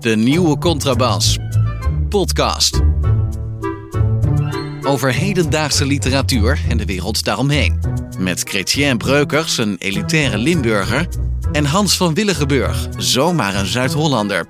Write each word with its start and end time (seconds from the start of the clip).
De 0.00 0.16
nieuwe 0.16 0.58
Contrabas. 0.58 1.38
Podcast. 2.08 2.80
Over 4.82 5.12
hedendaagse 5.12 5.86
literatuur 5.86 6.60
en 6.68 6.76
de 6.76 6.84
wereld 6.84 7.24
daaromheen. 7.24 7.80
Met 8.18 8.42
Chrétien 8.42 8.98
Breukers, 8.98 9.58
een 9.58 9.76
elitaire 9.78 10.38
Limburger. 10.38 11.08
En 11.52 11.64
Hans 11.64 11.96
van 11.96 12.14
Willigenburg, 12.14 12.88
zomaar 12.96 13.54
een 13.54 13.66
Zuid-Hollander. 13.66 14.46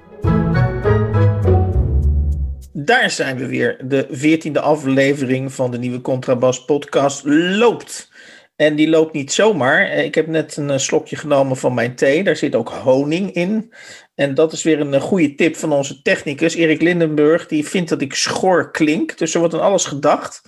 Daar 2.73 3.11
zijn 3.11 3.37
we 3.37 3.47
weer. 3.47 3.79
De 3.89 4.07
veertiende 4.11 4.61
aflevering 4.61 5.53
van 5.53 5.71
de 5.71 5.79
nieuwe 5.79 6.01
Contrabas 6.01 6.65
podcast 6.65 7.23
loopt. 7.25 8.09
En 8.57 8.75
die 8.77 8.89
loopt 8.89 9.13
niet 9.13 9.33
zomaar. 9.33 9.93
Ik 9.93 10.15
heb 10.15 10.27
net 10.27 10.57
een 10.57 10.81
slokje 10.81 11.17
genomen 11.17 11.57
van 11.57 11.75
mijn 11.75 11.95
thee. 11.95 12.25
Daar 12.25 12.37
zit 12.37 12.55
ook 12.55 12.69
honing 12.69 13.33
in. 13.33 13.73
En 14.15 14.35
dat 14.35 14.53
is 14.53 14.63
weer 14.63 14.81
een 14.81 15.01
goede 15.01 15.35
tip 15.35 15.57
van 15.57 15.73
onze 15.73 16.03
technicus, 16.03 16.55
Erik 16.55 16.83
Lindenburg. 16.83 17.47
Die 17.47 17.69
vindt 17.69 17.89
dat 17.89 18.01
ik 18.01 18.15
schor 18.15 18.71
klink. 18.71 19.19
Dus 19.19 19.35
er 19.35 19.41
wordt 19.41 19.55
aan 19.55 19.61
alles 19.61 19.85
gedacht. 19.85 20.43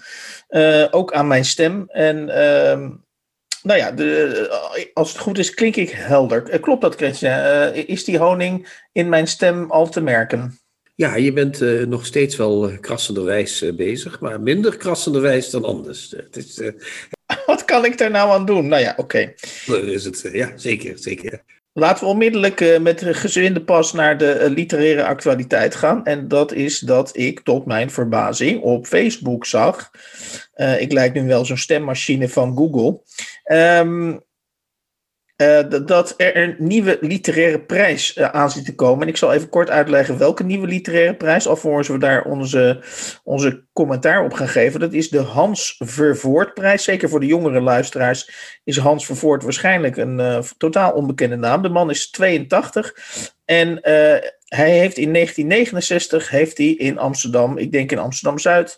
Ook 0.91 1.13
aan 1.13 1.27
mijn 1.27 1.45
stem. 1.45 1.85
En 1.89 2.17
uh, 2.19 2.89
nou 3.63 3.79
ja, 3.79 3.93
de, 3.93 4.91
als 4.95 5.13
het 5.13 5.19
goed 5.19 5.39
is, 5.39 5.55
klink 5.55 5.77
ik 5.77 5.91
helder. 5.91 6.61
Klopt 6.61 6.83
dat, 6.83 6.95
Christian? 6.95 7.73
is 7.75 8.05
die 8.05 8.19
honing 8.19 8.83
in 8.93 9.09
mijn 9.09 9.27
stem 9.27 9.71
al 9.71 9.89
te 9.89 10.01
merken? 10.01 10.59
Ja, 10.95 11.17
je 11.17 11.33
bent 11.33 11.61
nog 11.89 12.07
steeds 12.07 12.37
wel 12.37 12.71
krassenderwijs 12.81 13.65
bezig, 13.77 14.21
maar 14.21 14.41
minder 14.41 14.77
krassenderwijs 14.77 15.51
dan 15.51 15.65
anders. 15.65 16.15
Het 16.17 16.37
is, 16.37 16.61
kan 17.69 17.85
ik 17.85 17.99
daar 17.99 18.11
nou 18.11 18.31
aan 18.31 18.47
doen? 18.47 18.69
Nou 18.69 18.83
ja, 18.83 18.95
oké. 18.97 19.35
Okay. 19.67 19.85
Is 19.85 20.05
het, 20.05 20.29
ja, 20.33 20.53
zeker, 20.55 20.99
zeker. 20.99 21.43
Laten 21.73 22.05
we 22.05 22.11
onmiddellijk 22.11 22.79
met 22.81 23.03
gezwinde 23.05 23.65
pas 23.65 23.93
naar 23.93 24.19
de 24.19 24.51
literaire 24.51 25.05
actualiteit 25.05 25.75
gaan. 25.75 26.05
En 26.05 26.29
dat 26.29 26.53
is 26.53 26.79
dat 26.79 27.17
ik 27.17 27.41
tot 27.41 27.67
mijn 27.67 27.91
verbazing 27.91 28.63
op 28.63 28.87
Facebook 28.87 29.47
zag. 29.47 29.91
ik 30.79 30.93
lijk 30.93 31.15
nu 31.15 31.27
wel 31.27 31.45
zo'n 31.45 31.57
stemmachine 31.57 32.29
van 32.29 32.57
Google. 32.57 33.01
Um, 33.53 34.21
uh, 35.43 35.59
dat 35.87 36.15
er 36.17 36.37
een 36.37 36.55
nieuwe 36.59 36.99
literaire 37.01 37.61
prijs 37.61 38.17
uh, 38.17 38.25
aan 38.25 38.51
zit 38.51 38.65
te 38.65 38.75
komen. 38.75 39.03
En 39.03 39.09
ik 39.09 39.17
zal 39.17 39.33
even 39.33 39.49
kort 39.49 39.71
uitleggen 39.71 40.19
welke 40.19 40.45
nieuwe 40.45 40.67
literaire 40.67 41.15
prijs, 41.15 41.47
alvorens 41.47 41.89
we 41.89 41.99
daar 41.99 42.25
onze, 42.25 42.83
onze 43.25 43.65
commentaar 43.73 44.25
op 44.25 44.33
gaan 44.33 44.49
geven. 44.49 44.81
Dat 44.81 44.93
is 44.93 45.09
de 45.09 45.19
Hans 45.19 45.75
Vervoortprijs. 45.79 46.85
Zeker 46.85 47.09
voor 47.09 47.21
de 47.21 47.27
jongere 47.27 47.61
luisteraars 47.61 48.31
is 48.65 48.79
Hans 48.79 49.07
Vervoort 49.07 49.43
waarschijnlijk 49.43 49.97
een 49.97 50.19
uh, 50.19 50.39
totaal 50.57 50.93
onbekende 50.93 51.37
naam. 51.37 51.63
De 51.63 51.69
man 51.69 51.91
is 51.91 52.11
82 52.11 52.95
en 53.45 53.81
hij 54.49 54.79
heeft 54.79 54.97
in 54.97 55.13
1969 55.13 56.31
heeft 56.31 56.59
hij 56.59 56.67
in 56.67 56.99
Amsterdam, 56.99 57.59
ik 57.59 57.73
denk 57.73 57.93
in 57.93 57.99
Amsterdam 57.99 58.39
Zuid, 58.39 58.77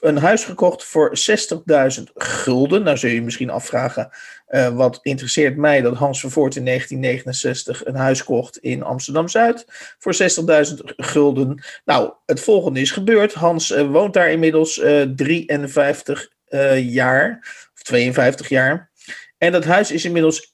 een 0.00 0.16
huis 0.16 0.44
gekocht 0.44 0.84
voor 0.84 1.18
60.000 1.98 2.02
gulden. 2.14 2.82
Nou 2.82 2.96
zul 2.96 3.08
je 3.08 3.14
je 3.14 3.22
misschien 3.22 3.50
afvragen, 3.50 4.10
uh, 4.48 4.68
wat 4.68 4.98
interesseert 5.02 5.56
mij 5.56 5.80
dat 5.80 5.96
Hans 5.96 6.20
Vervoort 6.20 6.56
in 6.56 6.64
1969 6.64 7.86
een 7.86 7.94
huis 7.94 8.24
kocht 8.24 8.58
in 8.58 8.82
Amsterdam-Zuid 8.82 9.64
voor 9.98 10.14
60.000 10.14 10.74
gulden. 10.96 11.62
Nou, 11.84 12.12
het 12.26 12.40
volgende 12.40 12.80
is 12.80 12.90
gebeurd. 12.90 13.32
Hans 13.32 13.70
uh, 13.70 13.90
woont 13.90 14.14
daar 14.14 14.30
inmiddels 14.30 14.78
uh, 14.78 15.02
53 15.02 16.30
jaar, 16.76 17.38
of 17.74 17.82
52 17.82 18.48
jaar. 18.48 18.90
En 19.38 19.52
dat 19.52 19.64
huis 19.64 19.90
is 19.90 20.04
inmiddels 20.04 20.52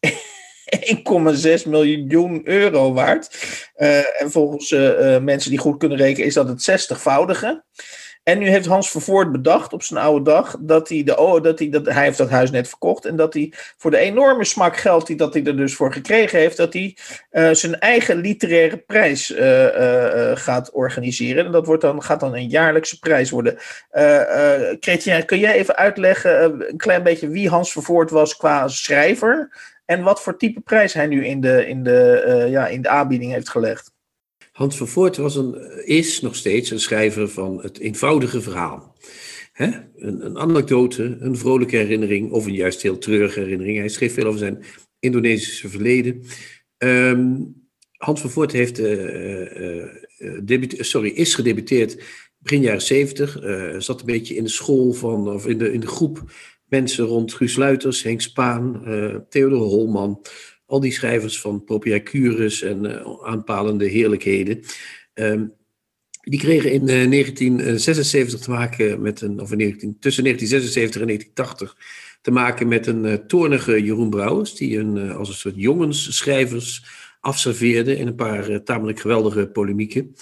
1,6 1.60 1.68
miljoen 1.68 2.40
euro 2.44 2.92
waard. 2.92 3.36
Uh, 3.76 4.22
en 4.22 4.30
volgens 4.30 4.70
uh, 4.70 5.18
mensen 5.18 5.50
die 5.50 5.58
goed 5.58 5.78
kunnen 5.78 5.98
rekenen 5.98 6.26
is 6.26 6.34
dat 6.34 6.48
het 6.48 6.62
zestigvoudige. 6.62 7.64
En 8.22 8.38
nu 8.38 8.48
heeft 8.48 8.66
Hans 8.66 8.90
Vervoort 8.90 9.32
bedacht 9.32 9.72
op 9.72 9.82
zijn 9.82 10.00
oude 10.00 10.30
dag 10.30 10.56
dat 10.60 10.88
hij, 10.88 11.02
de, 11.04 11.16
oh, 11.16 11.42
dat 11.42 11.58
hij, 11.58 11.68
dat, 11.68 11.86
hij 11.86 12.04
heeft 12.04 12.18
dat 12.18 12.30
huis 12.30 12.50
net 12.50 12.68
verkocht. 12.68 13.04
En 13.04 13.16
dat 13.16 13.34
hij 13.34 13.52
voor 13.76 13.90
de 13.90 13.96
enorme 13.96 14.44
smak 14.44 14.76
geld 14.76 15.06
die 15.06 15.16
dat 15.16 15.34
hij 15.34 15.44
er 15.44 15.56
dus 15.56 15.74
voor 15.74 15.92
gekregen 15.92 16.38
heeft, 16.38 16.56
dat 16.56 16.72
hij 16.72 16.96
zijn 17.54 17.78
eigen 17.78 18.16
literaire 18.16 18.76
prijs 18.76 19.34
gaat 20.34 20.70
organiseren. 20.70 21.46
En 21.46 21.52
dat 21.52 21.66
wordt 21.66 21.82
dan, 21.82 22.02
gaat 22.02 22.20
dan 22.20 22.34
een 22.34 22.48
jaarlijkse 22.48 22.98
prijs 22.98 23.30
worden. 23.30 23.58
Chrétien, 24.80 25.24
kun 25.24 25.38
jij 25.38 25.54
even 25.54 25.76
uitleggen 25.76 26.68
een 26.70 26.76
klein 26.76 27.02
beetje 27.02 27.28
wie 27.28 27.48
Hans 27.48 27.72
Vervoort 27.72 28.10
was 28.10 28.36
qua 28.36 28.68
schrijver? 28.68 29.50
En 29.86 30.02
wat 30.02 30.22
voor 30.22 30.38
type 30.38 30.60
prijs 30.60 30.92
hij 30.92 31.06
nu 31.06 31.26
in 31.26 31.40
de, 31.40 31.66
in 31.66 31.82
de, 31.82 32.24
uh, 32.26 32.50
ja, 32.50 32.66
in 32.68 32.82
de 32.82 32.88
aanbieding 32.88 33.32
heeft 33.32 33.48
gelegd. 33.48 33.94
Hans 34.52 34.76
Vervoort 34.76 35.16
was 35.16 35.36
een, 35.36 35.84
is 35.86 36.20
nog 36.20 36.36
steeds 36.36 36.70
een 36.70 36.80
schrijver 36.80 37.28
van 37.28 37.62
het 37.62 37.78
eenvoudige 37.78 38.40
verhaal. 38.40 38.96
Hè? 39.52 39.70
Een, 39.96 40.38
anekdote, 40.38 41.16
een 41.20 41.36
vrolijke 41.36 41.76
herinnering 41.76 42.30
of 42.30 42.46
een 42.46 42.54
juist 42.54 42.82
heel 42.82 42.98
treurige 42.98 43.40
herinnering. 43.40 43.78
Hij 43.78 43.88
schreef 43.88 44.14
veel 44.14 44.26
over 44.26 44.38
zijn 44.38 44.64
Indonesische 44.98 45.68
verleden. 45.68 46.22
Um, 46.78 47.54
Hans 47.96 48.20
Vervoort 48.20 48.52
heeft, 48.52 48.78
uh, 48.78 49.88
uh, 50.18 50.70
sorry, 50.70 51.08
is 51.08 51.34
gedebuteerd 51.34 52.02
begin 52.38 52.60
jaren 52.60 52.82
zeventig. 52.82 53.38
zat 53.78 54.00
een 54.00 54.06
beetje 54.06 54.34
in 54.34 54.44
de 54.44 54.50
school 54.50 54.92
van, 54.92 55.28
of 55.28 55.46
in 55.46 55.58
de, 55.58 55.72
in 55.72 55.80
de 55.80 55.86
groep 55.86 56.24
mensen 56.68 57.04
rond 57.04 57.34
Guus 57.34 57.56
Luiters, 57.56 58.02
Henk 58.02 58.20
Spaan, 58.20 58.82
uh, 58.86 59.16
Theodor 59.28 59.58
Holman, 59.58 60.22
al 60.66 60.80
die 60.80 60.92
schrijvers 60.92 61.40
van 61.40 61.64
Propriacurus 61.64 62.62
en 62.62 62.84
uh, 62.84 63.06
aanpalende 63.22 63.86
heerlijkheden. 63.86 64.60
Um, 65.14 65.52
die 66.20 66.38
kregen 66.38 66.72
in 66.72 66.80
uh, 66.80 67.10
1976 67.10 68.40
te 68.40 68.50
maken 68.50 69.02
met 69.02 69.20
een, 69.20 69.40
of 69.40 69.52
in 69.52 69.58
19, 69.58 69.96
tussen 70.00 70.24
1976 70.24 71.00
en 71.00 71.06
1980 71.06 71.76
te 72.20 72.30
maken 72.30 72.68
met 72.68 72.86
een 72.86 73.26
toornige 73.26 73.82
Jeroen 73.82 74.10
Brouwers, 74.10 74.54
die 74.54 74.78
een, 74.78 75.10
als 75.12 75.28
een 75.28 75.34
soort 75.34 75.54
jongensschrijvers 75.56 76.84
afserveerde 77.20 77.96
in 77.96 78.06
een 78.06 78.14
paar 78.14 78.62
tamelijk 78.62 79.00
geweldige 79.00 79.46
polemieken. 79.46 80.14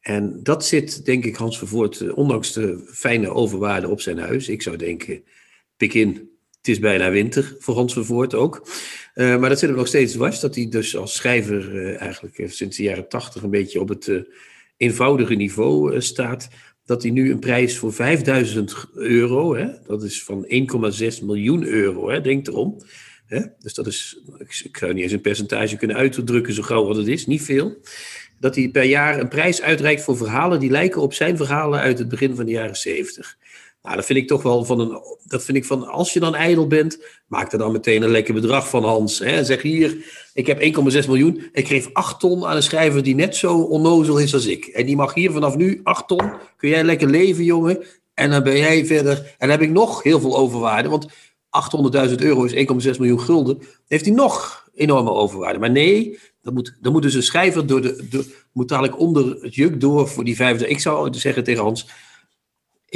En 0.00 0.40
dat 0.42 0.66
zit, 0.66 1.04
denk 1.04 1.24
ik, 1.24 1.36
Hans 1.36 1.58
Vervoort, 1.58 2.12
ondanks 2.12 2.52
de 2.52 2.90
fijne 2.92 3.30
overwaarde 3.30 3.88
op 3.88 4.00
zijn 4.00 4.18
huis. 4.18 4.48
Ik 4.48 4.62
zou 4.62 4.76
denken, 4.76 5.24
pik 5.76 5.94
in. 5.94 6.30
Het 6.56 6.68
is 6.74 6.78
bijna 6.78 7.10
winter 7.10 7.56
voor 7.58 7.74
Hans 7.74 7.92
Vervoort 7.92 8.34
ook. 8.34 8.68
Uh, 9.14 9.38
maar 9.38 9.48
dat 9.48 9.58
zit 9.58 9.68
hem 9.68 9.78
nog 9.78 9.86
steeds 9.86 10.12
dwars. 10.12 10.40
Dat 10.40 10.54
hij 10.54 10.68
dus 10.68 10.96
als 10.96 11.14
schrijver 11.14 11.74
uh, 11.74 12.00
eigenlijk 12.00 12.38
uh, 12.38 12.48
sinds 12.48 12.76
de 12.76 12.82
jaren 12.82 13.08
tachtig 13.08 13.42
een 13.42 13.50
beetje 13.50 13.80
op 13.80 13.88
het 13.88 14.24
eenvoudige 14.76 15.34
niveau 15.34 16.00
staat. 16.00 16.48
Dat 16.84 17.02
hij 17.02 17.10
nu 17.10 17.30
een 17.30 17.38
prijs 17.38 17.78
voor 17.78 17.92
5000 17.92 18.86
euro, 18.94 19.56
hè, 19.56 19.66
dat 19.86 20.02
is 20.02 20.24
van 20.24 20.44
1,6 20.44 21.24
miljoen 21.24 21.64
euro, 21.64 22.10
hè, 22.10 22.20
denk 22.20 22.46
erom. 22.46 22.80
Hè, 23.26 23.40
dus 23.58 23.74
dat 23.74 23.86
is, 23.86 24.20
ik, 24.38 24.60
ik 24.64 24.76
zou 24.76 24.92
niet 24.92 25.02
eens 25.02 25.12
een 25.12 25.20
percentage 25.20 25.76
kunnen 25.76 25.96
uitdrukken 25.96 26.54
zo 26.54 26.62
gauw 26.62 26.86
wat 26.86 26.96
het 26.96 27.06
is, 27.06 27.26
niet 27.26 27.42
veel. 27.42 27.76
Dat 28.40 28.54
hij 28.54 28.68
per 28.68 28.84
jaar 28.84 29.20
een 29.20 29.28
prijs 29.28 29.62
uitreikt 29.62 30.02
voor 30.02 30.16
verhalen 30.16 30.60
die 30.60 30.70
lijken 30.70 31.00
op 31.00 31.14
zijn 31.14 31.36
verhalen 31.36 31.80
uit 31.80 31.98
het 31.98 32.08
begin 32.08 32.36
van 32.36 32.44
de 32.44 32.52
jaren 32.52 32.76
70. 32.76 33.36
Nou, 33.86 33.98
dat 33.98 34.06
vind 34.06 34.18
ik 34.18 34.28
toch 34.28 34.42
wel 34.42 34.64
van 34.64 34.80
een. 34.80 35.00
Dat 35.24 35.44
vind 35.44 35.56
ik 35.56 35.64
van. 35.64 35.88
Als 35.88 36.12
je 36.12 36.20
dan 36.20 36.34
ijdel 36.34 36.66
bent, 36.66 36.98
maak 37.26 37.52
er 37.52 37.58
dan 37.58 37.72
meteen 37.72 38.02
een 38.02 38.10
lekker 38.10 38.34
bedrag 38.34 38.68
van, 38.68 38.84
Hans. 38.84 39.18
Hè? 39.18 39.44
Zeg 39.44 39.62
hier, 39.62 39.96
ik 40.34 40.46
heb 40.46 40.60
1,6 40.60 41.06
miljoen. 41.06 41.48
Ik 41.52 41.68
geef 41.68 41.88
8 41.92 42.20
ton 42.20 42.46
aan 42.46 42.56
een 42.56 42.62
schrijver 42.62 43.02
die 43.02 43.14
net 43.14 43.36
zo 43.36 43.58
onnozel 43.58 44.18
is 44.18 44.34
als 44.34 44.46
ik. 44.46 44.64
En 44.66 44.86
die 44.86 44.96
mag 44.96 45.14
hier 45.14 45.32
vanaf 45.32 45.56
nu 45.56 45.80
8 45.82 46.08
ton. 46.08 46.32
Kun 46.56 46.68
jij 46.68 46.84
lekker 46.84 47.08
leven, 47.08 47.44
jongen. 47.44 47.84
En 48.14 48.30
dan 48.30 48.42
ben 48.42 48.56
jij 48.56 48.86
verder. 48.86 49.16
En 49.16 49.34
dan 49.38 49.50
heb 49.50 49.62
ik 49.62 49.70
nog 49.70 50.02
heel 50.02 50.20
veel 50.20 50.36
overwaarde. 50.36 50.88
Want 50.88 51.08
800.000 52.08 52.14
euro 52.16 52.44
is 52.44 52.54
1,6 52.54 52.98
miljoen 52.98 53.20
gulden. 53.20 53.58
Heeft 53.86 54.04
hij 54.04 54.14
nog 54.14 54.68
enorme 54.74 55.10
overwaarde. 55.10 55.58
Maar 55.58 55.70
nee, 55.70 56.18
dat 56.42 56.54
moet, 56.54 56.76
dan 56.80 56.92
moet 56.92 57.02
dus 57.02 57.14
een 57.14 57.22
schrijver 57.22 57.66
door 57.66 57.80
de, 57.82 58.24
moet 58.52 58.68
dadelijk 58.68 58.98
onder 58.98 59.36
het 59.40 59.54
juk 59.54 59.80
door 59.80 60.08
voor 60.08 60.24
die 60.24 60.36
vijfde. 60.36 60.68
Ik 60.68 60.80
zou 60.80 61.14
zeggen 61.14 61.44
tegen 61.44 61.62
Hans 61.62 61.86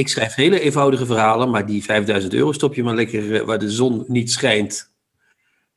ik 0.00 0.08
schrijf 0.08 0.34
hele 0.34 0.60
eenvoudige 0.60 1.06
verhalen, 1.06 1.50
maar 1.50 1.66
die 1.66 1.84
5000 1.84 2.34
euro 2.34 2.52
stop 2.52 2.74
je 2.74 2.82
maar 2.82 2.94
lekker 2.94 3.34
eh, 3.34 3.40
waar 3.46 3.58
de 3.58 3.70
zon 3.70 4.04
niet 4.06 4.32
schijnt. 4.32 4.92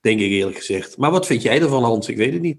Denk 0.02 0.20
ik 0.20 0.32
eerlijk 0.32 0.58
gezegd. 0.58 0.98
Maar 0.98 1.12
wat 1.12 1.26
vind 1.26 1.42
jij 1.42 1.62
ervan, 1.62 1.84
Hans? 1.84 2.08
Ik 2.08 2.18
weet 2.18 2.34
het 2.34 2.42
niet. 2.42 2.58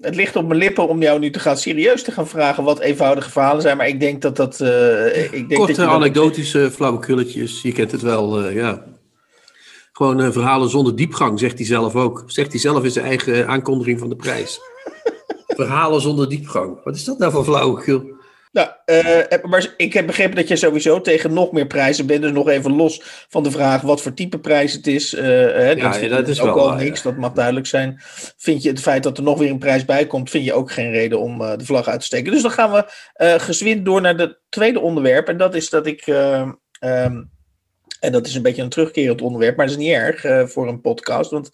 Het 0.00 0.14
ligt 0.14 0.36
op 0.36 0.46
mijn 0.46 0.58
lippen 0.58 0.88
om 0.88 1.02
jou 1.02 1.18
nu 1.18 1.30
te 1.30 1.38
gaan 1.38 1.56
serieus 1.56 2.02
te 2.02 2.12
gaan 2.12 2.28
vragen 2.28 2.64
wat 2.64 2.80
eenvoudige 2.80 3.30
verhalen 3.30 3.62
zijn. 3.62 3.76
Maar 3.76 3.88
ik 3.88 4.00
denk 4.00 4.22
dat 4.22 4.36
dat. 4.36 4.60
Uh, 4.60 5.32
ik 5.32 5.48
denk 5.48 5.54
Korte, 5.54 5.72
dat 5.72 5.88
anekdotische 5.88 6.70
flauwekulletjes. 6.70 7.62
Je 7.62 7.72
kent 7.72 7.92
het 7.92 8.02
wel, 8.02 8.44
uh, 8.44 8.54
ja. 8.54 8.84
Gewoon 9.92 10.20
uh, 10.20 10.30
verhalen 10.30 10.68
zonder 10.68 10.96
diepgang, 10.96 11.38
zegt 11.38 11.58
hij 11.58 11.66
zelf 11.66 11.96
ook. 11.96 12.22
Zegt 12.26 12.50
hij 12.50 12.60
zelf 12.60 12.84
in 12.84 12.90
zijn 12.90 13.06
eigen 13.06 13.46
aankondiging 13.46 13.98
van 13.98 14.08
de 14.08 14.16
prijs. 14.16 14.60
verhalen 15.46 16.00
zonder 16.00 16.28
diepgang. 16.28 16.84
Wat 16.84 16.94
is 16.94 17.04
dat 17.04 17.18
nou 17.18 17.32
voor 17.32 17.44
flauwekul? 17.44 18.14
Nou, 18.54 18.68
uh, 18.86 19.42
maar 19.42 19.74
ik 19.76 19.92
heb 19.92 20.06
begrepen 20.06 20.36
dat 20.36 20.48
je 20.48 20.56
sowieso 20.56 21.00
tegen 21.00 21.32
nog 21.32 21.52
meer 21.52 21.66
prijzen 21.66 22.06
bent. 22.06 22.22
Dus 22.22 22.32
nog 22.32 22.48
even 22.48 22.76
los 22.76 23.02
van 23.28 23.42
de 23.42 23.50
vraag 23.50 23.80
wat 23.80 24.02
voor 24.02 24.14
type 24.14 24.38
prijs 24.38 24.72
het 24.72 24.86
is. 24.86 25.14
Uh, 25.14 25.22
hè, 25.22 25.70
ja, 25.70 25.98
dat, 25.98 26.10
dat 26.10 26.28
is 26.28 26.40
ook 26.40 26.54
wel 26.54 26.70
al 26.70 26.76
niks, 26.76 27.02
dat 27.02 27.16
mag 27.16 27.32
duidelijk 27.32 27.66
zijn. 27.66 28.00
Vind 28.36 28.62
je 28.62 28.68
het 28.68 28.80
feit 28.80 29.02
dat 29.02 29.18
er 29.18 29.24
nog 29.24 29.38
weer 29.38 29.50
een 29.50 29.58
prijs 29.58 29.84
bij 29.84 30.06
komt, 30.06 30.30
vind 30.30 30.44
je 30.44 30.52
ook 30.52 30.72
geen 30.72 30.90
reden 30.90 31.20
om 31.20 31.40
uh, 31.40 31.56
de 31.56 31.64
vlag 31.64 31.88
uit 31.88 32.00
te 32.00 32.06
steken. 32.06 32.32
Dus 32.32 32.42
dan 32.42 32.50
gaan 32.50 32.72
we 32.72 32.84
gezwind 33.38 33.84
door 33.84 34.00
naar 34.00 34.14
het 34.14 34.40
tweede 34.48 34.80
onderwerp. 34.80 35.28
En 35.28 35.36
dat 35.36 35.54
is 35.54 35.70
dat 35.70 35.86
ik. 35.86 36.06
Um, 36.80 37.32
en 38.04 38.12
dat 38.12 38.26
is 38.26 38.34
een 38.34 38.42
beetje 38.42 38.62
een 38.62 38.68
terugkerend 38.68 39.22
onderwerp, 39.22 39.56
maar 39.56 39.66
dat 39.66 39.74
is 39.74 39.82
niet 39.82 39.92
erg 39.92 40.24
uh, 40.24 40.46
voor 40.46 40.68
een 40.68 40.80
podcast. 40.80 41.30
Want 41.30 41.50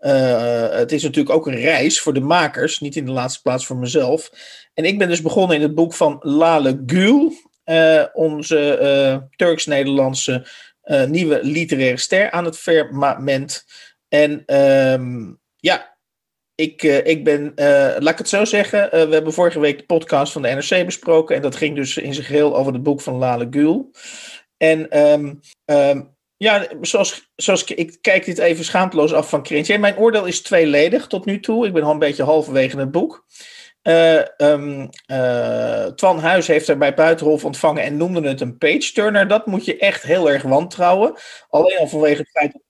uh, 0.00 0.70
het 0.70 0.92
is 0.92 1.02
natuurlijk 1.02 1.36
ook 1.36 1.46
een 1.46 1.60
reis 1.60 2.00
voor 2.00 2.14
de 2.14 2.20
makers, 2.20 2.78
niet 2.78 2.96
in 2.96 3.04
de 3.04 3.12
laatste 3.12 3.42
plaats 3.42 3.66
voor 3.66 3.76
mezelf. 3.76 4.30
En 4.74 4.84
ik 4.84 4.98
ben 4.98 5.08
dus 5.08 5.22
begonnen 5.22 5.56
in 5.56 5.62
het 5.62 5.74
boek 5.74 5.94
van 5.94 6.18
Lale 6.20 6.82
Gül, 6.86 7.32
uh, 7.64 8.04
onze 8.12 9.28
Turks-Nederlandse 9.36 10.46
nieuwe 11.08 11.40
literaire 11.42 11.96
ster 11.96 12.30
aan 12.30 12.44
het 12.44 12.58
firmament. 12.58 13.64
En 14.08 14.56
um, 14.56 15.40
ja, 15.56 15.96
ik, 16.54 16.82
ik 16.82 17.24
ben, 17.24 17.52
laat 17.98 18.08
ik 18.08 18.18
het 18.18 18.28
zo 18.28 18.44
zeggen, 18.44 18.88
we 18.90 19.14
hebben 19.14 19.32
vorige 19.32 19.60
week 19.60 19.78
de 19.78 19.84
podcast 19.84 20.32
van 20.32 20.42
de 20.42 20.48
NRC 20.48 20.84
besproken. 20.84 21.36
En 21.36 21.42
dat 21.42 21.56
ging 21.56 21.76
dus 21.76 21.96
in 21.96 22.14
zijn 22.14 22.26
geheel 22.26 22.56
over 22.56 22.72
het 22.72 22.82
boek 22.82 23.00
van 23.00 23.14
Lale 23.14 23.46
Gül. 23.50 23.90
En 24.58 24.98
um, 24.98 25.40
ja, 26.36 26.66
zoals, 26.80 27.30
zoals 27.36 27.62
ik, 27.62 27.70
ik, 27.70 27.98
kijk 28.00 28.24
dit 28.24 28.38
even 28.38 28.64
schaamteloos 28.64 29.12
af 29.12 29.28
van 29.28 29.42
Krintje. 29.42 29.78
Mijn 29.78 29.96
oordeel 29.96 30.24
is 30.24 30.42
tweeledig 30.42 31.06
tot 31.06 31.24
nu 31.24 31.40
toe. 31.40 31.66
Ik 31.66 31.72
ben 31.72 31.82
al 31.82 31.90
een 31.90 31.98
beetje 31.98 32.22
halverwege 32.22 32.78
het 32.78 32.90
boek. 32.90 33.26
Uh, 33.82 34.22
Twan 35.94 36.18
Huis 36.18 36.46
heeft 36.46 36.68
er 36.68 36.78
bij 36.78 36.94
Buitenhof 36.94 37.44
ontvangen 37.44 37.82
en 37.82 37.96
noemde 37.96 38.28
het 38.28 38.40
een 38.40 38.58
page-turner. 38.58 39.28
Dat 39.28 39.46
moet 39.46 39.64
je 39.64 39.78
echt 39.78 40.02
heel 40.02 40.30
erg 40.30 40.42
wantrouwen. 40.42 41.14
Alleen 41.48 41.78
al 41.78 41.88
vanwege 41.88 42.20
het 42.20 42.30
feit 42.30 42.52
dat 42.52 42.62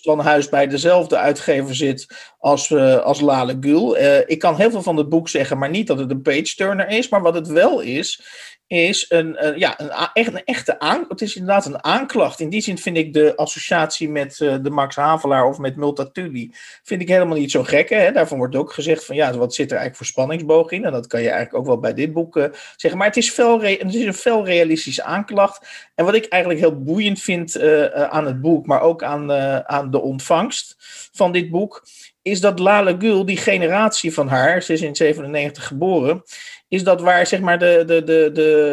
Twan 0.00 0.20
Huis, 0.20 0.48
bij 0.48 0.66
dezelfde 0.66 1.16
uitgever 1.16 1.74
zit 1.74 2.32
als, 2.38 2.70
uh, 2.70 2.98
als 2.98 3.20
Lale 3.20 3.56
Gul. 3.60 3.96
ik 4.26 4.38
kan 4.38 4.56
heel 4.56 4.70
veel 4.70 4.82
van 4.82 4.96
het 4.96 5.08
boek 5.08 5.28
zeggen, 5.28 5.58
maar 5.58 5.70
niet 5.70 5.86
dat 5.86 5.98
het 5.98 6.10
een 6.10 6.22
page-turner 6.22 6.88
is. 6.88 7.08
Maar 7.08 7.22
wat 7.22 7.34
het 7.34 7.48
wel 7.48 7.80
is, 7.80 8.22
is 8.68 9.06
een, 9.08 9.46
een 9.46 9.58
ja, 9.58 9.80
een, 9.80 9.90
echt, 10.12 10.32
een 10.32 10.44
echte 10.44 10.78
aan, 10.78 11.04
het 11.08 11.20
is 11.20 11.36
inderdaad 11.36 11.66
een 11.66 11.84
aanklacht. 11.84 12.40
In 12.40 12.48
die 12.48 12.60
zin 12.60 12.78
vind 12.78 12.96
ik 12.96 13.12
de 13.12 13.36
associatie 13.36 14.08
met 14.08 14.38
uh, 14.40 14.56
de 14.62 14.70
Max 14.70 14.96
Havelaar 14.96 15.46
of 15.46 15.58
met 15.58 15.76
Multatuli 15.76 16.50
vind 16.82 17.00
ik 17.00 17.08
helemaal 17.08 17.36
niet 17.36 17.50
zo 17.50 17.62
gek. 17.62 17.88
Hè? 17.88 18.12
Daarvan 18.12 18.38
wordt 18.38 18.56
ook 18.56 18.72
gezegd 18.72 19.04
van 19.04 19.16
ja, 19.16 19.36
wat 19.36 19.54
zit 19.54 19.70
er 19.70 19.76
eigenlijk 19.76 19.96
voor 19.96 20.06
spanningsboog 20.06 20.70
in? 20.70 20.84
En 20.84 20.92
dat 20.92 21.06
kan 21.06 21.22
je 21.22 21.28
eigenlijk 21.28 21.58
ook 21.58 21.66
wel 21.66 21.80
bij 21.80 21.94
dit 21.94 22.12
boek 22.12 22.36
uh, 22.36 22.44
zeggen. 22.76 22.98
Maar 22.98 23.08
het 23.08 23.16
is, 23.16 23.36
het 23.36 23.94
is 23.94 24.04
een 24.04 24.14
fel 24.14 24.44
realistische 24.44 25.02
aanklacht. 25.02 25.90
En 25.94 26.04
wat 26.04 26.14
ik 26.14 26.26
eigenlijk 26.26 26.62
heel 26.62 26.82
boeiend 26.82 27.20
vind 27.20 27.56
uh, 27.56 27.84
aan 27.84 28.26
het 28.26 28.40
boek, 28.40 28.66
maar 28.66 28.80
ook 28.80 29.02
aan, 29.02 29.32
aan 29.68 29.90
de 29.90 30.00
ontvangst 30.00 30.76
van 31.12 31.32
dit 31.32 31.50
boek, 31.50 31.82
is 32.22 32.40
dat 32.40 32.58
Lale 32.58 32.96
Gül, 32.98 33.24
die 33.24 33.36
generatie 33.36 34.12
van 34.12 34.28
haar, 34.28 34.62
ze 34.62 34.72
is 34.72 34.80
in 34.80 34.96
97 34.96 35.66
geboren, 35.66 36.22
is 36.68 36.84
dat 36.84 37.00
waar 37.00 37.26
zeg 37.26 37.40
maar, 37.40 37.58
de, 37.58 37.82
de, 37.86 38.04
de, 38.04 38.30
de, 38.32 38.72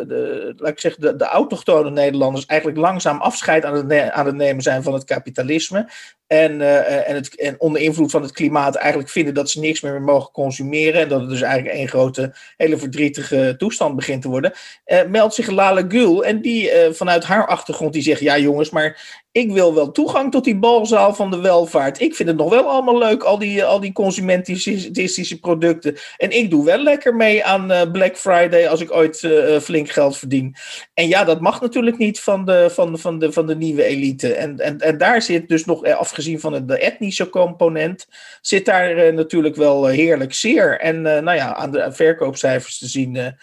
eh, 0.00 0.08
de, 0.08 0.54
laat 0.56 0.70
ik 0.72 0.80
zeggen, 0.80 1.00
de, 1.00 1.16
de 1.16 1.24
autochtone 1.24 1.90
Nederlanders 1.90 2.46
eigenlijk 2.46 2.80
langzaam 2.80 3.20
afscheid 3.20 3.64
aan 3.64 3.74
het, 3.74 4.10
aan 4.10 4.26
het 4.26 4.34
nemen 4.34 4.62
zijn 4.62 4.82
van 4.82 4.92
het 4.92 5.04
kapitalisme. 5.04 5.88
En, 6.32 6.60
uh, 6.60 7.08
en, 7.08 7.14
het, 7.14 7.36
en 7.36 7.54
onder 7.58 7.80
invloed 7.80 8.10
van 8.10 8.22
het 8.22 8.32
klimaat 8.32 8.74
eigenlijk 8.74 9.10
vinden 9.10 9.34
dat 9.34 9.50
ze 9.50 9.60
niks 9.60 9.80
meer 9.80 10.02
mogen 10.02 10.32
consumeren. 10.32 11.00
En 11.00 11.08
dat 11.08 11.20
het 11.20 11.28
dus 11.30 11.40
eigenlijk 11.40 11.76
één 11.76 11.88
grote, 11.88 12.34
hele 12.56 12.78
verdrietige 12.78 13.54
toestand 13.58 13.96
begint 13.96 14.22
te 14.22 14.28
worden. 14.28 14.52
Uh, 14.86 14.98
meldt 15.08 15.34
zich 15.34 15.50
Lale 15.50 15.84
Gül. 15.88 16.24
En 16.24 16.40
die 16.40 16.70
vanuit 16.92 17.24
haar 17.24 17.46
achtergrond 17.46 17.92
die 17.92 18.02
zegt: 18.02 18.20
Ja, 18.20 18.38
jongens, 18.38 18.70
maar 18.70 19.20
ik 19.32 19.52
wil 19.52 19.74
wel 19.74 19.92
toegang 19.92 20.30
tot 20.30 20.44
die 20.44 20.56
balzaal 20.56 21.14
van 21.14 21.30
de 21.30 21.40
welvaart. 21.40 22.00
Ik 22.00 22.14
vind 22.14 22.28
het 22.28 22.38
nog 22.38 22.50
wel 22.50 22.68
allemaal 22.68 22.98
leuk, 22.98 23.22
al 23.22 23.38
die, 23.38 23.64
al 23.64 23.80
die 23.80 23.92
consumentistische 23.92 25.40
producten. 25.40 25.96
En 26.16 26.30
ik 26.30 26.50
doe 26.50 26.64
wel 26.64 26.78
lekker 26.78 27.14
mee 27.14 27.44
aan 27.44 27.90
Black 27.92 28.16
Friday 28.16 28.68
als 28.68 28.80
ik 28.80 28.92
ooit 28.92 29.28
flink 29.62 29.90
geld 29.90 30.18
verdien. 30.18 30.54
En 30.94 31.08
ja, 31.08 31.24
dat 31.24 31.40
mag 31.40 31.60
natuurlijk 31.60 31.98
niet 31.98 32.20
van 32.20 32.44
de, 32.44 32.68
van, 32.70 32.98
van 32.98 33.18
de, 33.18 33.32
van 33.32 33.46
de 33.46 33.56
nieuwe 33.56 33.84
elite. 33.84 34.34
En, 34.34 34.58
en, 34.58 34.78
en 34.78 34.98
daar 34.98 35.22
zit 35.22 35.48
dus 35.48 35.64
nog, 35.64 35.84
afgezien 35.84 36.21
van 36.40 36.66
de 36.66 36.78
etnische 36.78 37.28
component, 37.28 38.06
zit 38.40 38.64
daar 38.64 39.06
uh, 39.06 39.12
natuurlijk 39.12 39.56
wel 39.56 39.86
heerlijk 39.86 40.34
zeer. 40.34 40.80
En 40.80 41.02
nou 41.02 41.34
ja, 41.34 41.54
aan 41.54 41.70
de 41.70 41.92
verkoopcijfers 41.92 42.78
te 42.78 42.86
zien. 42.86 43.36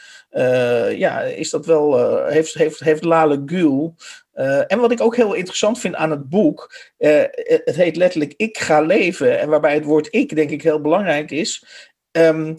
ja, 0.98 1.22
is 1.22 1.50
dat 1.50 1.66
wel, 1.66 2.18
heeft, 2.26 2.54
heeft, 2.54 2.80
heeft 2.80 3.04
Lale 3.04 3.42
Gül 3.46 3.96
en 4.68 4.80
wat 4.80 4.92
ik 4.92 5.02
ook 5.02 5.16
heel 5.16 5.34
interessant 5.34 5.80
vind 5.80 5.96
aan 5.96 6.12
het 6.12 6.30
boek, 6.30 6.74
het 6.98 7.76
heet 7.76 7.96
letterlijk 7.96 8.34
Ik 8.38 8.58
ga 8.58 8.82
leven. 8.82 9.40
En 9.40 9.50
waarbij 9.50 9.74
het 9.74 9.86
woord 9.86 10.08
ik 10.12 10.36
denk 10.36 10.50
ik 10.50 10.62
heel 10.62 10.82
belangrijk 10.82 11.32
is. 11.32 11.64
Uh, 12.12 12.52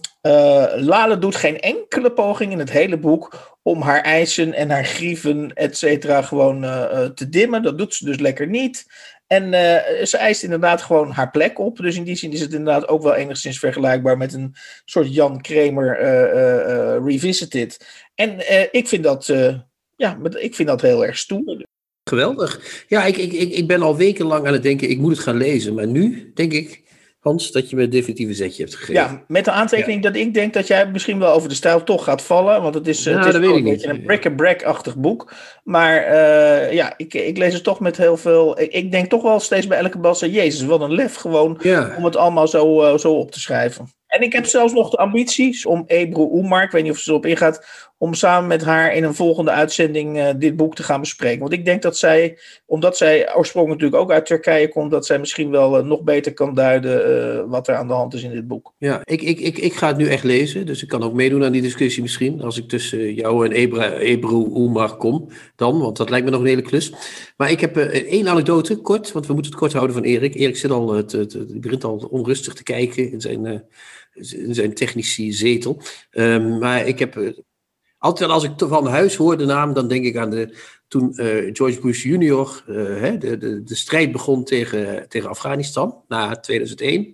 Lale 0.77 1.19
doet 1.19 1.37
geen 1.37 1.61
enkele 1.61 2.13
poging 2.13 2.53
in 2.53 2.59
het 2.59 2.71
hele 2.71 2.99
boek 2.99 3.59
om 3.63 3.83
haar 3.83 4.01
eisen 4.01 4.55
en 4.55 4.71
haar 4.71 4.85
grieven, 4.85 5.53
et 5.55 5.77
cetera, 5.77 6.23
gewoon 6.23 6.61
te 7.15 7.29
dimmen. 7.29 7.63
Dat 7.63 7.79
doet 7.79 7.95
ze 7.95 8.05
dus 8.05 8.19
lekker 8.19 8.47
niet. 8.47 8.87
En 9.33 9.51
ze 10.07 10.17
eist 10.17 10.43
inderdaad 10.43 10.83
gewoon 10.83 11.11
haar 11.11 11.31
plek 11.31 11.59
op. 11.59 11.77
Dus 11.77 11.97
in 11.97 12.05
die 12.05 12.17
zin 12.17 12.33
is 12.33 12.41
het 12.41 12.53
inderdaad 12.53 12.89
ook 12.89 13.03
wel 13.03 13.15
enigszins 13.15 13.59
vergelijkbaar 13.59 14.17
met 14.17 14.33
een 14.33 14.55
soort 14.85 15.15
Jan 15.15 15.41
Kramer 15.41 15.99
Revisited. 17.05 17.87
En 18.15 18.39
ik 18.73 18.89
vind 18.89 19.05
dat 19.05 19.27
ja, 19.97 20.19
ik 20.39 20.55
vind 20.55 20.69
dat 20.69 20.81
heel 20.81 21.07
erg 21.07 21.19
stoer. 21.19 21.63
Geweldig. 22.05 22.85
Ja, 22.89 23.05
ik, 23.05 23.17
ik, 23.17 23.33
ik 23.33 23.67
ben 23.67 23.83
al 23.83 23.97
wekenlang 23.97 24.47
aan 24.47 24.53
het 24.53 24.63
denken, 24.63 24.91
ik 24.91 24.99
moet 24.99 25.13
het 25.13 25.21
gaan 25.21 25.37
lezen. 25.37 25.75
Maar 25.75 25.87
nu 25.87 26.31
denk 26.35 26.53
ik, 26.53 26.83
Hans, 27.21 27.53
dat 27.53 27.71
je 27.71 27.77
me 27.77 27.83
een 27.83 27.91
definitieve 27.91 28.35
zetje 28.35 28.63
hebt 28.63 28.75
gegeven. 28.75 28.95
Ja, 28.95 29.25
met 29.29 29.45
de 29.45 29.51
aantekening 29.51 30.03
dat 30.03 30.17
ik 30.17 30.35
denk 30.35 30.53
dat 30.53 30.67
jij 30.67 30.91
misschien 30.91 31.19
wel 31.19 31.33
over 31.33 31.49
de 31.49 31.55
stijl 31.55 31.83
toch 31.83 32.05
gaat 32.05 32.23
vallen. 32.23 32.63
Want 32.63 32.75
het 32.75 32.89
is, 32.89 33.05
nou, 33.05 33.19
het 33.19 33.27
is 33.27 33.35
een 33.35 33.65
beetje 33.65 33.89
een 33.89 34.03
brick-a-brack-achtig 34.03 34.97
boek. 34.97 35.33
Maar 35.65 36.03
uh, 36.03 36.73
ja, 36.73 36.95
ik, 36.97 37.15
ik 37.15 37.39
lees 37.39 37.55
het 37.55 37.65
toch 37.65 37.81
met 37.81 37.97
heel 37.97 38.17
veel... 38.17 38.61
Ik, 38.61 38.73
ik 38.73 38.91
denk 38.91 39.11
toch 39.11 39.23
wel 39.23 39.41
steeds 39.41 39.67
bij 39.67 39.79
elke 39.79 39.99
bladzijde... 39.99 40.35
Jezus, 40.35 40.67
wat 40.67 40.81
een 40.81 40.95
lef 40.95 41.15
gewoon 41.15 41.59
ja. 41.63 41.95
om 41.97 42.05
het 42.05 42.17
allemaal 42.17 42.49
zo, 42.49 42.83
uh, 42.83 42.99
zo 42.99 43.13
op 43.13 43.31
te 43.31 43.41
schrijven. 43.41 43.93
En 44.07 44.23
ik 44.23 44.33
heb 44.33 44.47
zelfs 44.47 44.73
nog 44.73 44.91
de 44.91 44.97
ambities 44.97 45.67
om 45.67 45.85
Ebru 45.87 46.29
Oemar, 46.31 46.63
ik 46.63 46.71
weet 46.71 46.83
niet 46.83 46.93
of 46.93 46.99
ze 46.99 47.11
erop 47.11 47.27
ingaat, 47.27 47.90
om 48.03 48.15
samen 48.15 48.49
met 48.49 48.65
haar 48.65 48.95
in 48.95 49.05
een 49.05 49.15
volgende 49.15 49.51
uitzending 49.51 50.17
uh, 50.17 50.29
dit 50.37 50.57
boek 50.57 50.75
te 50.75 50.83
gaan 50.83 51.01
bespreken. 51.01 51.41
Want 51.41 51.53
ik 51.53 51.65
denk 51.65 51.83
dat 51.83 51.97
zij, 51.97 52.39
omdat 52.67 52.97
zij 52.97 53.35
oorspronkelijk 53.37 53.81
natuurlijk 53.81 54.11
ook 54.11 54.17
uit 54.17 54.27
Turkije 54.27 54.69
komt, 54.69 54.91
dat 54.91 55.07
zij 55.07 55.19
misschien 55.19 55.51
wel 55.51 55.79
uh, 55.79 55.85
nog 55.85 56.03
beter 56.03 56.33
kan 56.33 56.55
duiden 56.55 57.11
uh, 57.11 57.51
wat 57.51 57.69
er 57.69 57.75
aan 57.75 57.87
de 57.87 57.93
hand 57.93 58.15
is 58.15 58.23
in 58.23 58.31
dit 58.31 58.47
boek. 58.47 58.73
Ja, 58.79 59.01
ik, 59.05 59.23
ik, 59.23 59.41
ik, 59.41 59.59
ik 59.59 59.75
ga 59.75 59.87
het 59.87 59.97
nu 59.97 60.09
echt 60.09 60.25
lezen, 60.25 60.67
dus 60.67 60.83
ik 60.83 60.89
kan 60.89 61.03
ook 61.03 61.13
meedoen 61.13 61.45
aan 61.45 61.53
die 61.53 61.63
discussie 61.63 62.03
misschien, 62.03 62.43
als 62.43 62.59
ik 62.59 62.69
tussen 62.69 63.15
jou 63.15 63.47
en 63.47 63.53
Ebra, 63.53 63.93
Ebru 63.93 64.47
Oemar 64.55 64.97
kom 64.97 65.29
dan, 65.57 65.81
want 65.81 65.97
dat 65.97 66.11
lijkt 66.11 66.25
me 66.25 66.31
nog 66.31 66.41
een 66.41 66.47
hele 66.47 66.63
klus. 66.63 66.93
Maar 67.37 67.51
ik 67.51 67.61
heb 67.61 67.77
één 67.77 68.29
anekdote, 68.29 68.77
kort, 68.77 69.13
want 69.13 69.27
we 69.27 69.33
moeten 69.33 69.51
het 69.51 69.61
kort 69.61 69.73
houden 69.73 69.95
van 69.95 70.05
Erik. 70.05 70.35
Erik 70.35 70.57
zit 70.57 70.71
al, 70.71 70.93
het, 70.93 71.13
het, 71.13 71.61
begint 71.61 71.85
al 71.85 72.09
onrustig 72.11 72.55
te 72.55 72.63
kijken 72.63 73.13
in 73.13 73.21
zijn 73.21 73.65
in 74.13 74.55
zijn 74.55 74.75
technische 74.75 75.33
zetel. 75.33 75.81
Um, 76.13 76.59
maar 76.59 76.87
ik 76.87 76.99
heb 76.99 77.35
altijd 78.01 78.31
als 78.31 78.45
ik 78.45 78.53
van 78.57 78.87
huis 78.87 79.17
hoor 79.17 79.39
de 79.39 79.45
naam, 79.45 79.73
dan 79.73 79.89
denk 79.89 80.05
ik 80.05 80.17
aan 80.17 80.31
de, 80.31 80.57
toen 80.89 81.13
uh, 81.15 81.51
George 81.53 81.81
Bush 81.81 82.03
junior 82.03 82.65
uh, 82.69 82.77
de, 83.19 83.39
de, 83.39 83.63
de 83.63 83.75
strijd 83.75 84.13
begon 84.13 84.45
tegen, 84.45 85.09
tegen 85.09 85.29
Afghanistan 85.29 85.95
na 86.09 86.41
2001. 86.41 87.05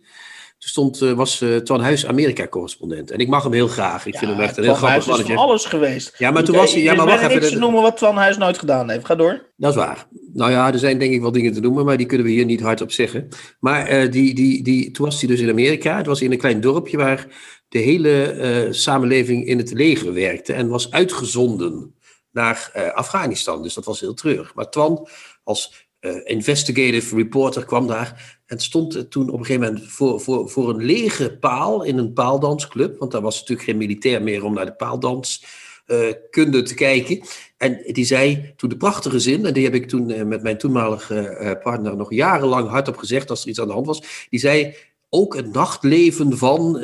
Toen 0.59 0.69
stond, 0.69 1.03
uh, 1.03 1.13
was 1.13 1.41
uh, 1.41 1.57
Twan 1.57 1.81
Huis 1.81 2.07
Amerika-correspondent. 2.07 3.11
En 3.11 3.19
ik 3.19 3.29
mag 3.29 3.43
hem 3.43 3.53
heel 3.53 3.69
graag. 3.69 4.07
Ik 4.07 4.13
ja, 4.13 4.19
vind 4.19 4.31
hem 4.31 4.41
echt 4.41 4.57
een 4.57 4.65
heel 4.65 4.75
grappig 4.75 5.07
mannetje. 5.07 5.33
is 5.33 5.39
van 5.39 5.49
alles 5.49 5.65
geweest. 5.65 6.19
Ja, 6.19 6.31
maar 6.31 6.45
toen 6.45 6.57
was 6.57 6.73
hij... 6.73 6.83
Ja, 6.83 6.95
maar 6.95 7.07
wacht 7.07 7.29
even. 7.29 7.51
te 7.51 7.59
noemen 7.59 7.83
wat 7.83 7.97
Twan 7.97 8.17
Huis 8.17 8.37
nooit 8.37 8.59
gedaan 8.59 8.91
heeft. 8.91 9.07
Ga 9.07 9.15
door. 9.15 9.47
Dat 9.57 9.71
is 9.71 9.77
waar. 9.77 10.07
Nou 10.33 10.51
ja, 10.51 10.73
er 10.73 10.79
zijn 10.79 10.99
denk 10.99 11.13
ik 11.13 11.21
wel 11.21 11.33
dingen 11.33 11.53
te 11.53 11.61
noemen, 11.61 11.85
maar 11.85 11.97
die 11.97 12.07
kunnen 12.07 12.27
we 12.27 12.33
hier 12.33 12.45
niet 12.45 12.61
hardop 12.61 12.93
zeggen. 12.93 13.29
Maar 13.61 14.11
die, 14.11 14.35
die, 14.35 14.63
die, 14.63 14.91
toen 14.91 15.05
was 15.05 15.21
hij 15.21 15.29
dus 15.29 15.41
in 15.41 15.51
Amerika. 15.51 15.97
Het 15.97 16.07
was 16.07 16.21
in 16.21 16.33
een 16.33 16.39
klein 16.39 16.61
dorpje 16.61 16.97
waar 16.97 17.27
de 17.69 17.79
hele 17.79 18.69
samenleving 18.71 19.47
in 19.47 19.59
het 19.59 19.73
leger 19.73 20.13
werkte. 20.13 20.53
En 20.53 20.69
was 20.69 20.91
uitgezonden 20.91 21.95
naar 22.31 22.91
Afghanistan. 22.95 23.63
Dus 23.63 23.75
dat 23.75 23.85
was 23.85 24.01
heel 24.01 24.15
treurig. 24.15 24.55
Maar 24.55 24.71
Twan 24.71 25.09
als 25.45 25.89
investigative 26.25 27.17
reporter 27.17 27.65
kwam 27.65 27.87
daar 27.87 28.41
en 28.47 28.59
stond 28.59 29.11
toen 29.11 29.31
op 29.31 29.39
een 29.39 29.45
gegeven 29.45 29.73
moment 29.73 29.91
voor, 29.91 30.21
voor, 30.21 30.51
voor 30.51 30.69
een 30.69 30.85
lege 30.85 31.37
paal 31.39 31.83
in 31.83 31.99
een 31.99 32.13
paaldansclub. 32.13 32.99
Want 32.99 33.13
daar 33.13 33.21
was 33.21 33.41
natuurlijk 33.41 33.69
geen 33.69 33.77
militair 33.77 34.23
meer 34.23 34.45
om 34.45 34.55
naar 34.55 34.67
de 34.67 34.75
paaldanskunde 34.75 36.59
uh, 36.59 36.65
te 36.65 36.75
kijken. 36.75 37.21
En 37.57 37.83
die 37.87 38.05
zei 38.05 38.53
toen 38.57 38.69
de 38.69 38.77
prachtige 38.77 39.21
zin, 39.21 39.47
en 39.47 39.53
die 39.53 39.65
heb 39.65 39.75
ik 39.75 39.89
toen 39.89 40.29
met 40.29 40.43
mijn 40.43 40.59
toenmalige 40.59 41.59
partner 41.63 41.97
nog 41.97 42.13
jarenlang 42.13 42.69
hardop 42.69 42.97
gezegd 42.97 43.31
als 43.31 43.43
er 43.43 43.49
iets 43.49 43.61
aan 43.61 43.67
de 43.67 43.73
hand 43.73 43.87
was. 43.87 44.27
Die 44.31 44.41
zei, 44.41 44.75
ook 45.09 45.37
het 45.37 45.53
nachtleven 45.53 46.39
van 46.39 46.81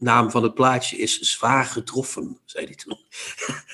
naam 0.00 0.30
van 0.30 0.42
het 0.42 0.54
plaatje 0.54 0.96
is 0.96 1.18
Zwaar 1.18 1.64
getroffen, 1.64 2.38
zei 2.44 2.64
hij 2.64 2.74
toen. 2.84 2.98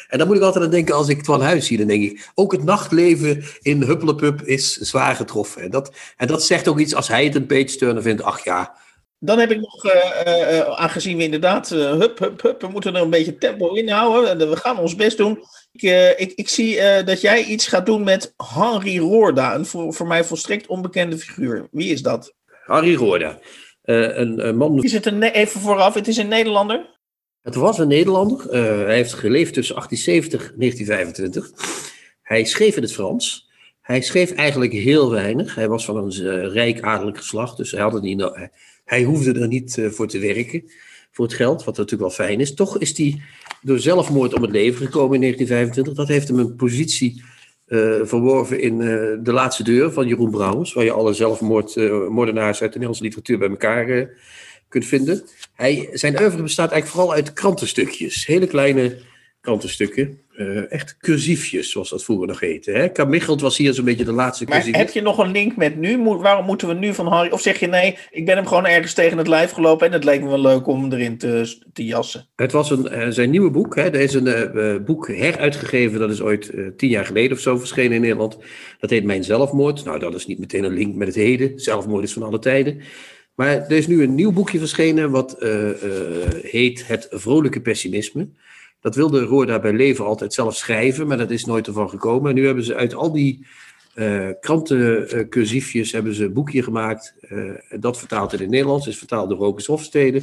en 0.08 0.18
dan 0.18 0.26
moet 0.26 0.36
ik 0.36 0.42
altijd 0.42 0.64
aan 0.64 0.70
denken 0.70 0.94
als 0.94 1.08
ik 1.08 1.22
Twan 1.22 1.40
Huis 1.40 1.66
zie, 1.66 1.78
dan 1.78 1.86
denk 1.86 2.02
ik, 2.02 2.30
ook 2.34 2.52
het 2.52 2.64
nachtleven 2.64 3.44
in 3.60 3.82
Huppelepup 3.82 4.42
is 4.42 4.76
zwaar 4.76 5.16
getroffen. 5.16 5.62
En 5.62 5.70
dat, 5.70 5.94
en 6.16 6.26
dat 6.26 6.42
zegt 6.42 6.68
ook 6.68 6.78
iets 6.78 6.94
als 6.94 7.08
hij 7.08 7.24
het 7.24 7.34
een 7.34 7.46
page 7.46 7.76
turner 7.76 8.02
vindt, 8.02 8.22
ach 8.22 8.44
ja, 8.44 8.76
dan 9.18 9.38
heb 9.38 9.50
ik 9.50 9.60
nog, 9.60 9.84
uh, 9.84 9.92
uh, 10.26 10.60
aangezien 10.60 11.16
we 11.16 11.22
inderdaad, 11.22 11.70
uh, 11.70 11.90
hup, 11.90 12.18
hup, 12.18 12.42
hup, 12.42 12.60
we 12.60 12.68
moeten 12.68 12.94
er 12.94 13.02
een 13.02 13.10
beetje 13.10 13.38
tempo 13.38 13.74
in 13.74 13.88
houden. 13.88 14.50
We 14.50 14.56
gaan 14.56 14.78
ons 14.78 14.94
best 14.94 15.16
doen. 15.16 15.44
Ik, 15.72 15.82
ik, 16.16 16.32
ik 16.34 16.48
zie 16.48 17.04
dat 17.04 17.20
jij 17.20 17.44
iets 17.44 17.66
gaat 17.66 17.86
doen 17.86 18.04
met 18.04 18.34
Henry 18.54 18.98
Roorda, 18.98 19.54
een 19.54 19.66
voor, 19.66 19.94
voor 19.94 20.06
mij 20.06 20.24
volstrekt 20.24 20.66
onbekende 20.66 21.18
figuur. 21.18 21.68
Wie 21.70 21.92
is 21.92 22.02
dat? 22.02 22.34
Henry 22.46 22.94
Roorda. 22.94 23.38
Een, 23.86 24.46
een, 24.46 24.56
man... 24.56 24.82
Is 24.82 24.92
het 24.92 25.06
een, 25.06 25.22
even 25.22 25.60
vooraf, 25.60 25.94
het 25.94 26.08
is 26.08 26.16
een 26.16 26.28
Nederlander? 26.28 26.94
Het 27.42 27.54
was 27.54 27.78
een 27.78 27.88
Nederlander. 27.88 28.50
hij 28.86 28.94
heeft 28.94 29.12
geleefd 29.12 29.54
tussen 29.54 29.74
1870 29.74 30.52
en 30.52 30.58
1925. 30.58 31.50
Hij 32.22 32.44
schreef 32.44 32.76
in 32.76 32.82
het 32.82 32.92
Frans. 32.92 33.50
Hij 33.80 34.02
schreef 34.02 34.32
eigenlijk 34.32 34.72
heel 34.72 35.10
weinig. 35.10 35.54
Hij 35.54 35.68
was 35.68 35.84
van 35.84 35.96
een 35.96 36.50
rijk 36.50 36.80
adellijk 36.80 37.16
geslacht, 37.16 37.56
dus 37.56 37.70
hij 37.70 37.80
had 37.80 37.92
het 37.92 38.02
niet 38.02 38.16
nodig 38.16 38.48
hij 38.86 39.02
hoefde 39.02 39.40
er 39.40 39.48
niet 39.48 39.76
uh, 39.76 39.90
voor 39.90 40.08
te 40.08 40.18
werken, 40.18 40.70
voor 41.10 41.24
het 41.24 41.34
geld, 41.34 41.64
wat 41.64 41.76
natuurlijk 41.76 42.02
wel 42.02 42.26
fijn 42.26 42.40
is. 42.40 42.54
Toch 42.54 42.78
is 42.78 42.98
hij 42.98 43.22
door 43.62 43.78
zelfmoord 43.78 44.34
om 44.34 44.42
het 44.42 44.50
leven 44.50 44.86
gekomen 44.86 45.14
in 45.14 45.20
1925. 45.20 45.94
Dat 45.94 46.08
heeft 46.08 46.28
hem 46.28 46.38
een 46.38 46.56
positie 46.56 47.24
uh, 47.66 48.00
verworven 48.02 48.60
in 48.60 48.80
uh, 48.80 48.88
De 49.22 49.32
Laatste 49.32 49.62
Deur 49.62 49.92
van 49.92 50.06
Jeroen 50.06 50.30
Brouwers, 50.30 50.72
waar 50.72 50.84
je 50.84 50.92
alle 50.92 51.12
zelfmoordenaars 51.12 52.60
uit 52.60 52.72
de 52.72 52.78
Nederlandse 52.78 53.02
literatuur 53.02 53.38
bij 53.38 53.48
elkaar 53.48 54.08
kunt 54.68 54.86
vinden. 54.86 55.22
Hij, 55.54 55.88
zijn 55.92 56.20
oeuvre 56.20 56.42
bestaat 56.42 56.70
eigenlijk 56.70 57.00
vooral 57.00 57.22
uit 57.22 57.32
krantenstukjes, 57.32 58.26
hele 58.26 58.46
kleine 58.46 58.98
krantenstukken. 59.40 60.20
Uh, 60.36 60.72
echt 60.72 60.96
cursiefjes, 60.96 61.70
zoals 61.70 61.90
dat 61.90 62.04
vroeger 62.04 62.26
nog 62.26 62.40
heette. 62.40 62.70
Hè? 62.70 62.88
Kamichelt 62.88 63.40
was 63.40 63.56
hier 63.56 63.74
zo'n 63.74 63.84
beetje 63.84 64.04
de 64.04 64.12
laatste 64.12 64.44
cursief. 64.44 64.70
Maar 64.70 64.80
heb 64.80 64.90
je 64.90 65.00
nog 65.00 65.18
een 65.18 65.30
link 65.30 65.56
met 65.56 65.76
nu? 65.76 66.02
waarom 66.02 66.44
moeten 66.44 66.68
we 66.68 66.74
nu 66.74 66.94
van 66.94 67.06
Harry... 67.06 67.30
Of 67.30 67.40
zeg 67.40 67.60
je 67.60 67.66
nee, 67.66 67.98
ik 68.10 68.24
ben 68.24 68.36
hem 68.36 68.46
gewoon 68.46 68.66
ergens 68.66 68.92
tegen 68.92 69.18
het 69.18 69.26
lijf 69.26 69.50
gelopen... 69.50 69.86
en 69.86 69.92
het 69.92 70.04
leek 70.04 70.22
me 70.22 70.28
wel 70.28 70.40
leuk 70.40 70.66
om 70.66 70.92
erin 70.92 71.18
te, 71.18 71.58
te 71.72 71.84
jassen. 71.84 72.28
Het 72.36 72.52
was 72.52 72.70
een, 72.70 72.88
uh, 72.92 73.06
zijn 73.08 73.30
nieuwe 73.30 73.50
boek. 73.50 73.76
Hè? 73.76 73.82
Er 73.82 74.00
is 74.00 74.14
een 74.14 74.26
uh, 74.26 74.76
boek 74.84 75.08
heruitgegeven. 75.08 75.98
Dat 75.98 76.10
is 76.10 76.20
ooit 76.20 76.52
tien 76.76 76.90
jaar 76.90 77.06
geleden 77.06 77.36
of 77.36 77.42
zo 77.42 77.56
verschenen 77.56 77.92
in 77.92 78.00
Nederland. 78.00 78.38
Dat 78.80 78.90
heet 78.90 79.04
Mijn 79.04 79.24
Zelfmoord. 79.24 79.84
Nou, 79.84 79.98
dat 79.98 80.14
is 80.14 80.26
niet 80.26 80.38
meteen 80.38 80.64
een 80.64 80.74
link 80.74 80.94
met 80.94 81.06
het 81.06 81.16
heden. 81.16 81.58
Zelfmoord 81.60 82.04
is 82.04 82.12
van 82.12 82.22
alle 82.22 82.38
tijden. 82.38 82.80
Maar 83.34 83.48
er 83.48 83.72
is 83.76 83.86
nu 83.86 84.02
een 84.02 84.14
nieuw 84.14 84.32
boekje 84.32 84.58
verschenen... 84.58 85.10
wat 85.10 85.36
heet 86.42 86.86
Het 86.86 87.06
Vrolijke 87.10 87.60
Pessimisme... 87.60 88.28
Dat 88.80 88.94
wilde 88.94 89.20
Roorda 89.20 89.60
bij 89.60 89.72
leven 89.72 90.04
altijd 90.04 90.34
zelf 90.34 90.56
schrijven, 90.56 91.06
maar 91.06 91.16
dat 91.16 91.30
is 91.30 91.44
nooit 91.44 91.66
ervan 91.66 91.88
gekomen. 91.88 92.28
En 92.30 92.34
nu 92.36 92.46
hebben 92.46 92.64
ze 92.64 92.74
uit 92.74 92.94
al 92.94 93.12
die 93.12 93.46
uh, 93.94 94.30
hebben 94.40 96.14
ze 96.14 96.24
een 96.24 96.32
boekje 96.32 96.62
gemaakt. 96.62 97.14
Uh, 97.30 97.50
dat 97.80 97.98
vertaald 97.98 98.32
in 98.32 98.38
het 98.38 98.50
Nederlands, 98.50 98.86
is 98.86 98.98
vertaald 98.98 99.28
door 99.28 99.38
Rokus 99.38 99.66
Hofstede. 99.66 100.22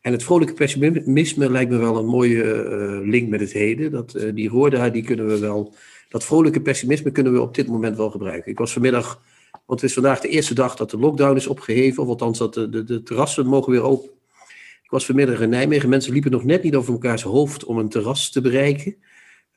En 0.00 0.12
het 0.12 0.22
vrolijke 0.22 0.54
pessimisme 0.54 1.50
lijkt 1.50 1.70
me 1.70 1.76
wel 1.76 1.96
een 1.96 2.06
mooie 2.06 2.44
uh, 2.44 3.08
link 3.08 3.28
met 3.28 3.40
het 3.40 3.52
heden. 3.52 3.90
Dat, 3.90 4.18
die 4.34 4.48
Roorda, 4.48 4.88
die 4.88 5.02
kunnen 5.02 5.26
we 5.26 5.38
wel... 5.38 5.74
Dat 6.08 6.24
vrolijke 6.24 6.60
pessimisme 6.60 7.10
kunnen 7.10 7.32
we 7.32 7.40
op 7.40 7.54
dit 7.54 7.66
moment 7.66 7.96
wel 7.96 8.10
gebruiken. 8.10 8.50
Ik 8.50 8.58
was 8.58 8.72
vanmiddag... 8.72 9.20
Want 9.66 9.80
het 9.80 9.88
is 9.88 9.94
vandaag 9.94 10.20
de 10.20 10.28
eerste 10.28 10.54
dag 10.54 10.76
dat 10.76 10.90
de 10.90 10.98
lockdown 10.98 11.36
is 11.36 11.46
opgeheven. 11.46 12.02
Of 12.02 12.08
althans, 12.08 12.38
dat 12.38 12.54
de, 12.54 12.68
de, 12.68 12.84
de 12.84 13.02
terrassen 13.02 13.46
mogen 13.46 13.72
weer 13.72 13.82
open, 13.82 14.10
ik 14.88 14.94
was 14.94 15.06
vanmiddag 15.06 15.40
in 15.40 15.48
Nijmegen. 15.48 15.88
Mensen 15.88 16.12
liepen 16.12 16.30
nog 16.30 16.44
net 16.44 16.62
niet 16.62 16.74
over 16.74 16.92
elkaars 16.92 17.22
hoofd 17.22 17.64
om 17.64 17.78
een 17.78 17.88
terras 17.88 18.30
te 18.30 18.40
bereiken. 18.40 18.96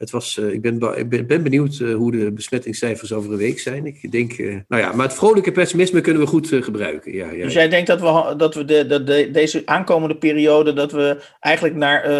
Het 0.01 0.11
was, 0.11 0.37
uh, 0.41 0.53
ik, 0.53 0.61
ben, 0.61 0.97
ik 0.97 1.09
ben, 1.09 1.27
ben 1.27 1.43
benieuwd 1.43 1.79
uh, 1.81 1.95
hoe 1.95 2.11
de 2.11 2.31
besmettingscijfers 2.31 3.13
over 3.13 3.31
een 3.31 3.37
week 3.37 3.59
zijn. 3.59 3.85
Ik 3.85 4.11
denk, 4.11 4.37
uh, 4.37 4.55
nou 4.67 4.81
ja, 4.81 4.91
maar 4.91 5.05
het 5.05 5.15
vrolijke 5.15 5.51
pessimisme 5.51 6.01
kunnen 6.01 6.21
we 6.21 6.27
goed 6.27 6.47
gebruiken. 6.51 7.13
Ja, 7.13 7.31
ja, 7.31 7.43
dus 7.43 7.53
jij 7.53 7.69
denkt 7.69 7.87
dat 7.87 8.01
we, 8.01 8.35
dat 8.37 8.55
we 8.55 8.65
de, 8.65 8.85
de, 8.85 9.03
de, 9.03 9.29
deze 9.31 9.61
aankomende 9.65 10.15
periode, 10.15 10.73
dat 10.73 10.91
we 10.91 11.21
eigenlijk 11.39 11.75
naar, 11.75 12.11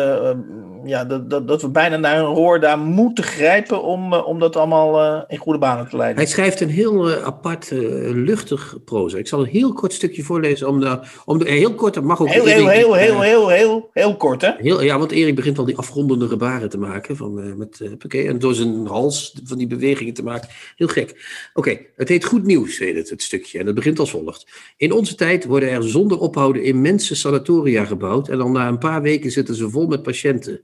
ja, 0.86 1.06
dat, 1.06 1.30
dat, 1.30 1.48
dat 1.48 1.62
we 1.62 1.70
bijna 1.70 1.98
naar 1.98 2.18
een 2.18 2.34
roor 2.34 2.60
daar 2.60 2.80
moeten 2.80 3.24
grijpen 3.24 3.84
om, 3.84 4.14
om 4.14 4.40
dat 4.40 4.56
allemaal 4.56 5.24
in 5.28 5.38
goede 5.38 5.60
banen 5.60 5.90
te 5.90 5.98
leiden? 5.98 6.18
Hij 6.18 6.32
schrijft 6.32 6.62
een 6.62 6.70
heel 6.70 7.12
apart, 7.12 7.72
luchtig 8.14 8.78
proza. 8.86 9.18
Ik 9.18 9.28
zal 9.28 9.40
een 9.40 9.46
heel 9.46 9.74
kort 9.74 9.94
stukje 9.94 10.24
voorlezen. 10.24 10.68
Om 10.68 10.80
de, 10.80 11.00
om 11.26 11.40
de, 11.40 11.50
heel 11.50 11.74
kort, 11.74 11.94
dat 11.94 12.04
mag 12.04 12.22
ook. 12.22 12.30
Heel, 12.30 12.46
heel, 12.46 12.68
heel, 12.68 12.94
heel, 12.94 13.22
heel, 13.22 13.50
heel, 13.50 13.90
heel, 13.94 14.18
kort, 14.18 14.42
hè? 14.42 14.52
Heel, 14.58 14.82
ja, 14.82 14.98
want 14.98 15.12
Erik 15.12 15.36
begint 15.36 15.58
al 15.58 15.66
die 15.66 15.78
afrondende 15.78 16.28
gebaren 16.28 16.70
te 16.70 16.78
maken 16.78 17.18
van... 17.18 17.58
met 17.58 17.71
uh, 17.80 18.28
en 18.30 18.40
door 18.40 18.54
zijn 18.54 18.86
hals 18.88 19.40
van 19.44 19.58
die 19.58 19.68
bewegingen 19.68 20.14
te 20.14 20.24
maken. 20.24 20.50
Heel 20.76 20.88
gek. 20.88 21.26
Oké, 21.54 21.80
het 21.96 22.10
heet 22.10 22.26
Goed 22.26 22.46
Nieuws, 22.46 22.78
heet 22.78 23.10
het, 23.10 23.22
stukje. 23.22 23.60
En 23.60 23.66
het 23.66 23.76
begint 23.76 24.00
als 24.00 24.12
volgt. 24.12 24.48
In 24.78 24.92
onze 24.92 25.16
tijd 25.16 25.46
worden 25.46 25.70
er 25.70 25.90
zonder 25.90 26.20
ophouden 26.20 26.64
immense 26.64 27.16
sanatoria 27.16 27.86
gebouwd. 27.86 28.30
En 28.30 28.38
dan 28.38 28.52
na 28.52 28.68
een 28.68 28.78
paar 28.78 29.02
weken 29.02 29.32
zitten 29.32 29.56
ze 29.56 29.70
vol 29.70 29.88
met 29.88 30.04
patiënten. 30.04 30.62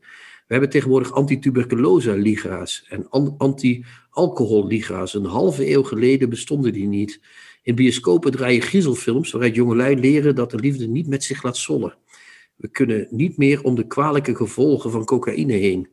We 0.47 0.53
hebben 0.53 0.69
tegenwoordig 0.69 1.11
antituberculosa-liga's 1.11 2.85
en 2.89 3.09
anti-alcohol-liga's. 3.37 5.13
Een 5.13 5.25
halve 5.25 5.71
eeuw 5.71 5.83
geleden 5.83 6.29
bestonden 6.29 6.73
die 6.73 6.87
niet. 6.87 7.19
In 7.63 7.75
bioscopen 7.75 8.31
draaien 8.31 8.61
griezelfilms 8.61 9.31
waaruit 9.31 9.55
jongelui 9.55 9.99
leren 9.99 10.35
dat 10.35 10.51
de 10.51 10.57
liefde 10.57 10.87
niet 10.87 11.07
met 11.07 11.23
zich 11.23 11.43
laat 11.43 11.57
zollen. 11.57 11.97
We 12.55 12.67
kunnen 12.67 13.07
niet 13.09 13.37
meer 13.37 13.63
om 13.63 13.75
de 13.75 13.87
kwalijke 13.87 14.35
gevolgen 14.35 14.91
van 14.91 15.05
cocaïne 15.05 15.53
heen. 15.53 15.89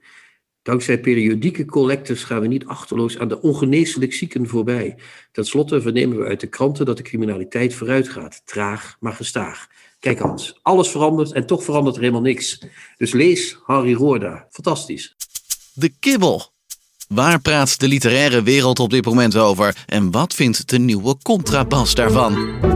Dankzij 0.65 1.01
periodieke 1.01 1.65
collectes 1.65 2.25
gaan 2.25 2.41
we 2.41 2.47
niet 2.47 2.67
achterloos 2.67 3.19
aan 3.19 3.29
de 3.29 3.41
ongeneeslijk 3.41 4.13
zieken 4.13 4.49
voorbij. 4.49 4.97
Ten 5.33 5.45
slotte 5.45 5.81
vernemen 5.81 6.19
we 6.19 6.25
uit 6.25 6.41
de 6.41 6.47
kranten 6.47 6.87
dat 6.87 6.97
de 6.97 7.03
criminaliteit 7.03 7.75
vooruit 7.75 8.09
gaat. 8.09 8.43
Traag, 8.45 8.97
maar 9.01 9.13
gestaag. 9.13 9.67
Kijk 10.01 10.19
Hans, 10.19 10.59
alles 10.63 10.89
verandert 10.89 11.33
en 11.33 11.47
toch 11.47 11.65
verandert 11.65 11.97
er 11.97 12.03
helemaal 12.03 12.23
niks. 12.23 12.63
Dus 12.97 13.13
lees 13.13 13.59
Harry 13.63 13.95
Roorda. 13.95 14.47
Fantastisch. 14.51 15.17
De 15.75 15.93
kibbel. 16.01 16.53
Waar 17.09 17.41
praat 17.41 17.81
de 17.81 17.89
literaire 17.89 18.43
wereld 18.43 18.79
op 18.79 18.91
dit 18.91 19.05
moment 19.05 19.37
over? 19.37 19.85
En 19.87 20.11
wat 20.11 20.35
vindt 20.35 20.69
de 20.69 20.79
nieuwe 20.79 21.17
contrabas 21.23 21.95
daarvan? 21.95 22.74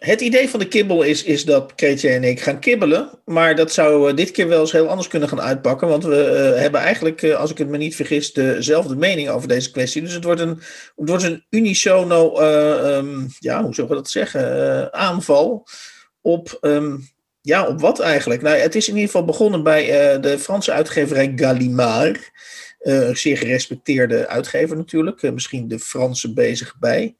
Het 0.00 0.20
idee 0.20 0.48
van 0.48 0.60
de 0.60 0.68
kibbel 0.68 1.02
is, 1.02 1.22
is 1.22 1.44
dat 1.44 1.74
Kretje 1.74 2.08
en 2.08 2.24
ik 2.24 2.40
gaan 2.40 2.60
kibbelen. 2.60 3.10
Maar 3.24 3.54
dat 3.54 3.72
zou 3.72 4.10
eh, 4.10 4.16
dit 4.16 4.30
keer 4.30 4.48
wel 4.48 4.60
eens 4.60 4.72
heel 4.72 4.88
anders 4.88 5.08
kunnen 5.08 5.28
gaan 5.28 5.40
uitpakken. 5.40 5.88
Want 5.88 6.04
we 6.04 6.52
uh, 6.54 6.60
hebben 6.60 6.80
eigenlijk, 6.80 7.22
uh, 7.22 7.36
als 7.36 7.50
ik 7.50 7.58
het 7.58 7.68
me 7.68 7.76
niet 7.76 7.96
vergis, 7.96 8.32
dezelfde 8.32 8.96
mening 8.96 9.28
over 9.28 9.48
deze 9.48 9.70
kwestie. 9.70 10.02
Dus 10.02 10.12
het 10.12 10.24
wordt 10.24 10.40
een, 10.40 10.60
het 10.96 11.08
wordt 11.08 11.22
een 11.22 11.44
unisono, 11.50 12.40
um, 12.40 13.26
ja, 13.38 13.62
hoe 13.62 13.74
zullen 13.74 13.90
we 13.90 13.96
dat 13.96 14.10
zeggen, 14.10 14.92
aanval 14.92 15.66
op, 16.20 16.58
um, 16.60 17.08
ja, 17.40 17.66
op 17.66 17.80
wat 17.80 18.00
eigenlijk? 18.00 18.42
Nou, 18.42 18.56
het 18.56 18.74
is 18.74 18.88
in 18.88 18.94
ieder 18.94 19.10
geval 19.10 19.24
begonnen 19.24 19.62
bij 19.62 19.86
de 20.20 20.38
Franse 20.38 20.72
uitgeverij 20.72 21.32
Gallimard. 21.36 22.30
een 22.78 23.16
zeer 23.16 23.36
gerespecteerde 23.36 24.26
uitgever 24.26 24.76
natuurlijk. 24.76 25.32
misschien 25.32 25.68
de 25.68 25.78
Franse 25.78 26.32
bezig 26.32 26.78
bij. 26.78 27.16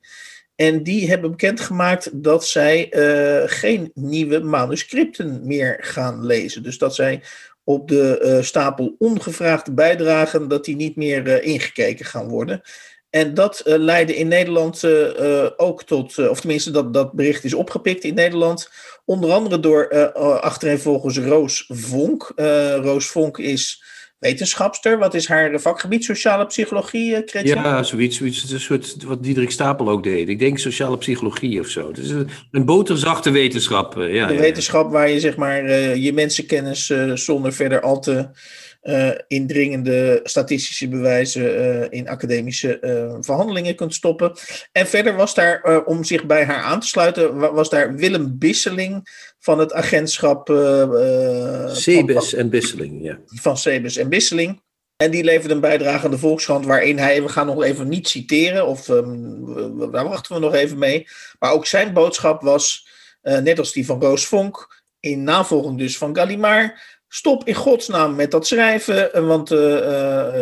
En 0.60 0.82
die 0.82 1.08
hebben 1.08 1.30
bekendgemaakt 1.30 2.22
dat 2.22 2.46
zij 2.46 2.92
uh, 2.94 3.42
geen 3.46 3.90
nieuwe 3.94 4.40
manuscripten 4.40 5.46
meer 5.46 5.76
gaan 5.80 6.26
lezen. 6.26 6.62
Dus 6.62 6.78
dat 6.78 6.94
zij 6.94 7.22
op 7.64 7.88
de 7.88 8.20
uh, 8.24 8.42
stapel 8.42 8.94
ongevraagde 8.98 9.72
bijdragen, 9.72 10.48
dat 10.48 10.64
die 10.64 10.76
niet 10.76 10.96
meer 10.96 11.26
uh, 11.26 11.52
ingekeken 11.52 12.04
gaan 12.04 12.28
worden. 12.28 12.62
En 13.10 13.34
dat 13.34 13.62
leidde 13.64 14.16
in 14.16 14.28
Nederland 14.28 14.84
ook 15.56 15.82
tot, 15.82 16.28
of 16.28 16.40
tenminste 16.40 16.70
dat, 16.70 16.94
dat 16.94 17.12
bericht 17.12 17.44
is 17.44 17.54
opgepikt 17.54 18.04
in 18.04 18.14
Nederland, 18.14 18.70
onder 19.04 19.30
andere 19.30 19.60
door 19.60 20.12
achtereenvolgens 20.40 21.18
Roos 21.18 21.64
Vonk. 21.68 22.32
Roos 22.82 23.06
Vonk 23.06 23.38
is 23.38 23.82
wetenschapster. 24.20 24.98
Wat 24.98 25.14
is 25.14 25.28
haar 25.28 25.60
vakgebied? 25.60 26.04
Sociale 26.04 26.46
psychologie, 26.46 27.24
uh, 27.32 27.42
Ja, 27.42 27.82
zoiets, 27.82 28.16
zoiets. 28.16 28.52
Een 28.52 28.60
soort 28.60 29.02
wat 29.02 29.22
Diederik 29.22 29.50
Stapel 29.50 29.88
ook 29.88 30.02
deed. 30.02 30.28
Ik 30.28 30.38
denk 30.38 30.58
sociale 30.58 30.98
psychologie 30.98 31.60
of 31.60 31.68
zo. 31.68 31.88
Het 31.88 31.98
is 31.98 32.10
een, 32.10 32.64
boterzachte 32.64 33.30
wetenschap. 33.30 33.96
Uh, 33.96 34.14
ja, 34.14 34.26
de 34.26 34.36
wetenschap 34.36 34.90
waar 34.90 35.10
je 35.10 35.20
zeg 35.20 35.36
maar 35.36 35.64
uh, 35.64 35.94
je 35.94 36.12
mensenkennis 36.12 36.92
zonder 37.14 37.52
verder 37.52 37.80
al 37.80 38.00
te 38.00 38.28
uh, 38.82 39.10
indringende 39.28 40.20
statistische 40.22 40.88
bewijzen 40.88 41.42
uh, 41.42 41.86
in 41.90 42.08
academische 42.08 42.78
uh, 42.80 43.16
verhandelingen 43.20 43.74
kunt 43.74 43.94
stoppen. 43.94 44.32
En 44.72 44.86
verder 44.86 45.16
was 45.16 45.34
daar, 45.34 45.84
om 45.84 46.04
zich 46.04 46.24
bij 46.24 46.44
haar 46.44 46.62
aan 46.62 46.80
te 46.80 46.86
sluiten, 46.86 47.38
was 47.54 47.70
daar 47.70 47.94
Willem 47.94 48.38
Bisseling 48.38 49.08
van 49.40 49.58
het 49.58 49.72
agentschap. 49.72 50.48
Cebes 51.72 52.34
en 52.34 52.50
Bisseling, 52.50 53.02
ja. 53.02 53.18
Van 53.26 53.56
Cebes 53.56 53.96
en 53.96 54.08
Bisseling. 54.08 54.62
En 54.96 55.10
die 55.10 55.24
leverde 55.24 55.54
een 55.54 55.60
bijdrage 55.60 56.04
aan 56.04 56.10
de 56.10 56.18
Volkskrant 56.18 56.66
waarin 56.66 56.98
hij, 56.98 57.22
we 57.22 57.28
gaan 57.28 57.46
nog 57.46 57.62
even 57.62 57.88
niet 57.88 58.08
citeren, 58.08 58.66
of 58.66 58.88
um, 58.88 59.90
daar 59.92 60.08
wachten 60.08 60.34
we 60.34 60.40
nog 60.40 60.54
even 60.54 60.78
mee. 60.78 61.06
Maar 61.38 61.52
ook 61.52 61.66
zijn 61.66 61.92
boodschap 61.92 62.42
was, 62.42 62.88
net 63.22 63.58
als 63.58 63.72
die 63.72 63.86
van 63.86 64.00
Roos 64.00 64.26
Vonk, 64.26 64.82
in 65.00 65.22
navolging 65.22 65.78
dus 65.78 65.98
van 65.98 66.16
Gallimard, 66.16 66.80
stop 67.08 67.46
in 67.46 67.54
godsnaam 67.54 68.14
met 68.14 68.30
dat 68.30 68.46
schrijven, 68.46 69.26
want 69.26 69.48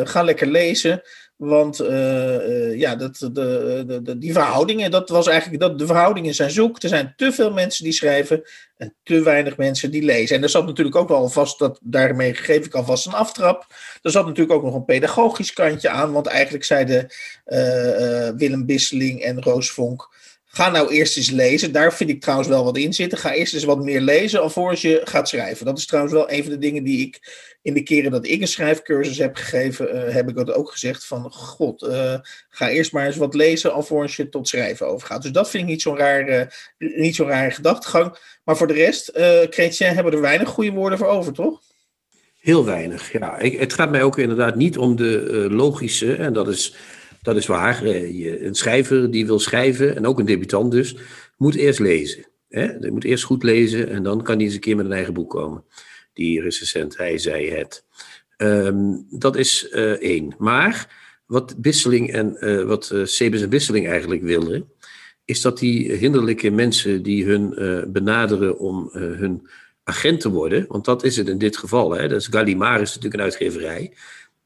ga 0.08 0.22
lekker 0.22 0.46
lezen. 0.46 1.02
Want 1.38 1.80
uh, 1.80 2.74
ja, 2.78 2.96
dat, 2.96 3.16
de, 3.18 3.84
de, 3.86 4.02
de, 4.02 4.18
die 4.18 4.32
verhoudingen, 4.32 4.90
dat 4.90 5.08
was 5.08 5.26
eigenlijk, 5.26 5.60
dat, 5.60 5.78
de 5.78 5.86
verhoudingen 5.86 6.34
zijn 6.34 6.50
zoek. 6.50 6.82
Er 6.82 6.88
zijn 6.88 7.14
te 7.16 7.32
veel 7.32 7.52
mensen 7.52 7.84
die 7.84 7.92
schrijven 7.92 8.42
en 8.76 8.94
te 9.02 9.22
weinig 9.22 9.56
mensen 9.56 9.90
die 9.90 10.02
lezen. 10.02 10.36
En 10.36 10.42
er 10.42 10.48
zat 10.48 10.66
natuurlijk 10.66 10.96
ook 10.96 11.08
wel 11.08 11.28
vast, 11.28 11.58
dat, 11.58 11.78
daarmee 11.82 12.34
geef 12.34 12.66
ik 12.66 12.74
alvast 12.74 13.06
een 13.06 13.12
aftrap. 13.12 13.66
Er 14.02 14.10
zat 14.10 14.26
natuurlijk 14.26 14.56
ook 14.56 14.64
nog 14.64 14.74
een 14.74 14.84
pedagogisch 14.84 15.52
kantje 15.52 15.88
aan, 15.88 16.12
want 16.12 16.26
eigenlijk 16.26 16.64
zeiden 16.64 17.06
uh, 17.46 18.28
Willem 18.36 18.66
Bisseling 18.66 19.22
en 19.22 19.42
Roos 19.42 19.70
Vonk 19.70 20.16
Ga 20.50 20.70
nou 20.70 20.92
eerst 20.92 21.16
eens 21.16 21.30
lezen. 21.30 21.72
Daar 21.72 21.94
vind 21.94 22.10
ik 22.10 22.20
trouwens 22.20 22.48
wel 22.48 22.64
wat 22.64 22.76
in 22.76 22.92
zitten. 22.92 23.18
Ga 23.18 23.32
eerst 23.32 23.54
eens 23.54 23.64
wat 23.64 23.82
meer 23.82 24.00
lezen 24.00 24.40
alvorens 24.40 24.82
je 24.82 25.00
gaat 25.04 25.28
schrijven. 25.28 25.66
Dat 25.66 25.78
is 25.78 25.86
trouwens 25.86 26.14
wel 26.14 26.30
een 26.30 26.42
van 26.42 26.52
de 26.52 26.58
dingen 26.58 26.84
die 26.84 27.06
ik 27.06 27.20
in 27.62 27.74
de 27.74 27.82
keren 27.82 28.10
dat 28.10 28.26
ik 28.26 28.40
een 28.40 28.48
schrijfcursus 28.48 29.18
heb 29.18 29.36
gegeven, 29.36 29.94
uh, 29.94 30.14
heb 30.14 30.28
ik 30.28 30.34
dat 30.34 30.52
ook 30.52 30.70
gezegd 30.70 31.06
van 31.06 31.32
god, 31.32 31.82
uh, 31.82 32.14
ga 32.48 32.68
eerst 32.68 32.92
maar 32.92 33.06
eens 33.06 33.16
wat 33.16 33.34
lezen 33.34 33.72
alvorens 33.72 34.16
je 34.16 34.28
tot 34.28 34.48
schrijven 34.48 34.86
overgaat. 34.86 35.22
Dus 35.22 35.32
dat 35.32 35.50
vind 35.50 35.62
ik 35.62 35.68
niet 35.68 35.82
zo'n 35.82 35.96
raar, 35.96 36.28
uh, 36.28 36.42
niet 36.78 37.14
zo'n 37.14 37.28
rare 37.28 37.50
gedachtegang. 37.50 38.16
Maar 38.44 38.56
voor 38.56 38.66
de 38.66 38.72
rest, 38.72 39.10
Chrétien, 39.50 39.94
hebben 39.94 40.12
er 40.12 40.20
weinig 40.20 40.48
goede 40.48 40.70
woorden 40.70 40.98
voor 40.98 41.08
over, 41.08 41.32
toch? 41.32 41.60
Heel 42.38 42.64
weinig, 42.64 43.12
ja. 43.12 43.36
Het 43.38 43.72
gaat 43.72 43.90
mij 43.90 44.02
ook 44.02 44.18
inderdaad 44.18 44.56
niet 44.56 44.78
om 44.78 44.96
de 44.96 45.46
logische, 45.50 46.14
en 46.14 46.32
dat 46.32 46.48
is 46.48 46.74
dat 47.28 47.36
is 47.36 47.46
waar. 47.46 47.84
Eh, 47.84 48.42
een 48.42 48.54
schrijver 48.54 49.10
die 49.10 49.26
wil 49.26 49.38
schrijven, 49.38 49.96
en 49.96 50.06
ook 50.06 50.18
een 50.18 50.26
debutant 50.26 50.72
dus, 50.72 50.96
moet 51.36 51.54
eerst 51.54 51.78
lezen. 51.78 52.26
Hij 52.48 52.90
moet 52.92 53.04
eerst 53.04 53.24
goed 53.24 53.42
lezen 53.42 53.88
en 53.88 54.02
dan 54.02 54.22
kan 54.22 54.36
hij 54.36 54.44
eens 54.44 54.54
een 54.54 54.60
keer 54.60 54.76
met 54.76 54.84
een 54.84 54.92
eigen 54.92 55.14
boek 55.14 55.30
komen. 55.30 55.64
Die 56.12 56.40
recensent, 56.40 56.96
hij 56.96 57.18
zei 57.18 57.50
het. 57.50 57.84
Ehm, 58.36 58.96
dat 59.10 59.36
is 59.36 59.68
uh, 59.72 59.90
één. 59.90 60.34
Maar 60.38 60.96
wat 61.26 61.54
Bisseling 61.56 62.12
en 62.12 62.36
uh, 62.40 62.62
wat 62.62 62.94
Sebes 63.02 63.42
en 63.42 63.48
Bisseling 63.48 63.88
eigenlijk 63.88 64.22
willen, 64.22 64.72
is 65.24 65.40
dat 65.40 65.58
die 65.58 65.92
hinderlijke 65.92 66.50
mensen 66.50 67.02
die 67.02 67.24
hun 67.24 67.54
benaderen 67.92 68.58
om 68.58 68.88
hun 68.92 69.48
agent 69.84 70.20
te 70.20 70.30
worden, 70.30 70.64
want 70.68 70.84
dat 70.84 71.04
is 71.04 71.16
het 71.16 71.28
in 71.28 71.38
dit 71.38 71.56
geval. 71.56 71.90
Hè? 71.90 72.08
Dat 72.08 72.20
is 72.20 72.26
Gallimard 72.26 72.80
is 72.80 72.88
natuurlijk 72.94 73.14
een 73.14 73.20
uitgeverij. 73.20 73.92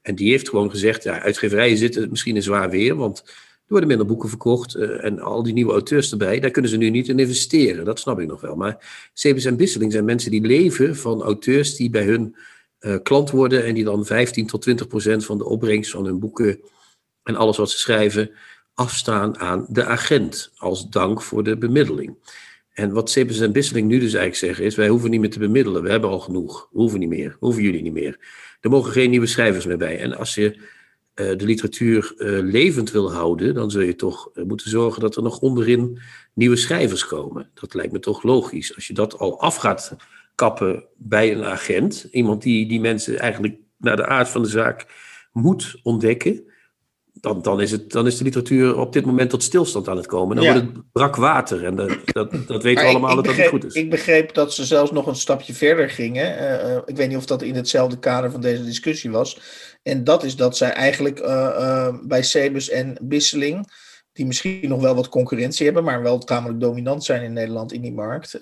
En 0.03 0.15
die 0.15 0.31
heeft 0.31 0.49
gewoon 0.49 0.71
gezegd, 0.71 1.03
ja, 1.03 1.21
uitgeverijen 1.21 1.77
zitten 1.77 2.11
misschien 2.11 2.37
in 2.37 2.43
zwaar 2.43 2.71
weer, 2.71 2.95
want 2.97 3.23
er 3.27 3.79
worden 3.79 3.89
minder 3.89 4.07
boeken 4.07 4.29
verkocht 4.29 4.77
uh, 4.77 5.05
en 5.05 5.21
al 5.21 5.43
die 5.43 5.53
nieuwe 5.53 5.73
auteurs 5.73 6.11
erbij, 6.11 6.41
daar 6.41 6.51
kunnen 6.51 6.71
ze 6.71 6.77
nu 6.77 6.91
niet 6.91 7.09
in 7.09 7.19
investeren. 7.19 7.85
Dat 7.85 8.01
snap 8.01 8.21
ik 8.21 8.27
nog 8.27 8.41
wel. 8.41 8.57
Maar 8.57 9.09
Sebes 9.13 9.45
en 9.45 9.57
Bisseling 9.57 9.93
zijn 9.93 10.05
mensen 10.05 10.31
die 10.31 10.47
leven 10.47 10.97
van 10.97 11.23
auteurs 11.23 11.77
die 11.77 11.91
bij 11.91 12.05
hun 12.05 12.37
uh, 12.81 12.97
klant 13.03 13.31
worden 13.31 13.65
en 13.65 13.75
die 13.75 13.85
dan 13.85 14.07
15 14.07 14.47
tot 14.47 14.63
20 14.63 14.87
procent 14.87 15.25
van 15.25 15.39
de 15.39 15.45
opbrengst 15.45 15.91
van 15.91 16.05
hun 16.05 16.19
boeken 16.19 16.61
en 17.23 17.37
alles 17.37 17.57
wat 17.57 17.71
ze 17.71 17.79
schrijven 17.79 18.31
afstaan 18.75 19.39
aan 19.39 19.67
de 19.69 19.85
agent 19.85 20.53
als 20.57 20.89
dank 20.89 21.23
voor 21.23 21.45
de 21.45 21.57
bemiddeling. 21.57 22.17
En 22.73 22.93
wat 22.93 23.11
Sebes 23.11 23.41
en 23.41 23.53
Bisseling 23.53 23.89
nu 23.89 23.95
dus 23.95 24.15
eigenlijk 24.15 24.37
zeggen 24.37 24.65
is, 24.65 24.75
wij 24.75 24.89
hoeven 24.89 25.11
niet 25.11 25.21
meer 25.21 25.31
te 25.31 25.39
bemiddelen, 25.39 25.83
we 25.83 25.91
hebben 25.91 26.11
al 26.11 26.21
genoeg, 26.21 26.69
hoeven 26.71 26.99
niet 26.99 27.09
meer, 27.09 27.37
hoeven 27.39 27.63
jullie 27.63 27.83
niet 27.83 27.93
meer. 27.93 28.19
Er 28.63 28.71
mogen 28.71 28.93
geen 28.93 29.11
nieuwe 29.11 29.27
schrijvers 29.27 29.67
meer 29.67 29.77
bij. 29.77 29.99
En 29.99 30.17
als 30.17 30.35
je 30.35 30.55
uh, 30.55 30.63
de 31.15 31.45
literatuur 31.45 32.15
uh, 32.17 32.39
levend 32.53 32.91
wil 32.91 33.13
houden, 33.13 33.55
dan 33.55 33.71
zul 33.71 33.81
je 33.81 33.95
toch 33.95 34.31
uh, 34.35 34.45
moeten 34.45 34.71
zorgen 34.71 35.01
dat 35.01 35.17
er 35.17 35.23
nog 35.23 35.39
onderin 35.39 36.01
nieuwe 36.35 36.57
schrijvers 36.57 37.07
komen. 37.07 37.51
Dat 37.55 37.75
lijkt 37.75 37.93
me 37.93 37.99
toch 37.99 38.23
logisch. 38.23 38.75
Als 38.75 38.87
je 38.87 38.95
dat 38.95 39.19
al 39.19 39.41
af 39.41 39.57
gaat 39.57 39.97
kappen 40.35 40.85
bij 40.97 41.33
een 41.33 41.45
agent, 41.45 42.09
iemand 42.11 42.43
die 42.43 42.69
die 42.69 42.81
mensen 42.81 43.19
eigenlijk 43.19 43.55
naar 43.77 43.97
de 43.97 44.07
aard 44.07 44.29
van 44.29 44.43
de 44.43 44.49
zaak 44.49 44.87
moet 45.33 45.81
ontdekken, 45.83 46.52
dan, 47.13 47.43
dan, 47.43 47.61
is 47.61 47.71
het, 47.71 47.91
dan 47.91 48.07
is 48.07 48.17
de 48.17 48.25
literatuur 48.25 48.79
op 48.79 48.93
dit 48.93 49.05
moment 49.05 49.31
tot 49.31 49.43
stilstand 49.43 49.89
aan 49.89 49.97
het 49.97 50.07
komen. 50.07 50.37
Dan 50.37 50.45
wordt 50.45 50.61
het 50.61 50.93
brak 50.93 51.17
water. 51.17 51.65
En 51.65 51.77
dat, 51.77 51.99
dat, 52.05 52.31
dat 52.47 52.63
weten 52.63 52.85
we 52.85 52.91
allemaal 52.91 53.11
ik, 53.11 53.19
ik 53.19 53.25
dat 53.25 53.35
begreep, 53.35 53.51
dat 53.51 53.53
niet 53.53 53.63
goed 53.63 53.65
is. 53.65 53.83
Ik 53.83 53.91
begreep 53.91 54.35
dat 54.35 54.55
ze 54.55 54.65
zelfs 54.65 54.91
nog 54.91 55.07
een 55.07 55.17
stapje 55.17 55.55
verder 55.55 55.91
gingen. 55.91 56.43
Uh, 56.43 56.77
ik 56.87 56.97
weet 56.97 57.09
niet 57.09 57.17
of 57.17 57.27
dat 57.27 57.43
in 57.43 57.55
hetzelfde 57.55 57.99
kader 57.99 58.31
van 58.31 58.41
deze 58.41 58.65
discussie 58.65 59.11
was. 59.11 59.41
En 59.83 60.05
dat 60.05 60.25
is 60.25 60.37
dat 60.37 60.57
zij 60.57 60.71
eigenlijk 60.71 61.21
uh, 61.21 61.27
uh, 61.27 61.95
bij 62.03 62.23
Sebus 62.23 62.69
en 62.69 62.97
Bisseling, 63.01 63.73
die 64.13 64.27
misschien 64.27 64.69
nog 64.69 64.81
wel 64.81 64.95
wat 64.95 65.09
concurrentie 65.09 65.65
hebben, 65.65 65.85
maar 65.85 66.03
wel 66.03 66.19
tamelijk 66.19 66.61
dominant 66.61 67.05
zijn 67.05 67.23
in 67.23 67.33
Nederland 67.33 67.73
in 67.73 67.81
die 67.81 67.93
markt, 67.93 68.39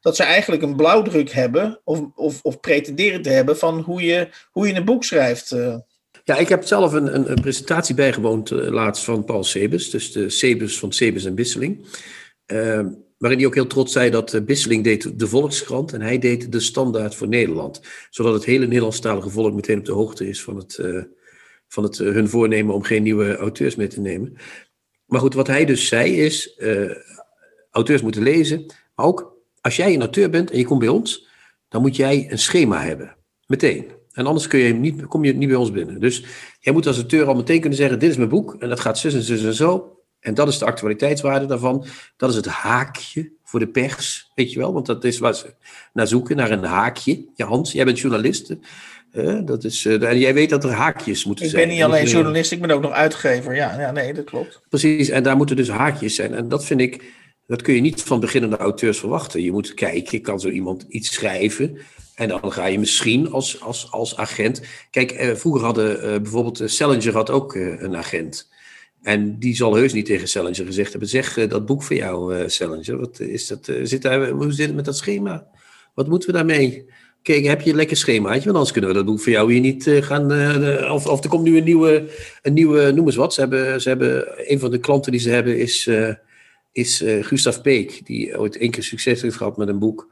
dat 0.00 0.16
ze 0.16 0.22
eigenlijk 0.22 0.62
een 0.62 0.76
blauwdruk 0.76 1.30
hebben 1.30 1.80
of, 1.84 2.00
of, 2.14 2.42
of 2.42 2.60
pretenderen 2.60 3.22
te 3.22 3.30
hebben 3.30 3.58
van 3.58 3.80
hoe 3.80 4.02
je, 4.02 4.28
hoe 4.50 4.68
je 4.68 4.74
een 4.74 4.84
boek 4.84 5.04
schrijft. 5.04 5.56
Ja, 6.24 6.36
ik 6.36 6.48
heb 6.48 6.64
zelf 6.64 6.92
een, 6.92 7.30
een, 7.30 7.40
presentatie 7.40 7.94
bijgewoond 7.94 8.50
uh, 8.50 8.68
laatst 8.68 9.04
van 9.04 9.24
Paul 9.24 9.44
Sebes, 9.44 9.90
dus 9.90 10.12
de 10.12 10.30
Sebes 10.30 10.78
van 10.78 10.92
Sebes 10.92 11.24
en 11.24 11.34
Bisseling. 11.34 11.86
Uh, 12.46 12.80
waarin 13.18 13.38
hij 13.38 13.46
ook 13.46 13.54
heel 13.54 13.66
trots 13.66 13.92
zei 13.92 14.10
dat 14.10 14.32
uh, 14.32 14.40
Bisseling 14.40 14.84
deed 14.84 15.18
de 15.18 15.26
Volkskrant 15.26 15.92
en 15.92 16.00
hij 16.00 16.18
deed 16.18 16.52
de 16.52 16.60
Standaard 16.60 17.14
voor 17.14 17.28
Nederland. 17.28 17.80
Zodat 18.10 18.34
het 18.34 18.44
hele 18.44 18.66
Nederlandstalige 18.66 19.30
volk 19.30 19.54
meteen 19.54 19.78
op 19.78 19.84
de 19.84 19.92
hoogte 19.92 20.28
is 20.28 20.42
van, 20.42 20.56
het, 20.56 20.78
uh, 20.80 21.02
van 21.68 21.82
het, 21.82 21.98
hun 21.98 22.28
voornemen 22.28 22.74
om 22.74 22.82
geen 22.82 23.02
nieuwe 23.02 23.36
auteurs 23.36 23.74
mee 23.74 23.88
te 23.88 24.00
nemen. 24.00 24.36
Maar 25.06 25.20
goed, 25.20 25.34
wat 25.34 25.46
hij 25.46 25.64
dus 25.64 25.88
zei 25.88 26.20
is, 26.20 26.60
auteurs 27.70 28.02
moeten 28.02 28.22
lezen, 28.22 28.66
maar 28.94 29.06
ook 29.06 29.36
als 29.60 29.76
jij 29.76 29.94
een 29.94 30.00
auteur 30.00 30.30
bent 30.30 30.50
en 30.50 30.58
je 30.58 30.64
komt 30.64 30.80
bij 30.80 30.88
ons, 30.88 31.28
dan 31.68 31.82
moet 31.82 31.96
jij 31.96 32.26
een 32.30 32.38
schema 32.38 32.82
hebben. 32.82 33.16
Meteen. 33.46 34.01
En 34.12 34.26
anders 34.26 34.46
kun 34.46 34.60
je 34.60 34.74
niet, 34.74 35.06
kom 35.06 35.24
je 35.24 35.34
niet 35.34 35.48
bij 35.48 35.58
ons 35.58 35.70
binnen. 35.70 36.00
Dus 36.00 36.24
jij 36.60 36.72
moet 36.72 36.86
als 36.86 36.96
auteur 36.96 37.26
al 37.26 37.34
meteen 37.34 37.60
kunnen 37.60 37.78
zeggen: 37.78 37.98
Dit 37.98 38.10
is 38.10 38.16
mijn 38.16 38.28
boek 38.28 38.56
en 38.58 38.68
dat 38.68 38.80
gaat 38.80 38.98
zus 38.98 39.14
en 39.14 39.22
zus 39.22 39.44
en 39.44 39.54
zo. 39.54 39.96
En 40.20 40.34
dat 40.34 40.48
is 40.48 40.58
de 40.58 40.64
actualiteitswaarde 40.64 41.46
daarvan. 41.46 41.84
Dat 42.16 42.30
is 42.30 42.36
het 42.36 42.46
haakje 42.46 43.32
voor 43.44 43.60
de 43.60 43.68
pers, 43.68 44.30
weet 44.34 44.52
je 44.52 44.58
wel. 44.58 44.72
Want 44.72 44.86
dat 44.86 45.04
is 45.04 45.18
waar 45.18 45.34
ze 45.34 45.54
naar 45.92 46.06
zoeken, 46.06 46.36
naar 46.36 46.50
een 46.50 46.64
haakje. 46.64 47.24
Ja, 47.34 47.46
Hans, 47.46 47.72
jij 47.72 47.84
bent 47.84 47.98
journalist. 47.98 48.54
Uh, 49.12 49.40
dat 49.44 49.64
is, 49.64 49.84
uh, 49.84 50.02
en 50.02 50.18
jij 50.18 50.34
weet 50.34 50.50
dat 50.50 50.64
er 50.64 50.70
haakjes 50.70 51.24
moeten 51.24 51.48
zijn. 51.48 51.62
Ik 51.62 51.68
ben 51.68 51.76
niet 51.76 51.84
alleen 51.84 52.06
journalist, 52.06 52.52
ik 52.52 52.60
ben 52.60 52.70
ook 52.70 52.82
nog 52.82 52.92
uitgever. 52.92 53.54
Ja, 53.54 53.80
ja, 53.80 53.90
nee, 53.90 54.14
dat 54.14 54.24
klopt. 54.24 54.60
Precies, 54.68 55.08
en 55.08 55.22
daar 55.22 55.36
moeten 55.36 55.56
dus 55.56 55.68
haakjes 55.68 56.14
zijn. 56.14 56.34
En 56.34 56.48
dat 56.48 56.64
vind 56.64 56.80
ik, 56.80 57.02
dat 57.46 57.62
kun 57.62 57.74
je 57.74 57.80
niet 57.80 58.02
van 58.02 58.20
beginnende 58.20 58.56
auteurs 58.56 58.98
verwachten. 58.98 59.42
Je 59.42 59.52
moet 59.52 59.74
kijken, 59.74 60.22
kan 60.22 60.40
zo 60.40 60.48
iemand 60.48 60.84
iets 60.88 61.14
schrijven 61.14 61.78
en 62.22 62.28
dan 62.28 62.52
ga 62.52 62.66
je 62.66 62.78
misschien 62.78 63.30
als, 63.30 63.60
als, 63.60 63.90
als 63.90 64.16
agent. 64.16 64.62
Kijk, 64.90 65.10
eh, 65.10 65.34
vroeger 65.34 65.64
hadden 65.64 65.96
uh, 65.96 66.02
bijvoorbeeld 66.02 66.60
uh, 66.60 66.68
Salinger 66.68 67.12
had 67.12 67.30
ook 67.30 67.54
een 67.54 67.96
agent. 67.96 68.50
En 69.02 69.38
die 69.38 69.56
zal 69.56 69.74
heus 69.74 69.92
niet 69.92 70.06
tegen 70.06 70.28
Salinger 70.28 70.66
gezegd 70.66 70.90
hebben: 70.90 71.08
zeg 71.08 71.46
dat 71.48 71.66
boek 71.66 71.82
voor 71.82 71.96
jou, 71.96 72.48
Salinger. 72.50 72.98
Wat 72.98 73.20
is 73.20 73.46
dat? 73.46 73.72
zit 73.82 74.02
daar, 74.02 74.28
hoe 74.28 74.52
zit 74.52 74.66
het 74.66 74.74
met 74.74 74.84
dat 74.84 74.96
schema? 74.96 75.46
Wat 75.94 76.08
moeten 76.08 76.28
we 76.28 76.34
daarmee? 76.34 76.86
Kijk, 77.22 77.44
heb 77.44 77.60
je 77.60 77.70
een 77.70 77.76
lekker 77.76 77.96
schemaatje? 77.96 78.42
Want 78.44 78.54
anders 78.54 78.72
kunnen 78.72 78.90
we 78.90 78.96
dat 78.96 79.06
boek 79.06 79.20
voor 79.20 79.32
jou 79.32 79.52
hier 79.52 79.60
niet 79.60 79.90
gaan. 80.00 80.32
of, 80.90 81.06
of 81.06 81.22
er 81.22 81.28
komt 81.28 81.44
nu 81.44 81.56
een 81.56 81.64
nieuwe, 81.64 82.08
een 82.42 82.52
nieuwe, 82.52 82.90
noem 82.90 83.06
eens 83.06 83.16
wat. 83.16 83.34
Ze 83.34 83.40
hebben, 83.40 83.80
ze 83.80 83.88
hebben, 83.88 84.26
een 84.50 84.58
van 84.58 84.70
de 84.70 84.78
klanten 84.78 85.12
die 85.12 85.20
ze 85.20 85.30
hebben 85.30 85.58
is, 85.58 85.90
is 86.72 87.04
Gustav 87.20 87.60
Peek, 87.60 88.06
die 88.06 88.38
ooit 88.38 88.56
één 88.56 88.70
keer 88.70 88.82
succes 88.82 89.22
heeft 89.22 89.36
gehad 89.36 89.56
met 89.56 89.68
een 89.68 89.78
boek. 89.78 90.08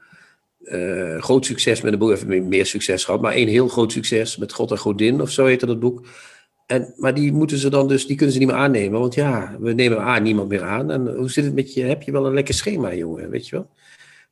Uh, 0.61 1.23
groot 1.23 1.47
succes 1.47 1.81
met 1.81 1.93
een 1.93 1.99
boek, 1.99 2.11
even 2.11 2.49
meer 2.49 2.67
succes 2.67 3.05
gehad, 3.05 3.21
maar 3.21 3.33
één 3.33 3.49
heel 3.49 3.69
groot 3.69 3.93
succes 3.93 4.37
met 4.37 4.53
God 4.53 4.71
en 4.71 4.79
Godin 4.79 5.21
of 5.21 5.31
zo 5.31 5.47
heette 5.47 5.67
dat 5.67 5.81
boek. 5.81 6.07
En, 6.67 6.95
maar 6.97 7.15
die 7.15 7.33
moeten 7.33 7.59
ze 7.59 7.71
dan 7.71 7.89
dus, 7.89 8.07
die 8.07 8.17
kunnen 8.17 8.35
ze 8.35 8.41
niet 8.41 8.49
meer 8.49 8.57
aannemen, 8.57 9.01
want 9.01 9.15
ja, 9.15 9.57
we 9.61 9.73
nemen 9.73 9.99
A 9.99 10.19
niemand 10.19 10.49
meer 10.49 10.63
aan. 10.63 10.91
En 10.91 11.15
hoe 11.17 11.31
zit 11.31 11.45
het 11.45 11.55
met 11.55 11.75
je, 11.75 11.83
heb 11.83 12.03
je 12.03 12.13
wel 12.13 12.27
een 12.27 12.35
lekker 12.35 12.55
schema, 12.55 12.95
jongen, 12.95 13.31
weet 13.31 13.49
je 13.49 13.57
wel? 13.57 13.69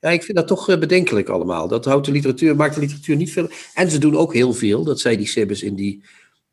Ja, 0.00 0.10
ik 0.10 0.22
vind 0.22 0.36
dat 0.36 0.46
toch 0.46 0.68
eh, 0.68 0.78
bedenkelijk 0.78 1.28
allemaal. 1.28 1.68
Dat 1.68 1.84
houdt 1.84 2.06
de 2.06 2.12
literatuur, 2.12 2.56
maakt 2.56 2.74
de 2.74 2.80
literatuur 2.80 3.16
niet 3.16 3.32
veel. 3.32 3.48
En 3.74 3.90
ze 3.90 3.98
doen 3.98 4.16
ook 4.16 4.34
heel 4.34 4.52
veel, 4.52 4.84
dat 4.84 5.00
zei 5.00 5.16
die 5.16 5.26
Sebes 5.26 5.62
in 5.62 5.74
die 5.74 6.02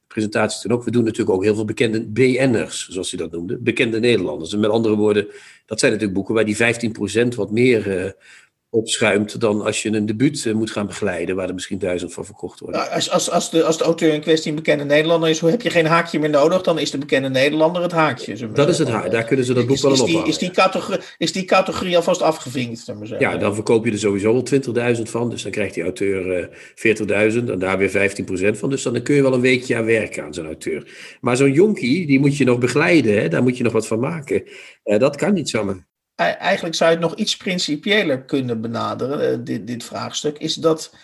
presentatie 0.07 0.61
toen 0.61 0.71
ook. 0.71 0.83
We 0.83 0.91
doen 0.91 1.03
natuurlijk 1.03 1.35
ook 1.35 1.43
heel 1.43 1.55
veel 1.55 1.65
bekende 1.65 2.05
BN'ers, 2.05 2.87
zoals 2.89 3.11
hij 3.11 3.19
dat 3.19 3.31
noemde. 3.31 3.57
Bekende 3.57 3.99
Nederlanders. 3.99 4.53
En 4.53 4.59
met 4.59 4.69
andere 4.69 4.95
woorden, 4.95 5.27
dat 5.65 5.79
zijn 5.79 5.91
natuurlijk 5.91 6.17
boeken 6.17 6.35
waar 6.35 6.45
die 6.45 6.57
15% 7.25 7.35
wat 7.35 7.51
meer 7.51 8.03
uh, 8.03 8.11
opschuimt 8.75 9.39
dan 9.39 9.61
als 9.61 9.81
je 9.81 9.89
een 9.89 10.05
debuut 10.05 10.45
eh, 10.45 10.53
moet 10.53 10.71
gaan 10.71 10.87
begeleiden, 10.87 11.35
waar 11.35 11.47
er 11.47 11.53
misschien 11.53 11.79
duizend 11.79 12.13
van 12.13 12.25
verkocht 12.25 12.59
worden. 12.59 12.91
Als, 12.91 13.09
als, 13.09 13.31
als, 13.31 13.49
de, 13.49 13.63
als 13.63 13.77
de 13.77 13.83
auteur 13.83 14.13
in 14.13 14.21
kwestie 14.21 14.49
een 14.49 14.55
bekende 14.55 14.83
Nederlander 14.83 15.29
is, 15.29 15.39
hoe 15.39 15.49
heb 15.49 15.61
je 15.61 15.69
geen 15.69 15.85
haakje 15.85 16.19
meer 16.19 16.29
nodig? 16.29 16.61
Dan 16.61 16.79
is 16.79 16.91
de 16.91 16.97
bekende 16.97 17.29
Nederlander 17.29 17.81
het 17.81 17.91
haakje. 17.91 18.49
Dat 18.53 18.69
is 18.69 18.77
het 18.77 18.89
haakje, 18.89 19.09
daar 19.09 19.23
kunnen 19.23 19.45
ze 19.45 19.53
dat 19.53 19.67
boek 19.67 19.81
wel 19.81 19.91
is 19.91 19.99
op 19.99 20.07
die, 20.07 20.25
is, 20.25 20.37
die 20.37 20.51
categorie, 20.51 20.99
is 21.17 21.31
die 21.31 21.45
categorie 21.45 21.95
alvast 21.95 22.21
afgevinkt? 22.21 22.93
Ja, 23.19 23.37
dan 23.37 23.53
verkoop 23.53 23.85
je 23.85 23.91
er 23.91 23.99
sowieso 23.99 24.33
wel 24.33 24.95
20.000 24.95 25.01
van, 25.01 25.29
dus 25.29 25.43
dan 25.43 25.51
krijgt 25.51 25.73
die 25.73 25.83
auteur 25.83 26.39
uh, 26.39 27.33
40.000 27.33 27.49
en 27.49 27.59
daar 27.59 27.77
weer 27.77 28.11
15% 28.53 28.57
van. 28.57 28.69
Dus 28.69 28.83
dan 28.83 29.01
kun 29.01 29.15
je 29.15 29.21
wel 29.21 29.33
een 29.33 29.41
weekje 29.41 29.75
aan 29.75 29.85
werken 29.85 30.23
aan 30.23 30.33
zo'n 30.33 30.45
auteur. 30.45 30.87
Maar 31.21 31.37
zo'n 31.37 31.51
jonkie, 31.51 32.07
die 32.07 32.19
moet 32.19 32.37
je 32.37 32.45
nog 32.45 32.59
begeleiden, 32.59 33.21
hè? 33.21 33.27
daar 33.27 33.43
moet 33.43 33.57
je 33.57 33.63
nog 33.63 33.73
wat 33.73 33.87
van 33.87 33.99
maken. 33.99 34.43
Uh, 34.85 34.99
dat 34.99 35.15
kan 35.15 35.33
niet 35.33 35.49
zomaar. 35.49 35.87
Eigenlijk 36.15 36.75
zou 36.75 36.89
je 36.91 36.97
het 36.97 37.05
nog 37.05 37.15
iets 37.15 37.37
principiëler 37.37 38.23
kunnen 38.23 38.61
benaderen, 38.61 39.43
dit, 39.43 39.67
dit 39.67 39.83
vraagstuk, 39.83 40.37
is 40.37 40.53
dat 40.53 40.95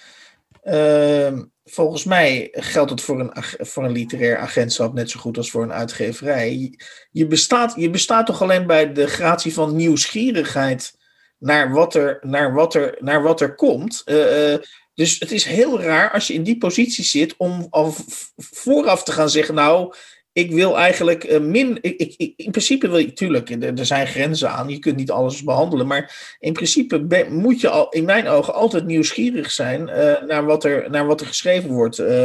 ehm, 0.64 1.44
volgens 1.66 2.04
mij 2.04 2.48
geldt 2.52 2.90
het 2.90 3.02
voor 3.02 3.20
een, 3.20 3.32
voor 3.60 3.84
een 3.86 3.92
literair 3.92 4.38
agentschap 4.38 4.94
net 4.94 5.10
zo 5.10 5.20
goed 5.20 5.38
als 5.38 5.52
voor 5.52 5.64
een 5.64 5.74
uitgeverij. 5.74 6.78
Je 7.12 7.28
bestaat, 7.28 7.74
je 7.76 7.90
bestaat 7.90 8.26
toch 8.26 8.42
alleen 8.42 8.68
bij 8.68 8.94
de 8.94 9.08
gratie 9.08 9.54
van 9.54 9.76
nieuwsgierigheid 9.76 11.00
naar 11.38 11.72
wat 11.72 11.96
er, 11.96 12.18
naar 12.22 12.54
wat 12.54 12.74
er, 12.74 12.98
naar 13.00 13.22
wat 13.22 13.42
er 13.42 13.56
komt. 13.56 14.02
Uh, 14.06 14.56
dus 14.94 15.20
het 15.20 15.32
is 15.32 15.44
heel 15.44 15.82
raar 15.82 16.12
als 16.12 16.28
je 16.28 16.34
in 16.34 16.44
die 16.44 16.58
positie 16.58 17.04
zit 17.04 17.38
om 17.38 17.68
al 17.70 17.96
vooraf 18.36 19.04
te 19.04 19.12
gaan 19.12 19.30
zeggen, 19.30 19.56
nou, 19.56 19.94
ik 20.34 20.52
wil 20.52 20.78
eigenlijk 20.78 21.24
uh, 21.24 21.40
min. 21.40 21.78
Ik, 21.82 22.14
ik, 22.18 22.34
in 22.36 22.52
principe 22.52 22.88
wil 22.90 22.98
je, 22.98 23.14
tuurlijk, 23.14 23.50
er, 23.50 23.86
zijn 23.86 24.08
grenzen 24.08 24.50
aan, 24.50 24.70
je 24.70 24.80
kunt 24.80 24.96
niet 24.96 25.12
alles 25.12 25.44
behandelen. 25.44 25.88
Maar 25.88 26.36
in 26.40 26.54
principe 26.54 27.26
moet 27.30 27.62
je 27.62 27.70
al, 27.70 27.90
in 27.90 28.06
mijn 28.06 28.28
ogen 28.28 28.54
altijd 28.54 28.86
nieuwsgierig 28.86 29.52
zijn 29.52 29.82
uh, 29.82 30.22
naar, 30.22 30.46
wat 30.46 30.64
er, 30.64 30.90
naar 30.90 31.06
wat 31.06 31.22
er 31.22 31.28
geschreven 31.28 31.70
wordt. 31.70 32.00
Uh, 32.00 32.24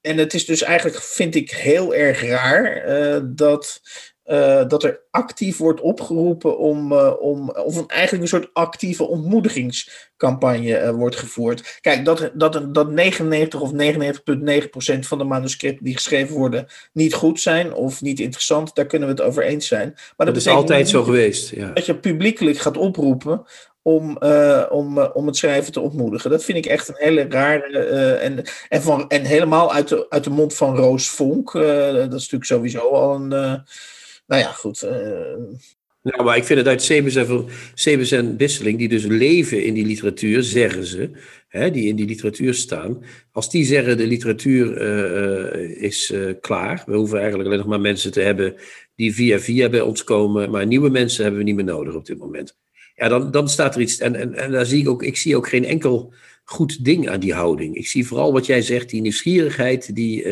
en 0.00 0.16
het 0.16 0.34
is 0.34 0.46
dus 0.46 0.62
eigenlijk, 0.62 1.02
vind 1.02 1.34
ik, 1.34 1.50
heel 1.50 1.94
erg 1.94 2.22
raar 2.22 2.88
uh, 2.88 3.20
dat 3.24 3.80
uh, 4.28 4.68
dat 4.68 4.84
er 4.84 5.00
actief 5.10 5.56
wordt 5.56 5.80
opgeroepen 5.80 6.58
om, 6.58 6.92
uh, 6.92 7.12
om 7.18 7.50
of 7.50 7.76
een, 7.76 7.88
eigenlijk 7.88 8.22
een 8.22 8.28
soort 8.28 8.50
actieve 8.52 9.04
ontmoedigingscampagne 9.04 10.82
uh, 10.82 10.90
wordt 10.90 11.16
gevoerd. 11.16 11.78
Kijk, 11.80 12.04
dat, 12.04 12.30
dat, 12.34 12.74
dat 12.74 12.90
99 12.90 13.60
of 13.60 13.72
99,9 13.72 14.70
procent 14.70 15.06
van 15.06 15.18
de 15.18 15.24
manuscripten 15.24 15.84
die 15.84 15.94
geschreven 15.94 16.36
worden 16.36 16.66
niet 16.92 17.14
goed 17.14 17.40
zijn 17.40 17.74
of 17.74 18.02
niet 18.02 18.20
interessant, 18.20 18.74
daar 18.74 18.86
kunnen 18.86 19.08
we 19.08 19.14
het 19.14 19.22
over 19.22 19.42
eens 19.42 19.66
zijn. 19.66 19.92
Maar 19.94 20.26
dat, 20.26 20.34
dat 20.34 20.36
is 20.36 20.48
altijd 20.48 20.88
zo 20.88 21.02
geweest. 21.02 21.50
Ja. 21.50 21.70
Dat 21.70 21.86
je 21.86 21.96
publiekelijk 21.96 22.58
gaat 22.58 22.76
oproepen 22.76 23.42
om, 23.82 24.18
om, 24.70 24.98
om 24.98 25.26
het 25.26 25.36
schrijven 25.36 25.72
te 25.72 25.80
ontmoedigen. 25.80 26.30
Dat 26.30 26.44
vind 26.44 26.58
ik 26.58 26.66
echt 26.66 26.88
een 26.88 26.94
hele 26.98 27.26
rare. 27.28 27.78
en, 28.16 28.42
en, 28.68 28.82
van, 28.82 29.08
en 29.08 29.24
helemaal 29.24 29.72
uit 29.72 29.88
de, 29.88 30.06
uit 30.08 30.24
de 30.24 30.30
mond 30.30 30.54
van 30.54 30.76
Roos 30.76 31.08
Vonk. 31.08 31.52
dat 31.52 32.14
is 32.14 32.30
natuurlijk 32.30 32.44
sowieso 32.44 32.88
al 32.88 33.14
een 33.14 33.64
nou 34.28 34.42
ja, 34.42 34.52
goed. 34.52 34.86
Nou, 36.02 36.24
maar 36.24 36.36
ik 36.36 36.44
vind 36.44 36.58
het 36.58 36.68
uit 36.68 36.82
Sebes 37.74 38.12
en 38.12 38.36
Bisseling, 38.36 38.78
die 38.78 38.88
dus 38.88 39.04
leven 39.04 39.64
in 39.64 39.74
die 39.74 39.86
literatuur, 39.86 40.42
zeggen 40.42 40.84
ze, 40.84 41.10
hè, 41.48 41.70
die 41.70 41.88
in 41.88 41.96
die 41.96 42.06
literatuur 42.06 42.54
staan. 42.54 43.04
Als 43.32 43.50
die 43.50 43.64
zeggen 43.64 43.96
de 43.96 44.06
literatuur 44.06 44.82
uh, 44.82 45.82
is 45.82 46.10
uh, 46.10 46.32
klaar, 46.40 46.82
we 46.86 46.96
hoeven 46.96 47.18
eigenlijk 47.18 47.48
alleen 47.48 47.60
nog 47.60 47.68
maar 47.68 47.80
mensen 47.80 48.12
te 48.12 48.20
hebben 48.20 48.54
die 48.94 49.14
via 49.14 49.38
via 49.38 49.68
bij 49.68 49.80
ons 49.80 50.04
komen, 50.04 50.50
maar 50.50 50.66
nieuwe 50.66 50.90
mensen 50.90 51.22
hebben 51.22 51.40
we 51.40 51.46
niet 51.46 51.56
meer 51.56 51.64
nodig 51.64 51.94
op 51.94 52.06
dit 52.06 52.18
moment. 52.18 52.56
Ja, 52.94 53.08
dan, 53.08 53.30
dan 53.30 53.48
staat 53.48 53.74
er 53.74 53.80
iets, 53.80 53.98
en, 53.98 54.14
en, 54.14 54.34
en 54.34 54.50
daar 54.50 54.66
zie 54.66 54.80
ik 54.80 54.88
ook, 54.88 55.02
ik 55.02 55.16
zie 55.16 55.36
ook 55.36 55.48
geen 55.48 55.64
enkel 55.64 56.12
goed 56.44 56.84
ding 56.84 57.08
aan 57.08 57.20
die 57.20 57.34
houding. 57.34 57.76
Ik 57.76 57.86
zie 57.86 58.06
vooral 58.06 58.32
wat 58.32 58.46
jij 58.46 58.62
zegt, 58.62 58.90
die 58.90 59.00
nieuwsgierigheid 59.00 59.94
die, 59.94 60.26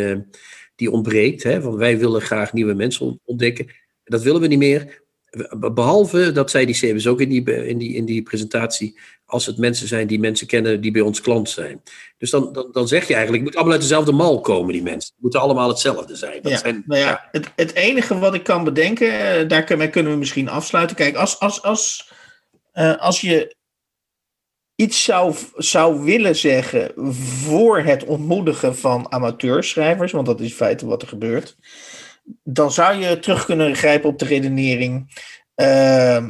die 0.75 0.91
ontbreekt. 0.91 1.43
Hè, 1.43 1.61
van 1.61 1.77
wij 1.77 1.99
willen 1.99 2.21
graag 2.21 2.53
nieuwe 2.53 2.75
mensen 2.75 3.21
ontdekken. 3.25 3.67
Dat 4.07 4.23
willen 4.23 4.41
we 4.41 4.47
niet 4.47 4.59
meer. 4.59 5.05
Behalve, 5.59 6.33
dat 6.33 6.51
zei 6.51 6.67
die 6.67 6.75
CBS 6.75 7.07
ook 7.07 7.21
in 7.21 7.29
die, 7.29 7.67
in, 7.67 7.79
die, 7.79 7.95
in 7.95 8.05
die 8.05 8.23
presentatie, 8.23 8.99
als 9.25 9.47
het 9.47 9.59
mensen 9.59 9.89
zijn 9.89 10.07
die 10.07 10.19
mensen 10.19 10.47
kennen 10.47 10.81
die 10.81 10.91
bij 10.91 11.01
ons 11.01 11.21
klant 11.21 11.51
zijn. 11.51 11.83
Dus 12.19 12.31
dan, 12.31 12.53
dan, 12.53 12.69
dan 12.73 12.89
zeg 12.89 13.09
je 13.09 13.15
eigenlijk, 13.15 13.43
het 13.45 13.53
moet 13.53 13.55
allemaal 13.55 13.73
uit 13.73 13.83
dezelfde 13.83 14.13
mal 14.13 14.41
komen, 14.41 14.73
die 14.73 14.83
mensen. 14.83 15.13
Het 15.13 15.23
moeten 15.23 15.41
allemaal 15.41 15.69
hetzelfde 15.69 16.17
zijn. 16.17 16.43
Dat 16.43 16.53
ja, 16.53 16.59
zijn 16.59 16.83
nou 16.87 17.01
ja, 17.01 17.09
ja. 17.09 17.29
Het, 17.33 17.51
het 17.57 17.75
enige 17.75 18.19
wat 18.19 18.35
ik 18.35 18.43
kan 18.43 18.65
bedenken, 18.65 19.21
eh, 19.21 19.49
daar 19.49 19.65
kunnen 19.65 20.13
we 20.13 20.19
misschien 20.19 20.49
afsluiten. 20.49 20.97
Kijk, 20.97 21.17
als, 21.17 21.41
als, 21.41 21.63
als, 21.63 22.13
uh, 22.75 22.97
als 22.97 23.21
je 23.21 23.57
iets 24.75 25.05
zou, 25.05 25.35
zou 25.57 26.05
willen 26.05 26.37
zeggen 26.37 26.93
voor 27.45 27.81
het 27.81 28.05
ontmoedigen 28.05 28.77
van 28.77 29.13
amateurschrijvers, 29.13 30.13
want 30.13 30.27
dat 30.27 30.41
is 30.41 30.49
in 30.49 30.55
feite 30.57 30.87
wat 30.87 31.03
er 31.03 31.09
gebeurt 31.09 31.57
dan 32.45 32.73
zou 32.73 32.97
je 32.97 33.19
terug 33.19 33.45
kunnen 33.45 33.77
grijpen 33.77 34.09
op 34.09 34.19
de 34.19 34.25
redenering 34.25 35.11
uh, 35.57 36.25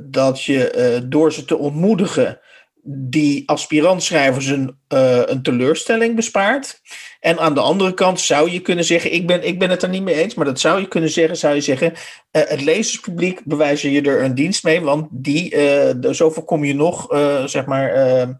dat 0.00 0.42
je 0.42 0.74
uh, 1.02 1.08
door 1.10 1.32
ze 1.32 1.44
te 1.44 1.58
ontmoedigen 1.58 2.40
die 2.86 3.48
aspirantschrijvers 3.48 4.46
een, 4.46 4.76
uh, 4.88 5.22
een 5.24 5.42
teleurstelling 5.42 6.16
bespaart. 6.16 6.80
En 7.20 7.38
aan 7.38 7.54
de 7.54 7.60
andere 7.60 7.94
kant 7.94 8.20
zou 8.20 8.50
je 8.50 8.60
kunnen 8.60 8.84
zeggen, 8.84 9.12
ik 9.12 9.26
ben, 9.26 9.42
ik 9.46 9.58
ben 9.58 9.70
het 9.70 9.82
er 9.82 9.88
niet 9.88 10.02
mee 10.02 10.14
eens, 10.14 10.34
maar 10.34 10.44
dat 10.44 10.60
zou 10.60 10.80
je 10.80 10.88
kunnen 10.88 11.10
zeggen, 11.10 11.36
zou 11.36 11.54
je 11.54 11.60
zeggen, 11.60 11.92
het 12.30 12.62
lezerspubliek 12.62 13.44
bewijzen 13.44 13.90
je 13.90 14.02
er 14.02 14.22
een 14.22 14.34
dienst 14.34 14.64
mee, 14.64 14.80
want 14.80 15.08
die, 15.10 15.54
uh, 15.54 16.12
zo 16.12 16.30
voorkom 16.30 16.64
je 16.64 16.74
nog, 16.74 17.06
zeg 17.48 17.66
maar, 17.66 17.92
ehm, 17.92 18.32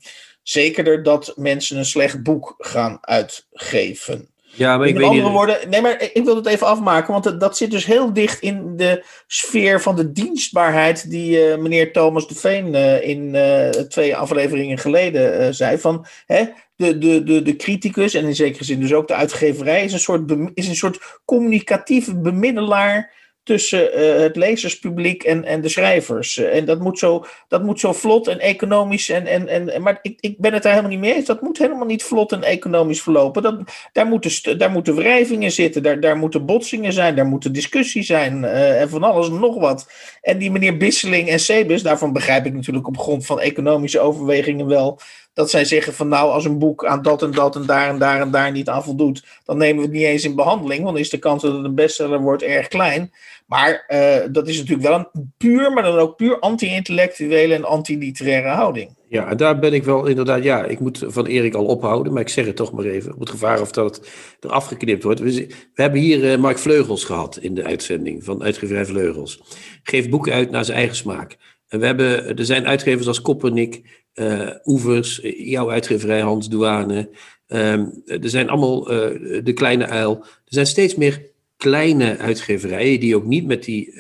zekerder 0.43 1.03
dat 1.03 1.33
mensen 1.37 1.79
een 1.79 1.85
slecht 1.85 2.23
boek 2.23 2.55
gaan 2.59 2.99
uitgeven. 3.01 4.34
Ja, 4.55 4.77
maar 4.79 4.87
ik 4.87 4.97
weet 4.97 5.07
andere 5.07 5.31
woorden, 5.31 5.71
nee, 5.71 5.81
maar 5.81 6.11
ik 6.13 6.25
wil 6.25 6.37
het 6.37 6.47
even 6.47 6.67
afmaken, 6.67 7.13
want 7.13 7.25
dat, 7.25 7.41
dat 7.41 7.57
zit 7.57 7.71
dus 7.71 7.87
heel 7.87 8.13
dicht 8.13 8.41
in 8.41 8.77
de 8.77 9.05
sfeer 9.27 9.81
van 9.81 9.97
de 9.97 10.13
dienstbaarheid 10.13 11.11
die 11.11 11.49
uh, 11.49 11.57
meneer 11.57 11.93
Thomas 11.93 12.29
de 12.29 12.35
Veen 12.35 12.75
uh, 12.75 13.09
in 13.09 13.35
uh, 13.35 13.69
twee 13.69 14.17
afleveringen 14.17 14.79
geleden 14.79 15.55
zei. 15.55 15.79
Van 15.79 16.07
hè, 16.27 16.45
de, 16.77 16.99
de, 16.99 17.23
de, 17.23 17.43
de 17.43 17.57
criticus, 17.57 18.15
en 18.15 18.25
in 18.25 18.35
zekere 18.35 18.65
zin 18.65 18.81
dus 18.81 18.93
ook 18.93 19.09
de 19.09 19.15
uitgeverij, 19.15 19.85
is 19.85 19.93
een 19.93 19.99
soort, 19.99 20.35
is 20.55 20.69
een 20.69 20.77
soort 20.77 21.21
communicatieve 21.25 22.17
bemiddelaar 22.17 23.13
tussen 23.45 24.01
uh, 24.01 24.17
het 24.21 24.37
lezerspubliek 24.37 25.23
en, 25.23 25.45
en 25.45 25.61
de 25.61 25.69
schrijvers. 25.69 26.37
Uh, 26.37 26.57
en 26.57 26.65
dat 26.65 26.81
moet, 26.81 26.99
zo, 26.99 27.25
dat 27.49 27.63
moet 27.63 27.81
zo 27.81 27.93
vlot 27.93 28.29
en 28.29 28.39
economisch. 28.39 29.09
En, 29.09 29.27
en, 29.27 29.49
en, 29.49 29.83
maar 29.83 29.99
ik, 30.03 30.19
ik 30.21 30.39
ben 30.39 30.53
het 30.53 30.63
daar 30.63 30.73
helemaal 30.73 30.93
niet 30.93 31.05
mee 31.05 31.15
eens. 31.15 31.27
Dat 31.27 31.41
moet 31.41 31.59
helemaal 31.59 31.87
niet 31.87 32.03
vlot 32.03 32.33
en 32.33 32.43
economisch 32.43 33.03
verlopen. 33.03 33.43
Dat, 33.43 33.61
daar, 33.93 34.07
moeten, 34.07 34.59
daar 34.59 34.71
moeten 34.71 34.95
wrijvingen 34.95 35.53
zitten, 35.53 35.83
daar, 35.83 36.01
daar 36.01 36.17
moeten 36.17 36.47
botsingen 36.47 36.93
zijn, 36.93 37.17
daar 37.17 37.27
moeten 37.27 37.53
discussie 37.53 38.03
zijn 38.03 38.43
uh, 38.43 38.81
en 38.81 38.89
van 38.89 39.03
alles 39.03 39.29
en 39.29 39.41
nog 39.41 39.59
wat. 39.59 39.91
En 40.23 40.39
die 40.39 40.51
meneer 40.51 40.77
Bisseling 40.77 41.29
en 41.29 41.41
Sebus, 41.41 41.83
daarvan 41.83 42.13
begrijp 42.13 42.47
ik 42.47 42.55
natuurlijk 42.55 42.87
op 42.87 42.99
grond 42.99 43.27
van 43.27 43.41
economische 43.41 44.01
overwegingen 44.01 44.67
wel 44.67 45.01
dat 45.35 45.51
zij 45.51 45.65
zeggen 45.65 45.95
van 45.95 46.09
nou, 46.09 46.31
als 46.31 46.45
een 46.45 46.59
boek 46.59 46.85
aan 46.85 47.03
dat 47.03 47.23
en 47.23 47.31
dat 47.31 47.57
en 47.57 47.67
daar 47.67 47.89
en 47.89 47.99
daar 47.99 48.21
en 48.21 48.31
daar 48.31 48.53
niet 48.53 48.69
aan 48.69 48.85
voldoet, 48.85 49.25
dan 49.45 49.57
nemen 49.57 49.77
we 49.77 49.83
het 49.83 49.93
niet 49.93 50.05
eens 50.05 50.25
in 50.25 50.35
behandeling, 50.35 50.83
want 50.83 50.95
dan 50.95 51.05
is 51.05 51.11
de 51.11 51.19
kans 51.19 51.43
dat 51.43 51.53
het 51.53 51.65
een 51.65 51.75
bestseller 51.75 52.21
wordt 52.21 52.43
erg 52.43 52.69
klein. 52.69 53.13
Maar 53.47 53.85
uh, 53.89 54.33
dat 54.33 54.49
is 54.49 54.59
natuurlijk 54.59 54.89
wel 54.89 54.99
een 54.99 55.33
puur, 55.37 55.73
maar 55.73 55.83
dan 55.83 55.99
ook 55.99 56.17
puur 56.17 56.39
anti-intellectuele 56.39 57.55
en 57.55 57.65
anti-literaire 57.65 58.49
houding. 58.49 58.97
Ja, 59.09 59.35
daar 59.35 59.59
ben 59.59 59.73
ik 59.73 59.85
wel 59.85 60.07
inderdaad, 60.07 60.43
ja, 60.43 60.65
ik 60.65 60.81
moet 60.81 61.05
van 61.07 61.27
Erik 61.27 61.55
al 61.55 61.67
ophouden, 61.67 62.13
maar 62.13 62.23
ik 62.23 62.29
zeg 62.29 62.47
het 62.47 62.57
toch 62.57 62.73
maar 62.73 62.85
even, 62.85 63.15
op 63.15 63.21
het 63.21 63.31
gevaar 63.31 63.61
of 63.61 63.71
dat 63.71 63.97
het 63.97 64.09
eraf 64.41 64.67
geknipt 64.67 65.03
wordt. 65.03 65.21
We, 65.21 65.33
we 65.75 65.83
hebben 65.83 66.01
hier 66.01 66.33
uh, 66.33 66.39
Mark 66.39 66.59
Vleugels 66.59 67.05
gehad 67.05 67.39
in 67.41 67.55
de 67.55 67.65
uitzending 67.65 68.25
van 68.25 68.43
Uitgeverij 68.43 68.87
Vleugels. 68.87 69.43
Geeft 69.83 70.11
boeken 70.11 70.33
uit 70.33 70.51
naar 70.51 70.65
zijn 70.65 70.79
eigen 70.79 70.97
smaak. 70.97 71.37
En 71.69 71.81
we 71.81 71.87
hebben, 71.87 72.37
er 72.37 72.45
zijn 72.45 72.67
uitgevers 72.67 73.07
als 73.07 73.21
Koppernik, 73.21 74.03
uh, 74.15 74.51
Oevers, 74.65 75.21
jouw 75.37 75.71
uitgeverij 75.71 76.21
Hans 76.21 76.49
Douane. 76.49 77.11
Um, 77.47 78.03
er 78.05 78.29
zijn 78.31 78.49
allemaal 78.49 78.85
de 78.85 79.53
kleine 79.55 79.87
uil. 79.87 80.17
Er 80.21 80.27
zijn 80.45 80.67
steeds 80.67 80.95
meer 80.95 81.33
kleine 81.65 82.19
uitgeverijen 82.19 83.01
die 83.01 83.17
ook 83.17 83.25
niet 83.25 83.47
met 83.47 83.65
die 83.65 83.93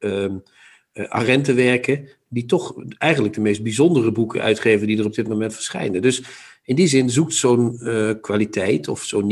uh, 0.00 0.26
arenten 1.08 1.56
werken, 1.56 2.08
die 2.28 2.44
toch 2.44 2.74
eigenlijk 2.98 3.34
de 3.34 3.40
meest 3.40 3.62
bijzondere 3.62 4.12
boeken 4.12 4.40
uitgeven 4.40 4.86
die 4.86 4.98
er 4.98 5.04
op 5.04 5.14
dit 5.14 5.28
moment 5.28 5.54
verschijnen. 5.54 6.02
Dus 6.02 6.22
in 6.64 6.76
die 6.76 6.86
zin 6.86 7.10
zoekt 7.10 7.34
zo'n 7.34 7.80
kwaliteit 8.20 8.88
of 8.88 9.04
zo'n 9.04 9.26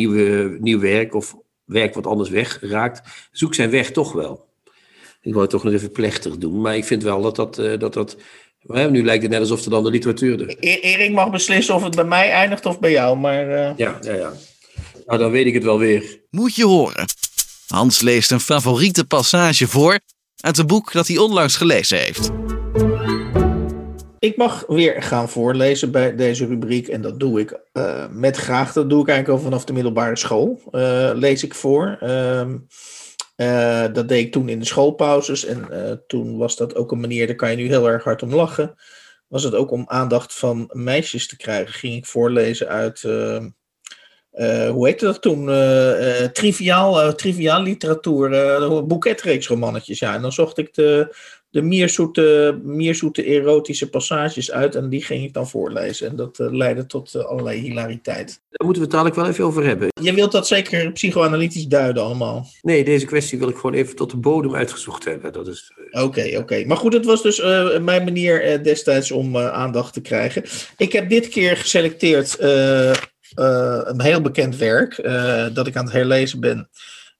nieuw 0.60 0.80
werk 0.80 1.14
of 1.14 1.36
werk 1.64 1.94
wat 1.94 2.06
anders 2.06 2.30
wegraakt, 2.30 3.28
zoekt 3.32 3.54
zijn 3.54 3.70
weg 3.70 3.90
toch 3.90 4.12
wel. 4.12 4.48
Ik 5.20 5.32
wou 5.32 5.40
het 5.40 5.50
toch 5.50 5.64
nog 5.64 5.72
even 5.72 5.92
plechtig 5.92 6.38
doen, 6.38 6.60
maar 6.60 6.76
ik 6.76 6.84
vind 6.84 7.02
wel 7.02 7.22
dat 7.22 7.36
dat, 7.36 7.54
dat, 7.54 7.92
dat 7.92 8.16
nu 8.90 9.04
lijkt 9.04 9.22
het 9.22 9.32
net 9.32 9.40
alsof 9.40 9.64
er 9.64 9.70
dan 9.70 9.84
de 9.84 9.90
literatuur 9.90 10.40
er... 10.40 10.56
E-, 10.60 10.80
Erik 10.80 11.12
mag 11.12 11.30
beslissen 11.30 11.74
of 11.74 11.82
het 11.82 11.94
bij 11.94 12.04
mij 12.04 12.30
eindigt 12.30 12.66
of 12.66 12.80
bij 12.80 12.90
jou, 12.90 13.18
maar... 13.18 13.48
Uh... 13.48 13.72
Ja, 13.76 13.98
ja, 14.00 14.14
ja. 14.14 14.32
Nou, 15.10 15.22
dan 15.22 15.30
weet 15.30 15.46
ik 15.46 15.54
het 15.54 15.64
wel 15.64 15.78
weer. 15.78 16.20
Moet 16.30 16.54
je 16.54 16.64
horen. 16.64 17.04
Hans 17.66 18.00
leest 18.00 18.30
een 18.30 18.40
favoriete 18.40 19.04
passage 19.04 19.68
voor 19.68 20.00
uit 20.36 20.58
een 20.58 20.66
boek 20.66 20.92
dat 20.92 21.06
hij 21.06 21.18
onlangs 21.18 21.56
gelezen 21.56 21.98
heeft. 21.98 22.30
Ik 24.18 24.36
mag 24.36 24.64
weer 24.66 25.02
gaan 25.02 25.28
voorlezen 25.28 25.90
bij 25.90 26.16
deze 26.16 26.46
rubriek 26.46 26.88
en 26.88 27.02
dat 27.02 27.20
doe 27.20 27.40
ik 27.40 27.60
uh, 27.72 28.06
met 28.10 28.36
graag. 28.36 28.72
Dat 28.72 28.90
doe 28.90 29.00
ik 29.00 29.08
eigenlijk 29.08 29.38
al 29.38 29.44
vanaf 29.44 29.64
de 29.64 29.72
middelbare 29.72 30.16
school. 30.16 30.60
Uh, 30.72 31.10
lees 31.14 31.44
ik 31.44 31.54
voor. 31.54 31.98
Uh, 32.02 32.48
uh, 33.36 33.84
dat 33.92 34.08
deed 34.08 34.26
ik 34.26 34.32
toen 34.32 34.48
in 34.48 34.58
de 34.58 34.66
schoolpauzes. 34.66 35.44
En 35.44 35.66
uh, 35.70 35.92
toen 36.06 36.36
was 36.36 36.56
dat 36.56 36.74
ook 36.74 36.92
een 36.92 37.00
manier, 37.00 37.26
daar 37.26 37.36
kan 37.36 37.50
je 37.50 37.56
nu 37.56 37.66
heel 37.66 37.88
erg 37.88 38.04
hard 38.04 38.22
om 38.22 38.34
lachen. 38.34 38.74
Was 39.28 39.42
het 39.42 39.54
ook 39.54 39.70
om 39.70 39.84
aandacht 39.86 40.34
van 40.34 40.70
meisjes 40.72 41.26
te 41.26 41.36
krijgen. 41.36 41.72
Ging 41.72 41.94
ik 41.94 42.06
voorlezen 42.06 42.68
uit 42.68 43.02
uh, 43.02 43.44
hoe 44.70 44.86
heette 44.86 45.04
dat 45.04 45.22
toen? 45.22 45.48
Uh, 45.48 46.24
triviaal, 46.24 47.14
triviaal 47.14 47.62
literatuur, 47.62 48.86
boeketreeksromannetjes. 48.86 49.98
Ja, 49.98 50.14
en 50.14 50.22
dan 50.22 50.32
zocht 50.32 50.58
ik 50.58 50.74
de, 50.74 51.16
de 51.50 51.62
mierzoete, 51.62 52.58
mierzoete 52.62 53.24
erotische 53.24 53.88
passages 53.88 54.52
uit 54.52 54.74
en 54.74 54.88
die 54.88 55.02
ging 55.02 55.24
ik 55.24 55.32
dan 55.32 55.48
voorlezen. 55.48 56.08
En 56.08 56.16
dat 56.16 56.38
leidde 56.38 56.86
tot 56.86 57.24
allerlei 57.26 57.60
hilariteit. 57.60 58.40
Daar 58.50 58.66
moeten 58.66 58.82
we 58.82 58.88
het 58.88 58.90
dadelijk 58.90 59.16
wel 59.16 59.26
even 59.26 59.44
over 59.44 59.64
hebben. 59.64 59.88
Je 60.02 60.14
wilt 60.14 60.32
dat 60.32 60.46
zeker 60.46 60.92
psychoanalytisch 60.92 61.66
duiden 61.66 62.02
allemaal? 62.02 62.46
Nee, 62.62 62.84
deze 62.84 63.06
kwestie 63.06 63.38
wil 63.38 63.48
ik 63.48 63.56
gewoon 63.56 63.74
even 63.74 63.96
tot 63.96 64.10
de 64.10 64.16
bodem 64.16 64.54
uitgezocht 64.54 65.04
hebben. 65.04 65.32
Dat 65.32 65.48
is... 65.48 65.72
Oké, 65.90 66.36
oké. 66.38 66.64
Maar 66.66 66.76
goed, 66.76 66.92
het 66.92 67.04
was 67.04 67.22
dus 67.22 67.42
mijn 67.80 68.04
manier 68.04 68.62
destijds 68.62 69.10
om 69.10 69.36
aandacht 69.36 69.92
te 69.92 70.00
krijgen. 70.00 70.44
Ik 70.76 70.92
heb 70.92 71.08
dit 71.08 71.28
keer 71.28 71.56
geselecteerd 71.56 72.38
een 73.34 74.00
heel 74.00 74.20
bekend 74.20 74.56
werk 74.56 74.98
uh, 74.98 75.46
dat 75.52 75.66
ik 75.66 75.76
aan 75.76 75.84
het 75.84 75.92
herlezen 75.92 76.40
ben. 76.40 76.68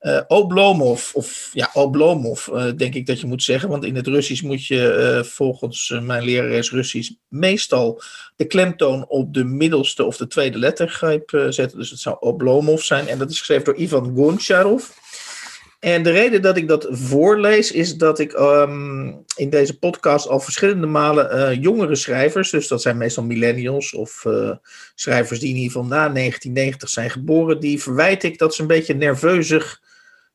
Uh, 0.00 0.20
Oblomov, 0.26 1.14
of 1.14 1.50
ja, 1.52 1.70
Oblomov, 1.72 2.46
denk 2.76 2.94
ik 2.94 3.06
dat 3.06 3.20
je 3.20 3.26
moet 3.26 3.42
zeggen. 3.42 3.68
Want 3.68 3.84
in 3.84 3.96
het 3.96 4.06
Russisch 4.06 4.42
moet 4.42 4.66
je 4.66 5.22
volgens 5.26 5.98
mijn 6.02 6.22
lerares 6.22 6.70
Russisch 6.70 7.12
meestal 7.28 8.02
de 8.36 8.44
klemtoon 8.44 9.08
op 9.08 9.34
de 9.34 9.44
middelste 9.44 10.04
of 10.04 10.16
de 10.16 10.26
tweede 10.26 10.58
lettergreep 10.58 11.46
zetten. 11.48 11.78
Dus 11.78 11.90
het 11.90 12.00
zou 12.00 12.16
Oblomov 12.20 12.82
zijn. 12.82 13.08
En 13.08 13.18
dat 13.18 13.30
is 13.30 13.38
geschreven 13.38 13.64
door 13.64 13.76
Ivan 13.76 14.12
Goncharov. 14.14 14.88
En 15.80 16.02
de 16.02 16.10
reden 16.10 16.42
dat 16.42 16.56
ik 16.56 16.68
dat 16.68 16.86
voorlees 16.90 17.72
is 17.72 17.96
dat 17.96 18.18
ik 18.18 18.32
um, 18.32 19.24
in 19.36 19.50
deze 19.50 19.78
podcast 19.78 20.28
al 20.28 20.40
verschillende 20.40 20.86
malen 20.86 21.36
uh, 21.36 21.62
jongere 21.62 21.94
schrijvers, 21.94 22.50
dus 22.50 22.68
dat 22.68 22.82
zijn 22.82 22.96
meestal 22.96 23.24
millennials 23.24 23.94
of 23.94 24.24
uh, 24.26 24.50
schrijvers 24.94 25.40
die 25.40 25.48
in 25.48 25.54
ieder 25.54 25.72
geval 25.72 25.88
na 25.88 26.08
1990 26.08 26.88
zijn 26.88 27.10
geboren, 27.10 27.60
die 27.60 27.82
verwijt 27.82 28.22
ik 28.22 28.38
dat 28.38 28.54
ze 28.54 28.60
een 28.60 28.68
beetje 28.68 28.94
nerveuzig 28.94 29.80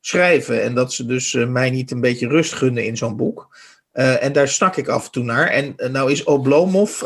schrijven 0.01 0.63
en 0.63 0.75
dat 0.75 0.93
ze 0.93 1.05
dus 1.05 1.33
uh, 1.33 1.47
mij 1.47 1.69
niet 1.69 1.91
een 1.91 2.01
beetje 2.01 2.27
rust 2.27 2.53
gunnen 2.53 2.85
in 2.85 2.97
zo'n 2.97 3.15
boek. 3.15 3.57
en 3.91 4.33
daar 4.33 4.47
snak 4.47 4.75
ik 4.75 4.87
af 4.87 5.05
en 5.05 5.11
toe 5.11 5.23
naar. 5.23 5.47
En 5.47 5.75
nou 5.91 6.11
is 6.11 6.23
Oblomov 6.23 7.01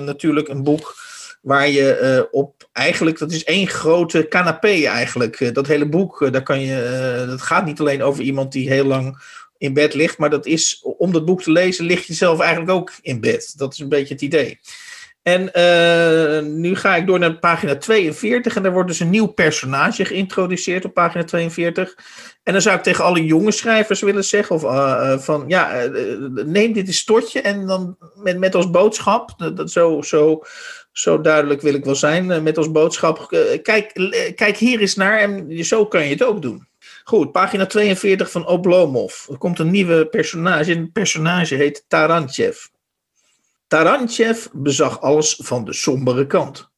natuurlijk 0.00 0.48
een 0.48 0.62
boek 0.62 0.94
waar 1.40 1.68
je 1.68 2.28
op 2.30 2.60
eigenlijk, 2.72 3.18
dat 3.18 3.32
is 3.32 3.44
één 3.44 3.66
grote 3.66 4.28
canapé 4.28 4.84
eigenlijk. 4.84 5.40
Eh, 5.40 5.52
dat 5.52 5.66
hele 5.66 5.88
boek, 5.88 6.22
eh, 6.22 6.32
daar 6.32 6.42
kan 6.42 6.60
je, 6.60 6.82
eh, 6.82 7.28
dat 7.28 7.42
gaat 7.42 7.64
niet 7.64 7.80
alleen 7.80 8.02
over 8.02 8.22
iemand 8.22 8.52
die 8.52 8.68
heel 8.68 8.84
lang 8.84 9.22
in 9.58 9.74
bed 9.74 9.94
ligt, 9.94 10.18
maar 10.18 10.30
dat 10.30 10.46
is, 10.46 10.80
om 10.82 11.12
dat 11.12 11.24
boek 11.24 11.42
te 11.42 11.52
lezen, 11.52 11.84
lig 11.84 12.06
je 12.06 12.14
zelf 12.14 12.40
eigenlijk 12.40 12.70
ook 12.70 12.92
in 13.02 13.20
bed. 13.20 13.58
Dat 13.58 13.72
is 13.72 13.78
een 13.78 13.88
beetje 13.88 14.14
het 14.14 14.22
idee. 14.22 14.60
En 15.22 15.50
nu 16.60 16.76
ga 16.76 16.96
ik 16.96 17.06
door 17.06 17.18
naar 17.18 17.38
pagina 17.38 17.76
42 17.76 18.56
en 18.56 18.62
daar 18.62 18.72
wordt 18.72 18.88
dus 18.88 19.00
een 19.00 19.10
nieuw 19.10 19.26
personage 19.26 20.04
geïntroduceerd 20.04 20.84
op 20.84 20.94
pagina 20.94 21.24
42. 21.24 21.94
En 22.42 22.52
dan 22.52 22.62
zou 22.62 22.76
ik 22.76 22.82
tegen 22.82 23.04
alle 23.04 23.24
jonge 23.24 23.50
schrijvers 23.50 24.00
willen 24.00 24.24
zeggen, 24.24 24.54
of, 24.56 24.62
van 25.24 25.44
ja, 25.46 25.88
neem 26.30 26.72
dit 26.72 26.86
eens 26.86 27.04
totje 27.04 27.40
en 27.40 27.66
dan 27.66 27.96
met, 28.14 28.38
met 28.38 28.54
als 28.54 28.70
boodschap, 28.70 29.34
dat, 29.36 29.56
dat 29.56 29.70
zo, 29.70 30.02
zo 30.02 30.42
zo 30.92 31.20
duidelijk 31.20 31.60
wil 31.60 31.74
ik 31.74 31.84
wel 31.84 31.94
zijn 31.94 32.30
eh, 32.30 32.40
met 32.40 32.56
als 32.56 32.70
boodschap. 32.70 33.32
Eh, 33.32 33.62
kijk, 33.62 33.90
eh, 33.90 34.34
kijk 34.34 34.56
hier 34.56 34.80
eens 34.80 34.94
naar 34.94 35.18
en 35.18 35.64
zo 35.64 35.86
kan 35.86 36.04
je 36.04 36.10
het 36.10 36.22
ook 36.22 36.42
doen. 36.42 36.68
Goed, 37.04 37.32
pagina 37.32 37.66
42 37.66 38.30
van 38.30 38.46
Oblomov. 38.46 39.28
Er 39.28 39.38
komt 39.38 39.58
een 39.58 39.70
nieuwe 39.70 40.06
personage. 40.06 40.72
Een 40.72 40.92
personage 40.92 41.54
heet 41.54 41.84
Tarantjev. 41.88 42.66
Tarantjev 43.66 44.46
bezag 44.52 45.00
alles 45.00 45.38
van 45.42 45.64
de 45.64 45.72
sombere 45.72 46.26
kant. 46.26 46.70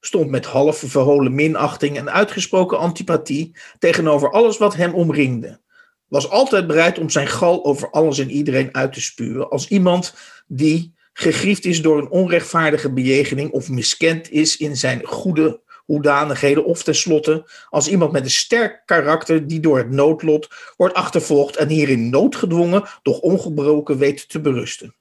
Stond 0.00 0.30
met 0.30 0.46
half 0.46 0.82
verholen 0.86 1.34
minachting 1.34 1.96
en 1.96 2.12
uitgesproken 2.12 2.78
antipathie 2.78 3.56
tegenover 3.78 4.30
alles 4.30 4.58
wat 4.58 4.74
hem 4.74 4.94
omringde. 4.94 5.60
Was 6.08 6.30
altijd 6.30 6.66
bereid 6.66 6.98
om 6.98 7.10
zijn 7.10 7.26
gal 7.26 7.64
over 7.64 7.90
alles 7.90 8.18
en 8.18 8.30
iedereen 8.30 8.74
uit 8.74 8.92
te 8.92 9.00
spuwen. 9.00 9.50
Als 9.50 9.68
iemand 9.68 10.14
die 10.46 10.94
gegriefd 11.12 11.64
is 11.64 11.82
door 11.82 11.98
een 11.98 12.10
onrechtvaardige 12.10 12.92
bejegening 12.92 13.50
of 13.50 13.68
miskend 13.68 14.30
is 14.30 14.56
in 14.56 14.76
zijn 14.76 15.04
goede 15.04 15.60
hoedanigheden 15.90 16.64
of 16.64 16.82
tenslotte 16.82 17.50
als 17.68 17.88
iemand 17.88 18.12
met 18.12 18.24
een 18.24 18.30
sterk 18.30 18.82
karakter 18.86 19.46
die 19.46 19.60
door 19.60 19.78
het 19.78 19.90
noodlot 19.90 20.48
wordt 20.76 20.94
achtervolgd 20.94 21.56
en 21.56 21.68
hierin 21.68 22.10
noodgedwongen 22.10 22.84
doch 23.02 23.18
ongebroken 23.18 23.98
weet 23.98 24.28
te 24.28 24.40
berusten. 24.40 24.94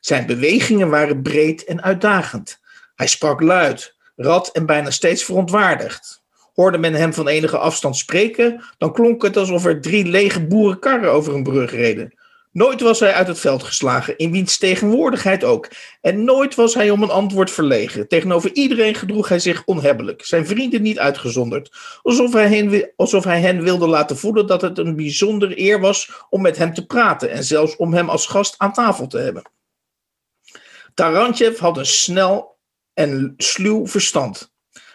Zijn 0.00 0.26
bewegingen 0.26 0.88
waren 0.88 1.22
breed 1.22 1.64
en 1.64 1.82
uitdagend. 1.82 2.60
Hij 2.94 3.06
sprak 3.06 3.40
luid, 3.40 3.96
rad 4.16 4.48
en 4.52 4.66
bijna 4.66 4.90
steeds 4.90 5.24
verontwaardigd. 5.24 6.22
Hoorde 6.54 6.78
men 6.78 6.94
hem 6.94 7.12
van 7.12 7.28
enige 7.28 7.58
afstand 7.58 7.96
spreken, 7.96 8.64
dan 8.78 8.92
klonk 8.92 9.22
het 9.22 9.36
alsof 9.36 9.64
er 9.64 9.80
drie 9.80 10.04
lege 10.04 10.46
boerenkarren 10.46 11.12
over 11.12 11.34
een 11.34 11.42
brug 11.42 11.70
reden. 11.70 12.14
Nooit 12.52 12.80
was 12.80 13.00
hij 13.00 13.12
uit 13.12 13.26
het 13.26 13.38
veld 13.38 13.62
geslagen, 13.62 14.18
in 14.18 14.30
wiens 14.30 14.58
tegenwoordigheid 14.58 15.44
ook. 15.44 15.68
En 16.00 16.24
nooit 16.24 16.54
was 16.54 16.74
hij 16.74 16.90
om 16.90 17.02
een 17.02 17.10
antwoord 17.10 17.50
verlegen. 17.50 18.08
Tegenover 18.08 18.52
iedereen 18.52 18.94
gedroeg 18.94 19.28
hij 19.28 19.38
zich 19.38 19.64
onhebbelijk, 19.64 20.24
zijn 20.24 20.46
vrienden 20.46 20.82
niet 20.82 20.98
uitgezonderd. 20.98 21.76
Alsof 22.02 22.32
hij, 22.32 22.48
hen, 22.48 22.92
alsof 22.96 23.24
hij 23.24 23.40
hen 23.40 23.62
wilde 23.62 23.86
laten 23.86 24.16
voelen 24.16 24.46
dat 24.46 24.62
het 24.62 24.78
een 24.78 24.96
bijzondere 24.96 25.60
eer 25.60 25.80
was 25.80 26.24
om 26.28 26.42
met 26.42 26.56
hem 26.56 26.74
te 26.74 26.86
praten 26.86 27.30
en 27.30 27.44
zelfs 27.44 27.76
om 27.76 27.94
hem 27.94 28.08
als 28.08 28.26
gast 28.26 28.54
aan 28.58 28.72
tafel 28.72 29.06
te 29.06 29.18
hebben. 29.18 29.42
Tarantjev 30.94 31.58
had 31.58 31.76
een 31.76 31.86
snel 31.86 32.58
en 32.94 33.34
sluw 33.36 33.86
verstand. 33.86 34.52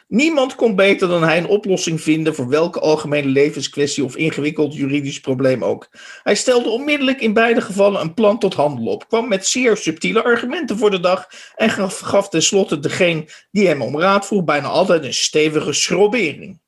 Niemand 0.08 0.56
kon 0.56 0.76
beter 0.76 1.08
dan 1.08 1.24
hij 1.24 1.38
een 1.38 1.48
oplossing 1.48 2.02
vinden 2.02 2.36
voor 2.36 2.48
welke 2.48 2.80
algemene 2.80 3.28
levenskwestie 3.28 4.04
of 4.04 4.16
ingewikkeld 4.16 4.76
juridisch 4.76 5.20
probleem 5.20 5.64
ook. 5.64 5.90
Hij 6.24 6.36
stelde 6.36 6.70
onmiddellijk 6.70 7.22
in 7.22 7.34
beide 7.34 7.62
gevallen 7.62 8.02
een 8.02 8.14
plan 8.14 8.40
tot 8.40 8.54
handel 8.54 8.86
op, 8.86 9.08
kwam 9.08 9.28
met 9.28 9.48
zeer 9.48 9.78
subtiele 9.78 10.24
argumenten 10.24 10.78
voor 10.78 10.92
de 10.92 11.00
dag 11.00 11.30
en 11.56 11.70
gaf, 11.70 12.00
gaf 12.00 12.30
tenslotte 12.30 12.80
degene 12.80 13.30
die 13.52 13.68
hem 13.68 13.82
om 13.82 14.00
raad 14.00 14.26
vroeg 14.26 14.44
bijna 14.44 14.68
altijd 14.68 15.04
een 15.04 15.14
stevige 15.14 15.74
schrobering. 15.74 16.60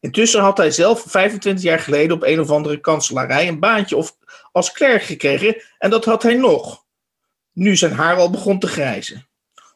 Intussen 0.00 0.40
had 0.40 0.56
hij 0.56 0.70
zelf 0.70 1.04
25 1.06 1.64
jaar 1.64 1.78
geleden 1.78 2.16
op 2.16 2.22
een 2.22 2.40
of 2.40 2.50
andere 2.50 2.80
kanselarij 2.80 3.48
een 3.48 3.60
baantje 3.60 3.96
of 3.96 4.16
als 4.52 4.72
klerk 4.72 5.02
gekregen 5.02 5.62
en 5.78 5.90
dat 5.90 6.04
had 6.04 6.22
hij 6.22 6.34
nog. 6.34 6.84
Nu 7.52 7.76
zijn 7.76 7.92
haar 7.92 8.16
al 8.16 8.30
begon 8.30 8.58
te 8.58 8.66
grijzen. 8.66 9.26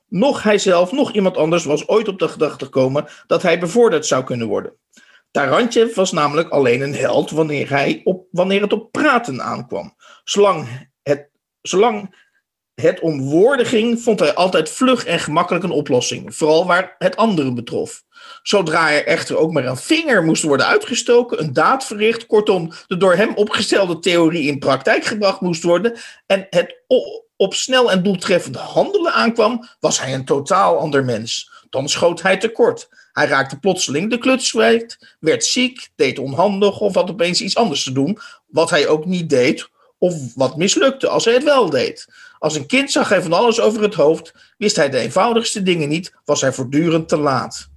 Nog 0.08 0.42
hijzelf, 0.42 0.92
nog 0.92 1.12
iemand 1.12 1.36
anders 1.36 1.64
was 1.64 1.88
ooit 1.88 2.08
op 2.08 2.18
de 2.18 2.28
gedachte 2.28 2.64
gekomen 2.64 3.06
dat 3.26 3.42
hij 3.42 3.58
bevorderd 3.58 4.06
zou 4.06 4.24
kunnen 4.24 4.46
worden. 4.46 4.72
Tarantjev 5.30 5.94
was 5.94 6.12
namelijk 6.12 6.48
alleen 6.48 6.80
een 6.80 6.94
held 6.94 7.30
wanneer, 7.30 7.70
hij 7.70 8.00
op, 8.04 8.26
wanneer 8.30 8.62
het 8.62 8.72
op 8.72 8.92
praten 8.92 9.42
aankwam. 9.42 9.94
Zolang 10.24 10.88
het, 11.02 11.30
zolang 11.62 12.24
het 12.74 13.00
om 13.00 13.20
woorden 13.20 13.66
ging, 13.66 14.00
vond 14.00 14.20
hij 14.20 14.34
altijd 14.34 14.70
vlug 14.70 15.04
en 15.04 15.18
gemakkelijk 15.18 15.64
een 15.64 15.70
oplossing, 15.70 16.34
vooral 16.34 16.66
waar 16.66 16.94
het 16.98 17.16
anderen 17.16 17.54
betrof. 17.54 18.02
Zodra 18.42 18.90
er 18.90 19.06
echter 19.06 19.36
ook 19.36 19.52
maar 19.52 19.64
een 19.64 19.76
vinger 19.76 20.24
moest 20.24 20.42
worden 20.42 20.66
uitgestoken, 20.66 21.40
een 21.40 21.52
daad 21.52 21.84
verricht, 21.84 22.26
kortom, 22.26 22.72
de 22.86 22.96
door 22.96 23.14
hem 23.14 23.34
opgestelde 23.34 23.98
theorie 23.98 24.48
in 24.48 24.58
praktijk 24.58 25.04
gebracht 25.04 25.40
moest 25.40 25.62
worden 25.62 25.96
en 26.26 26.46
het 26.50 26.82
op 27.36 27.54
snel 27.54 27.90
en 27.90 28.02
doeltreffend 28.02 28.56
handelen 28.56 29.12
aankwam, 29.12 29.68
was 29.80 30.00
hij 30.00 30.14
een 30.14 30.24
totaal 30.24 30.78
ander 30.78 31.04
mens. 31.04 31.50
Dan 31.70 31.88
schoot 31.88 32.22
hij 32.22 32.36
tekort. 32.36 32.88
Hij 33.12 33.26
raakte 33.26 33.58
plotseling 33.58 34.10
de 34.10 34.18
kluts 34.18 34.50
kwijt, 34.50 35.16
werd 35.20 35.44
ziek, 35.44 35.88
deed 35.96 36.18
onhandig 36.18 36.80
of 36.80 36.94
had 36.94 37.10
opeens 37.10 37.40
iets 37.40 37.56
anders 37.56 37.82
te 37.82 37.92
doen, 37.92 38.18
wat 38.46 38.70
hij 38.70 38.88
ook 38.88 39.04
niet 39.04 39.30
deed, 39.30 39.68
of 39.98 40.34
wat 40.34 40.56
mislukte 40.56 41.08
als 41.08 41.24
hij 41.24 41.34
het 41.34 41.44
wel 41.44 41.70
deed. 41.70 42.08
Als 42.38 42.54
een 42.54 42.66
kind 42.66 42.90
zag 42.90 43.08
hij 43.08 43.22
van 43.22 43.32
alles 43.32 43.60
over 43.60 43.82
het 43.82 43.94
hoofd, 43.94 44.34
wist 44.58 44.76
hij 44.76 44.90
de 44.90 44.98
eenvoudigste 44.98 45.62
dingen 45.62 45.88
niet, 45.88 46.12
was 46.24 46.40
hij 46.40 46.52
voortdurend 46.52 47.08
te 47.08 47.16
laat. 47.16 47.68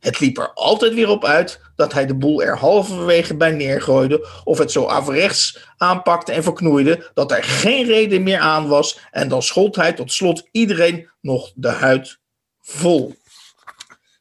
Het 0.00 0.20
liep 0.20 0.38
er 0.38 0.52
altijd 0.54 0.94
weer 0.94 1.08
op 1.08 1.24
uit 1.24 1.60
dat 1.76 1.92
hij 1.92 2.06
de 2.06 2.14
boel 2.14 2.42
er 2.42 2.56
halverwege 2.58 3.36
bij 3.36 3.50
neergooide 3.50 4.26
of 4.44 4.58
het 4.58 4.72
zo 4.72 4.86
averechts 4.86 5.68
aanpakte 5.76 6.32
en 6.32 6.42
verknoeide 6.42 7.10
dat 7.14 7.32
er 7.32 7.42
geen 7.42 7.86
reden 7.86 8.22
meer 8.22 8.38
aan 8.38 8.68
was 8.68 9.00
en 9.10 9.28
dan 9.28 9.42
schold 9.42 9.76
hij 9.76 9.92
tot 9.92 10.12
slot 10.12 10.48
iedereen 10.52 11.08
nog 11.20 11.52
de 11.54 11.68
huid 11.68 12.18
vol. 12.60 13.14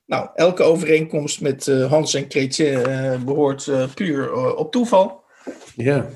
Nou, 0.05 0.27
elke 0.35 0.63
overeenkomst 0.63 1.41
met 1.41 1.67
uh, 1.67 1.89
Hans 1.89 2.13
en 2.13 2.27
Kretje 2.27 2.87
uh, 2.87 3.23
behoort 3.25 3.65
uh, 3.65 3.83
puur 3.93 4.33
op 4.55 4.71
toeval. 4.71 5.23
Ja. 5.75 6.09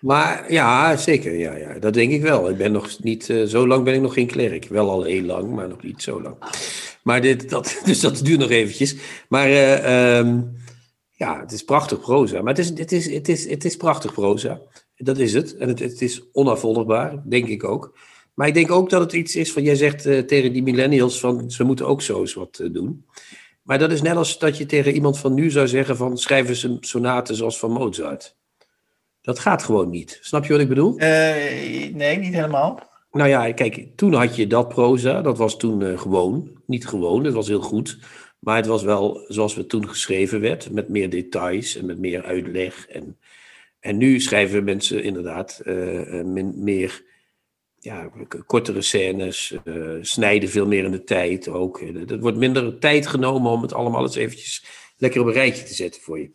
Maar 0.00 0.52
ja, 0.52 0.96
zeker. 0.96 1.38
Ja, 1.38 1.56
ja, 1.56 1.78
dat 1.78 1.94
denk 1.94 2.12
ik 2.12 2.22
wel. 2.22 2.50
Ik 2.50 2.56
ben 2.56 2.72
nog 2.72 2.98
niet, 3.02 3.24
zo 3.46 3.66
lang 3.66 3.84
ben 3.84 3.94
ik 3.94 4.00
nog 4.00 4.14
geen 4.14 4.26
klerk. 4.26 4.64
Wel 4.68 4.90
al 4.90 5.02
heel 5.02 5.22
lang, 5.22 5.54
maar 5.54 5.68
nog 5.68 5.82
niet 5.82 6.02
zo 6.02 6.22
lang. 6.22 6.36
Maar 7.02 7.20
dit, 7.20 7.50
dat, 7.50 7.80
dus 7.84 8.00
dat 8.00 8.20
duurt 8.24 8.38
nog 8.38 8.50
eventjes. 8.50 8.96
Maar 9.28 9.48
uh, 9.48 10.18
um, 10.18 10.56
ja, 11.10 11.40
het 11.40 11.52
is 11.52 11.64
prachtig 11.64 12.00
proza. 12.00 12.42
Maar 12.42 12.54
het 12.54 12.58
is, 12.58 12.68
het, 12.78 12.92
is, 12.92 13.12
het, 13.12 13.28
is, 13.28 13.48
het 13.48 13.64
is 13.64 13.76
prachtig 13.76 14.12
proza. 14.12 14.60
Dat 14.96 15.18
is 15.18 15.34
het. 15.34 15.56
En 15.56 15.68
het, 15.68 15.78
het 15.78 16.02
is 16.02 16.22
onafvolgbaar, 16.32 17.22
denk 17.24 17.46
ik 17.46 17.64
ook. 17.64 17.98
Maar 18.34 18.46
ik 18.46 18.54
denk 18.54 18.70
ook 18.70 18.90
dat 18.90 19.00
het 19.00 19.12
iets 19.12 19.36
is 19.36 19.52
van, 19.52 19.62
jij 19.62 19.74
zegt 19.74 20.06
uh, 20.06 20.18
tegen 20.18 20.52
die 20.52 20.62
millennials 20.62 21.20
van, 21.20 21.50
ze 21.50 21.64
moeten 21.64 21.86
ook 21.86 22.02
zo 22.02 22.24
wat 22.34 22.60
doen. 22.72 23.04
Maar 23.62 23.78
dat 23.78 23.92
is 23.92 24.02
net 24.02 24.16
als 24.16 24.38
dat 24.38 24.56
je 24.56 24.66
tegen 24.66 24.94
iemand 24.94 25.18
van 25.18 25.34
nu 25.34 25.50
zou 25.50 25.68
zeggen 25.68 25.96
van 25.96 26.18
schrijf 26.18 26.48
eens 26.48 26.62
een 26.62 26.76
sonate 26.80 27.34
zoals 27.34 27.58
van 27.58 27.70
Mozart. 27.70 28.36
Dat 29.22 29.38
gaat 29.38 29.62
gewoon 29.62 29.90
niet. 29.90 30.18
Snap 30.22 30.44
je 30.44 30.52
wat 30.52 30.60
ik 30.60 30.68
bedoel? 30.68 30.92
Uh, 30.92 31.00
nee, 31.92 32.18
niet 32.18 32.34
helemaal. 32.34 32.88
Nou 33.10 33.28
ja, 33.28 33.52
kijk, 33.52 33.86
toen 33.96 34.12
had 34.12 34.36
je 34.36 34.46
dat 34.46 34.68
proza. 34.68 35.22
Dat 35.22 35.38
was 35.38 35.56
toen 35.56 35.80
uh, 35.80 35.98
gewoon. 35.98 36.50
Niet 36.66 36.86
gewoon, 36.86 37.24
het 37.24 37.34
was 37.34 37.48
heel 37.48 37.60
goed. 37.60 37.98
Maar 38.38 38.56
het 38.56 38.66
was 38.66 38.82
wel 38.82 39.24
zoals 39.28 39.54
het 39.54 39.68
toen 39.68 39.88
geschreven 39.88 40.40
werd. 40.40 40.70
Met 40.70 40.88
meer 40.88 41.10
details 41.10 41.76
en 41.76 41.86
met 41.86 41.98
meer 41.98 42.24
uitleg. 42.24 42.88
En, 42.88 43.18
en 43.80 43.96
nu 43.96 44.20
schrijven 44.20 44.64
mensen 44.64 45.02
inderdaad 45.02 45.60
uh, 45.64 46.22
meer 46.54 47.06
ja, 47.78 48.10
kortere 48.46 48.82
scènes, 48.82 49.54
snijden 50.00 50.48
veel 50.48 50.66
meer 50.66 50.84
in 50.84 50.90
de 50.90 51.04
tijd 51.04 51.48
ook. 51.48 51.80
Er 51.80 52.20
wordt 52.20 52.36
minder 52.36 52.78
tijd 52.78 53.06
genomen 53.06 53.50
om 53.50 53.62
het 53.62 53.74
allemaal 53.74 54.02
eens 54.02 54.16
eventjes 54.16 54.64
lekker 54.96 55.20
op 55.20 55.26
een 55.26 55.32
rijtje 55.32 55.64
te 55.64 55.74
zetten 55.74 56.02
voor 56.02 56.18
je. 56.18 56.30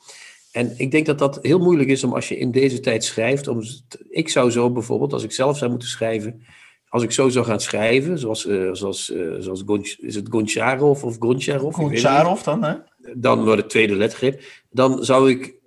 En 0.53 0.73
ik 0.77 0.91
denk 0.91 1.05
dat 1.05 1.19
dat 1.19 1.39
heel 1.41 1.59
moeilijk 1.59 1.89
is 1.89 2.03
om 2.03 2.13
als 2.13 2.27
je 2.27 2.37
in 2.37 2.51
deze 2.51 2.79
tijd 2.79 3.03
schrijft. 3.03 3.47
Om, 3.47 3.61
ik 4.09 4.29
zou 4.29 4.51
zo 4.51 4.71
bijvoorbeeld, 4.71 5.13
als 5.13 5.23
ik 5.23 5.31
zelf 5.31 5.57
zou 5.57 5.69
moeten 5.69 5.89
schrijven, 5.89 6.43
als 6.87 7.03
ik 7.03 7.11
zo 7.11 7.29
zou 7.29 7.45
gaan 7.45 7.59
schrijven, 7.59 8.19
zoals, 8.19 8.45
uh, 8.45 8.69
zoals, 8.73 9.09
uh, 9.09 9.35
zoals 9.39 9.63
Gonch, 9.65 9.95
is 9.99 10.15
het 10.15 10.27
Goncharov 10.29 11.03
of 11.03 11.15
Goncharov? 11.19 11.75
Goncharov 11.75 12.41
dan, 12.41 12.63
hè? 12.63 12.73
Dan 13.15 13.43
wordt 13.43 13.61
het 13.61 13.69
tweede 13.69 13.95
lettergrip. 13.95 14.41
Dan 14.69 15.03
zou 15.03 15.29
ik 15.29 15.61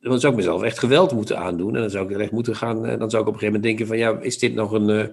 dan 0.00 0.20
zou 0.20 0.32
ik 0.32 0.38
mezelf 0.38 0.62
echt 0.62 0.78
geweld 0.78 1.12
moeten 1.12 1.38
aandoen. 1.38 1.74
En 1.74 1.80
dan 1.80 1.90
zou 1.90 2.12
ik 2.12 2.18
echt 2.18 2.30
moeten 2.30 2.56
gaan. 2.56 2.86
Eh, 2.86 2.98
dan 2.98 3.10
zou 3.10 3.22
ik 3.22 3.28
op 3.28 3.34
een 3.34 3.40
gegeven 3.40 3.46
moment 3.46 3.62
denken: 3.62 3.86
van 3.86 3.98
ja, 3.98 4.18
is 4.20 4.38
dit 4.38 4.54
nog 4.54 4.72
een 4.72 4.88
uh, 4.88 5.04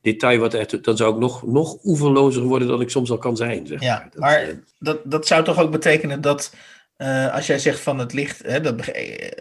detail 0.00 0.38
wat 0.38 0.54
echt. 0.54 0.84
Dan 0.84 0.96
zou 0.96 1.14
ik 1.14 1.20
nog, 1.20 1.46
nog 1.46 1.78
oeverlozer 1.84 2.42
worden 2.42 2.68
dan 2.68 2.80
ik 2.80 2.90
soms 2.90 3.10
al 3.10 3.18
kan 3.18 3.36
zijn. 3.36 3.66
Zeg 3.66 3.80
ja, 3.80 4.08
dat, 4.10 4.20
maar 4.20 4.48
uh, 4.48 4.54
dat, 4.78 5.00
dat 5.04 5.26
zou 5.26 5.44
toch 5.44 5.60
ook 5.60 5.70
betekenen 5.70 6.20
dat. 6.20 6.54
Als 7.32 7.46
jij 7.46 7.58
zegt 7.58 7.80
van 7.80 7.98
het 7.98 8.12
licht, 8.12 8.42
hè, 8.42 8.60
dat, 8.60 8.86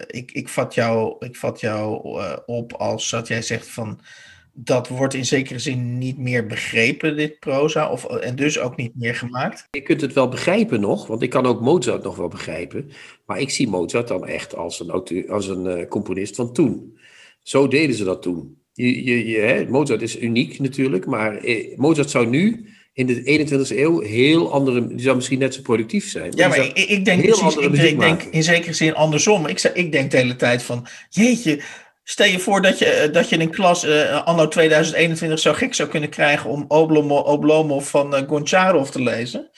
ik, 0.07 0.31
ik 0.31 0.49
vat 0.49 0.73
jou, 0.73 1.15
ik 1.25 1.35
vat 1.35 1.59
jou 1.59 2.01
op 2.45 2.73
als 2.73 3.09
dat 3.09 3.27
jij 3.27 3.41
zegt 3.41 3.67
van 3.67 4.01
dat 4.53 4.87
wordt 4.87 5.13
in 5.13 5.25
zekere 5.25 5.59
zin 5.59 5.97
niet 5.97 6.17
meer 6.17 6.45
begrepen, 6.45 7.15
dit 7.15 7.39
proza, 7.39 7.91
of, 7.91 8.05
en 8.05 8.35
dus 8.35 8.59
ook 8.59 8.75
niet 8.75 8.91
meer 8.95 9.15
gemaakt. 9.15 9.67
Je 9.71 9.81
kunt 9.81 10.01
het 10.01 10.13
wel 10.13 10.27
begrijpen 10.27 10.79
nog, 10.79 11.07
want 11.07 11.21
ik 11.21 11.29
kan 11.29 11.45
ook 11.45 11.61
Mozart 11.61 12.03
nog 12.03 12.15
wel 12.15 12.27
begrijpen. 12.27 12.91
Maar 13.25 13.39
ik 13.39 13.49
zie 13.49 13.67
Mozart 13.67 14.07
dan 14.07 14.27
echt 14.27 14.55
als 14.55 14.79
een, 14.79 15.29
als 15.29 15.47
een 15.47 15.87
componist 15.87 16.35
van 16.35 16.53
toen. 16.53 16.97
Zo 17.41 17.67
deden 17.67 17.95
ze 17.95 18.03
dat 18.03 18.21
toen. 18.21 18.57
Je, 18.73 19.25
je, 19.27 19.37
hè, 19.37 19.69
Mozart 19.69 20.01
is 20.01 20.21
uniek 20.21 20.59
natuurlijk, 20.59 21.05
maar 21.05 21.37
eh, 21.37 21.77
Mozart 21.77 22.09
zou 22.09 22.27
nu 22.27 22.69
in 22.99 23.05
de 23.05 23.47
21e 23.47 23.77
eeuw 23.77 23.99
heel 23.99 24.51
andere, 24.51 24.87
die 24.87 25.01
zou 25.01 25.15
misschien 25.15 25.39
net 25.39 25.53
zo 25.53 25.61
productief 25.61 26.09
zijn. 26.09 26.31
Ja, 26.35 26.47
maar 26.47 26.57
ik, 26.57 26.77
ik, 26.77 27.05
denk 27.05 27.21
precies, 27.21 27.55
ik, 27.55 27.73
ik 27.73 27.99
denk 27.99 28.23
in 28.23 28.43
zekere 28.43 28.73
zin 28.73 28.95
andersom. 28.95 29.47
Ik, 29.47 29.61
ik 29.73 29.91
denk 29.91 30.11
de 30.11 30.17
hele 30.17 30.35
tijd 30.35 30.63
van, 30.63 30.87
jeetje, 31.09 31.61
Stel 32.03 32.27
je 32.27 32.39
voor 32.39 32.61
dat 32.61 32.79
je, 32.79 32.85
eh, 32.85 33.13
dat 33.13 33.29
je 33.29 33.39
een 33.39 33.49
klas 33.49 33.85
uh, 33.85 34.23
anno 34.25 34.47
2021 34.47 35.39
zo 35.39 35.53
gek 35.53 35.73
zou 35.73 35.89
kunnen 35.89 36.09
krijgen 36.09 36.49
om 36.49 36.65
Oblomov, 36.67 37.25
Oblomov 37.25 37.89
van 37.89 38.15
uh, 38.15 38.21
Goncharov 38.27 38.89
te 38.89 39.01
lezen. 39.01 39.49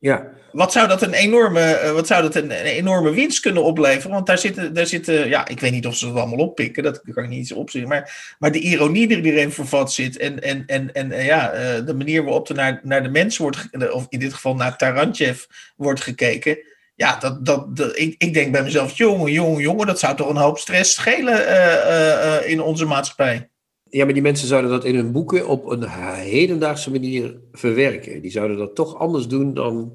Ja. 0.00 0.28
Wat 0.52 0.72
zou 0.72 0.88
dat 0.88 1.02
een 1.02 1.12
enorme, 1.12 1.80
uh, 1.84 1.90
wat 1.92 2.06
zou 2.06 2.22
dat 2.22 2.34
een, 2.34 2.50
enorme 2.50 3.10
winst 3.10 3.40
kunnen 3.40 3.64
opleveren? 3.64 4.10
Want 4.10 4.26
daar 4.26 4.38
zitten, 4.38 4.74
daar 4.74 4.86
zitten, 4.86 5.28
ja, 5.28 5.48
ik 5.48 5.60
weet 5.60 5.72
niet 5.72 5.86
of 5.86 5.96
ze 5.96 6.06
het 6.06 6.16
allemaal 6.16 6.46
oppikken, 6.46 6.82
dat 6.82 7.02
kan 7.14 7.24
ik 7.24 7.30
niet 7.30 7.38
eens 7.38 7.52
opzien. 7.52 7.88
Maar, 7.88 8.34
maar 8.38 8.52
de 8.52 8.58
ironie 8.58 9.08
die 9.08 9.22
erin 9.22 9.52
vervat 9.52 9.92
zit 9.92 10.16
en, 10.16 10.40
en, 10.42 10.66
en, 10.66 10.92
en 10.92 11.24
ja, 11.24 11.50
de 11.80 11.94
manier 11.94 12.24
waarop 12.24 12.48
er 12.48 12.54
naar, 12.54 12.80
naar 12.82 13.02
de 13.02 13.08
mens 13.08 13.36
wordt, 13.36 13.68
of 13.92 14.06
in 14.08 14.18
dit 14.18 14.34
geval 14.34 14.54
naar 14.54 14.76
Tarantjev 14.76 15.44
wordt 15.76 16.00
gekeken 16.00 16.58
ja, 16.94 17.16
dat, 17.16 17.46
dat, 17.46 17.98
ik, 17.98 18.14
ik 18.18 18.34
denk 18.34 18.52
bij 18.52 18.62
mezelf, 18.62 18.96
jongen, 18.96 19.32
jongen, 19.32 19.60
jongen, 19.60 19.86
dat 19.86 19.98
zou 19.98 20.16
toch 20.16 20.28
een 20.28 20.36
hoop 20.36 20.58
stress 20.58 20.94
schelen 20.94 22.46
in 22.46 22.60
onze 22.60 22.84
maatschappij. 22.84 23.50
Ja, 23.90 24.04
maar 24.04 24.14
die 24.14 24.22
mensen 24.22 24.48
zouden 24.48 24.70
dat 24.70 24.84
in 24.84 24.94
hun 24.94 25.12
boeken 25.12 25.48
op 25.48 25.70
een 25.70 25.88
hedendaagse 26.14 26.90
manier 26.90 27.36
verwerken. 27.52 28.22
Die 28.22 28.30
zouden 28.30 28.56
dat 28.56 28.74
toch 28.74 28.98
anders 28.98 29.26
doen 29.26 29.54
dan, 29.54 29.92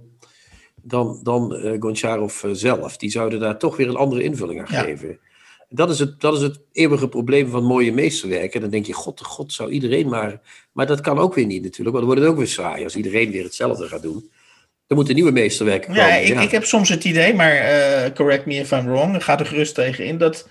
dan, 0.81 1.19
dan 1.23 1.55
uh, 1.55 1.75
Goncharov 1.79 2.43
zelf. 2.51 2.97
Die 2.97 3.09
zouden 3.09 3.39
daar 3.39 3.57
toch 3.57 3.77
weer 3.77 3.87
een 3.87 3.95
andere 3.95 4.23
invulling 4.23 4.59
aan 4.59 4.67
ja. 4.69 4.81
geven. 4.81 5.19
Dat 5.69 5.89
is, 5.89 5.99
het, 5.99 6.21
dat 6.21 6.35
is 6.35 6.41
het 6.41 6.59
eeuwige 6.71 7.07
probleem 7.07 7.49
van 7.49 7.63
mooie 7.63 7.93
meesterwerken. 7.93 8.61
Dan 8.61 8.69
denk 8.69 8.85
je, 8.85 8.93
god, 8.93 9.21
god, 9.21 9.53
zou 9.53 9.69
iedereen 9.69 10.09
maar... 10.09 10.41
Maar 10.71 10.87
dat 10.87 11.01
kan 11.01 11.19
ook 11.19 11.33
weer 11.33 11.45
niet 11.45 11.63
natuurlijk, 11.63 11.95
want 11.95 12.05
dan 12.05 12.05
wordt 12.05 12.21
het 12.21 12.29
ook 12.29 12.37
weer 12.37 12.47
saai 12.47 12.83
als 12.83 12.95
iedereen 12.95 13.31
weer 13.31 13.43
hetzelfde 13.43 13.87
gaat 13.87 14.01
doen. 14.01 14.29
Er 14.87 14.95
moeten 14.95 15.15
nieuwe 15.15 15.31
meesterwerken 15.31 15.93
komen. 15.93 16.07
Ja, 16.07 16.15
ik, 16.15 16.39
ik 16.39 16.51
heb 16.51 16.63
soms 16.63 16.89
het 16.89 17.03
idee, 17.03 17.33
maar 17.33 17.55
uh, 17.55 18.13
correct 18.13 18.45
me 18.45 18.53
if 18.53 18.71
I'm 18.71 18.85
wrong, 18.85 19.23
ga 19.23 19.39
er 19.39 19.45
gerust 19.45 19.75
tegen 19.75 20.05
in, 20.05 20.17
dat... 20.17 20.47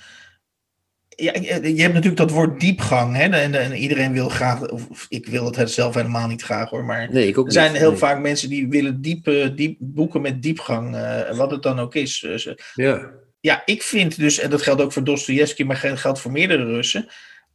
Ja, 1.16 1.32
je 1.62 1.82
hebt 1.82 1.94
natuurlijk 1.94 2.16
dat 2.16 2.30
woord 2.30 2.60
diepgang, 2.60 3.16
hè? 3.16 3.28
En, 3.28 3.54
en 3.54 3.72
iedereen 3.72 4.12
wil 4.12 4.28
graag, 4.28 4.70
of 4.70 5.06
ik 5.08 5.26
wil 5.26 5.52
het 5.52 5.70
zelf 5.70 5.94
helemaal 5.94 6.28
niet 6.28 6.42
graag 6.42 6.70
hoor, 6.70 6.84
maar 6.84 7.12
nee, 7.12 7.28
ik 7.28 7.38
ook 7.38 7.46
er 7.46 7.52
zijn 7.52 7.70
niet. 7.70 7.80
heel 7.80 7.90
nee. 7.90 7.98
vaak 7.98 8.20
mensen 8.20 8.48
die 8.48 8.68
willen 8.68 9.00
diepe, 9.00 9.52
diep, 9.54 9.76
boeken 9.80 10.20
met 10.20 10.42
diepgang, 10.42 10.94
uh, 10.94 11.36
wat 11.36 11.50
het 11.50 11.62
dan 11.62 11.78
ook 11.78 11.94
is. 11.94 12.20
Dus, 12.20 12.48
ja. 12.74 13.10
ja, 13.40 13.62
ik 13.64 13.82
vind 13.82 14.18
dus, 14.18 14.38
en 14.38 14.50
dat 14.50 14.62
geldt 14.62 14.80
ook 14.80 14.92
voor 14.92 15.04
Dostoevsky, 15.04 15.62
maar 15.62 15.76
geldt 15.76 16.20
voor 16.20 16.32
meerdere 16.32 16.64
Russen, 16.64 17.06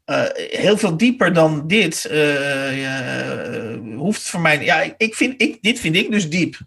uh, 0.05 0.23
heel 0.35 0.77
veel 0.77 0.97
dieper 0.97 1.33
dan 1.33 1.67
dit 1.67 2.09
uh, 2.11 3.75
hoeft 3.95 4.21
voor 4.21 4.39
mij. 4.41 4.63
Ja, 4.63 4.93
ik 4.97 5.15
vind, 5.15 5.41
ik, 5.41 5.57
dit 5.61 5.79
vind 5.79 5.95
ik 5.95 6.11
dus 6.11 6.29
diep. 6.29 6.59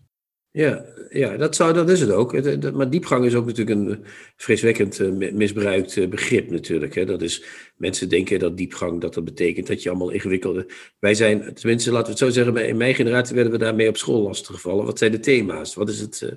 Ja, 0.51 0.85
ja 1.13 1.37
dat, 1.37 1.57
zou, 1.57 1.73
dat 1.73 1.91
is 1.91 2.01
het 2.01 2.11
ook. 2.11 2.33
Maar 2.73 2.91
diepgang 2.91 3.25
is 3.25 3.35
ook 3.35 3.47
natuurlijk 3.47 3.81
een 3.81 4.05
vreeswekkend 4.37 5.19
misbruikt 5.33 6.11
begrip 6.11 6.51
natuurlijk. 6.51 7.07
Dat 7.07 7.23
is, 7.23 7.45
mensen 7.77 8.09
denken 8.09 8.39
dat 8.39 8.57
diepgang 8.57 9.01
dat 9.01 9.15
dat 9.15 9.25
betekent 9.25 9.67
dat 9.67 9.83
je 9.83 9.89
allemaal 9.89 10.11
ingewikkelde... 10.11 10.67
Wij 10.99 11.15
zijn, 11.15 11.55
tenminste 11.55 11.91
laten 11.91 12.05
we 12.05 12.11
het 12.11 12.35
zo 12.35 12.43
zeggen, 12.43 12.67
in 12.69 12.77
mijn 12.77 12.95
generatie 12.95 13.35
werden 13.35 13.53
we 13.53 13.59
daarmee 13.59 13.89
op 13.89 13.97
school 13.97 14.23
lastiggevallen. 14.23 14.85
Wat 14.85 14.99
zijn 14.99 15.13
de 15.13 15.21
thema's? 15.21 15.75
Wat, 15.75 15.89
is 15.89 16.01
het, 16.01 16.37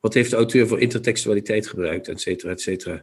wat 0.00 0.14
heeft 0.14 0.30
de 0.30 0.36
auteur 0.36 0.66
voor 0.66 0.80
intertextualiteit 0.80 1.66
gebruikt, 1.66 2.08
et 2.08 2.20
cetera, 2.20 2.50
et 2.50 2.60
cetera. 2.60 3.02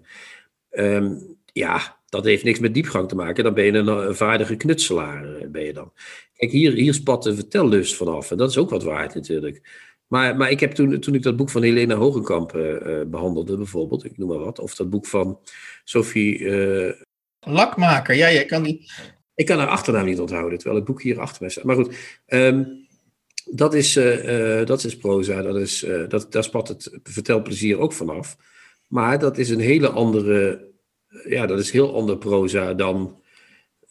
Um, 0.71 1.37
ja, 1.53 1.99
dat 2.09 2.25
heeft 2.25 2.43
niks 2.43 2.59
met 2.59 2.73
diepgang 2.73 3.09
te 3.09 3.15
maken. 3.15 3.43
Dan 3.43 3.53
ben 3.53 3.65
je 3.65 3.71
een, 3.71 3.87
een 3.87 4.15
vaardige 4.15 4.55
knutselaar. 4.55 5.49
Ben 5.51 5.63
je 5.63 5.73
dan. 5.73 5.93
Kijk, 6.35 6.51
hier, 6.51 6.71
hier 6.71 6.93
spat 6.93 7.23
de 7.23 7.35
vertellust 7.35 7.95
vanaf. 7.95 8.31
En 8.31 8.37
dat 8.37 8.49
is 8.49 8.57
ook 8.57 8.69
wat 8.69 8.83
waard 8.83 9.15
natuurlijk. 9.15 9.61
Maar, 10.11 10.37
maar 10.37 10.51
ik 10.51 10.59
heb 10.59 10.71
toen, 10.71 10.99
toen 10.99 11.15
ik 11.15 11.23
dat 11.23 11.35
boek 11.35 11.49
van 11.49 11.61
Helena 11.61 11.95
Hogenkamp 11.95 12.55
uh, 12.55 13.01
behandelde, 13.07 13.57
bijvoorbeeld, 13.57 14.05
ik 14.05 14.17
noem 14.17 14.29
maar 14.29 14.37
wat, 14.37 14.59
of 14.59 14.75
dat 14.75 14.89
boek 14.89 15.05
van 15.05 15.39
Sophie. 15.83 16.39
Uh, 16.39 16.91
Lakmaker, 17.39 18.15
ja, 18.15 18.31
jij 18.31 18.45
kan 18.45 18.63
die. 18.63 18.91
Ik 19.35 19.45
kan 19.45 19.57
haar 19.57 19.67
achternaam 19.67 20.05
niet 20.05 20.19
onthouden, 20.19 20.57
terwijl 20.57 20.79
het 20.79 20.85
boek 20.87 21.01
hier 21.01 21.19
achter 21.19 21.41
mij 21.41 21.49
staat. 21.49 21.63
Maar 21.63 21.75
goed, 21.75 21.95
um, 22.27 22.87
dat, 23.45 23.73
is, 23.73 23.97
uh, 23.97 24.65
dat 24.65 24.83
is 24.83 24.97
proza, 24.97 25.41
dat 25.41 25.57
is, 25.57 25.85
dat, 26.07 26.31
daar 26.31 26.43
spat 26.43 26.67
het 26.67 26.99
vertelplezier 27.03 27.79
ook 27.79 27.93
vanaf. 27.93 28.37
Maar 28.87 29.19
dat 29.19 29.37
is 29.37 29.49
een 29.49 29.59
hele 29.59 29.89
andere, 29.89 30.69
ja, 31.27 31.45
dat 31.45 31.59
is 31.59 31.71
heel 31.71 31.95
ander 31.95 32.17
proza 32.17 32.73
dan 32.73 33.20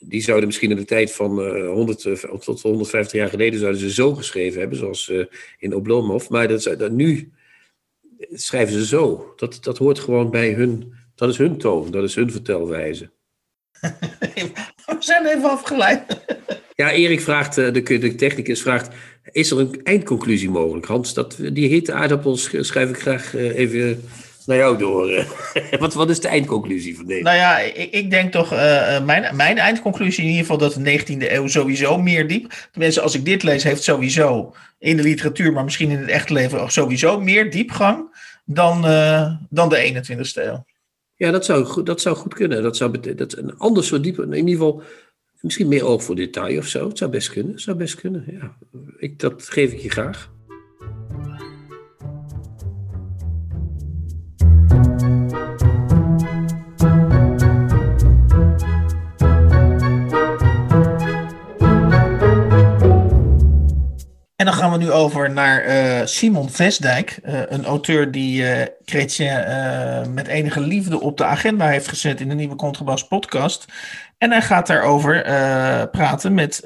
die 0.00 0.22
zouden 0.22 0.46
misschien 0.46 0.70
in 0.70 0.76
de 0.76 0.84
tijd 0.84 1.12
van 1.12 1.56
uh, 1.56 1.68
100 1.68 2.04
uh, 2.04 2.14
tot 2.14 2.62
150 2.62 3.12
jaar 3.12 3.28
geleden 3.28 3.60
zouden 3.60 3.80
ze 3.80 3.92
zo 3.92 4.14
geschreven 4.14 4.60
hebben, 4.60 4.78
zoals 4.78 5.08
uh, 5.08 5.24
in 5.58 5.74
Oblomov. 5.74 6.28
Maar 6.28 6.48
dat, 6.48 6.62
dat, 6.62 6.92
nu 6.92 7.32
schrijven 8.32 8.74
ze 8.74 8.86
zo. 8.86 9.32
Dat, 9.36 9.58
dat 9.60 9.78
hoort 9.78 9.98
gewoon 9.98 10.30
bij 10.30 10.52
hun, 10.52 10.94
dat 11.14 11.28
is 11.28 11.38
hun 11.38 11.58
toon, 11.58 11.90
dat 11.90 12.04
is 12.04 12.14
hun 12.14 12.30
vertelwijze. 12.30 13.10
We 14.86 14.96
zijn 14.98 15.26
even 15.26 15.50
afgeleid. 15.50 16.24
ja, 16.74 16.92
Erik 16.92 17.20
vraagt, 17.20 17.54
de, 17.54 17.82
de 17.82 18.14
technicus 18.14 18.62
vraagt, 18.62 18.94
is 19.32 19.50
er 19.50 19.58
een 19.58 19.80
eindconclusie 19.82 20.50
mogelijk? 20.50 20.86
Hans, 20.86 21.14
dat, 21.14 21.38
die 21.52 21.68
hete 21.68 21.92
aardappels 21.92 22.50
schrijf 22.60 22.90
ik 22.90 22.98
graag 22.98 23.34
even 23.34 24.02
naar 24.50 24.58
jou 24.58 24.78
door. 24.78 25.26
wat, 25.78 25.94
wat 25.94 26.10
is 26.10 26.20
de 26.20 26.28
eindconclusie 26.28 26.96
van 26.96 27.06
deze? 27.06 27.22
Nou 27.22 27.36
ja, 27.36 27.58
ik, 27.58 27.90
ik 27.92 28.10
denk 28.10 28.32
toch, 28.32 28.52
uh, 28.52 29.04
mijn, 29.04 29.36
mijn 29.36 29.58
eindconclusie 29.58 30.22
in 30.22 30.28
ieder 30.30 30.42
geval 30.42 30.58
dat 30.58 30.74
de 30.74 30.98
19e 30.98 31.32
eeuw 31.32 31.46
sowieso 31.46 31.98
meer 31.98 32.28
diep. 32.28 32.68
Tenminste, 32.72 33.00
als 33.00 33.14
ik 33.14 33.24
dit 33.24 33.42
lees, 33.42 33.62
heeft 33.62 33.82
sowieso 33.82 34.54
in 34.78 34.96
de 34.96 35.02
literatuur, 35.02 35.52
maar 35.52 35.64
misschien 35.64 35.90
in 35.90 35.98
het 35.98 36.08
echt 36.08 36.30
leven 36.30 36.70
sowieso 36.70 37.20
meer 37.20 37.50
diepgang 37.50 38.18
dan, 38.44 38.84
uh, 38.84 39.32
dan 39.50 39.68
de 39.68 40.02
21e 40.04 40.42
eeuw. 40.44 40.64
Ja, 41.14 41.30
dat 41.30 41.44
zou, 41.44 41.82
dat 41.82 42.00
zou 42.00 42.16
goed 42.16 42.34
kunnen. 42.34 42.62
Dat 42.62 42.76
zou 42.76 42.90
betekenen, 42.90 43.28
dat 43.28 43.38
een 43.38 43.58
ander 43.58 43.84
soort 43.84 44.02
diep, 44.02 44.18
in 44.18 44.34
ieder 44.34 44.50
geval 44.50 44.82
misschien 45.40 45.68
meer 45.68 45.84
oog 45.84 46.02
voor 46.04 46.16
detail 46.16 46.58
of 46.58 46.66
zo. 46.66 46.88
Het 46.88 46.98
zou 46.98 47.10
best 47.10 47.30
kunnen, 47.30 47.52
het 47.52 47.60
zou 47.60 47.76
best 47.76 47.94
kunnen, 47.94 48.24
ja. 48.26 48.56
Ik, 48.98 49.18
dat 49.18 49.48
geef 49.48 49.72
ik 49.72 49.78
je 49.78 49.90
graag. 49.90 50.30
En 54.70 54.76
dan 64.46 64.54
gaan 64.54 64.70
we 64.70 64.76
nu 64.78 64.90
over 64.90 65.30
naar 65.30 65.66
uh, 65.66 66.06
Simon 66.06 66.50
Vestdijk, 66.50 67.18
uh, 67.24 67.40
een 67.46 67.64
auteur 67.64 68.10
die 68.10 68.42
uh, 68.42 68.62
met 70.12 70.26
enige 70.26 70.60
liefde 70.60 71.00
op 71.00 71.16
de 71.16 71.24
agenda 71.24 71.66
heeft 71.66 71.88
gezet 71.88 72.20
in 72.20 72.28
de 72.28 72.34
nieuwe 72.34 72.56
Contrabas 72.56 73.06
podcast. 73.06 73.64
En 74.18 74.30
hij 74.30 74.42
gaat 74.42 74.66
daarover 74.66 75.22
praten 75.90 76.34
met 76.34 76.62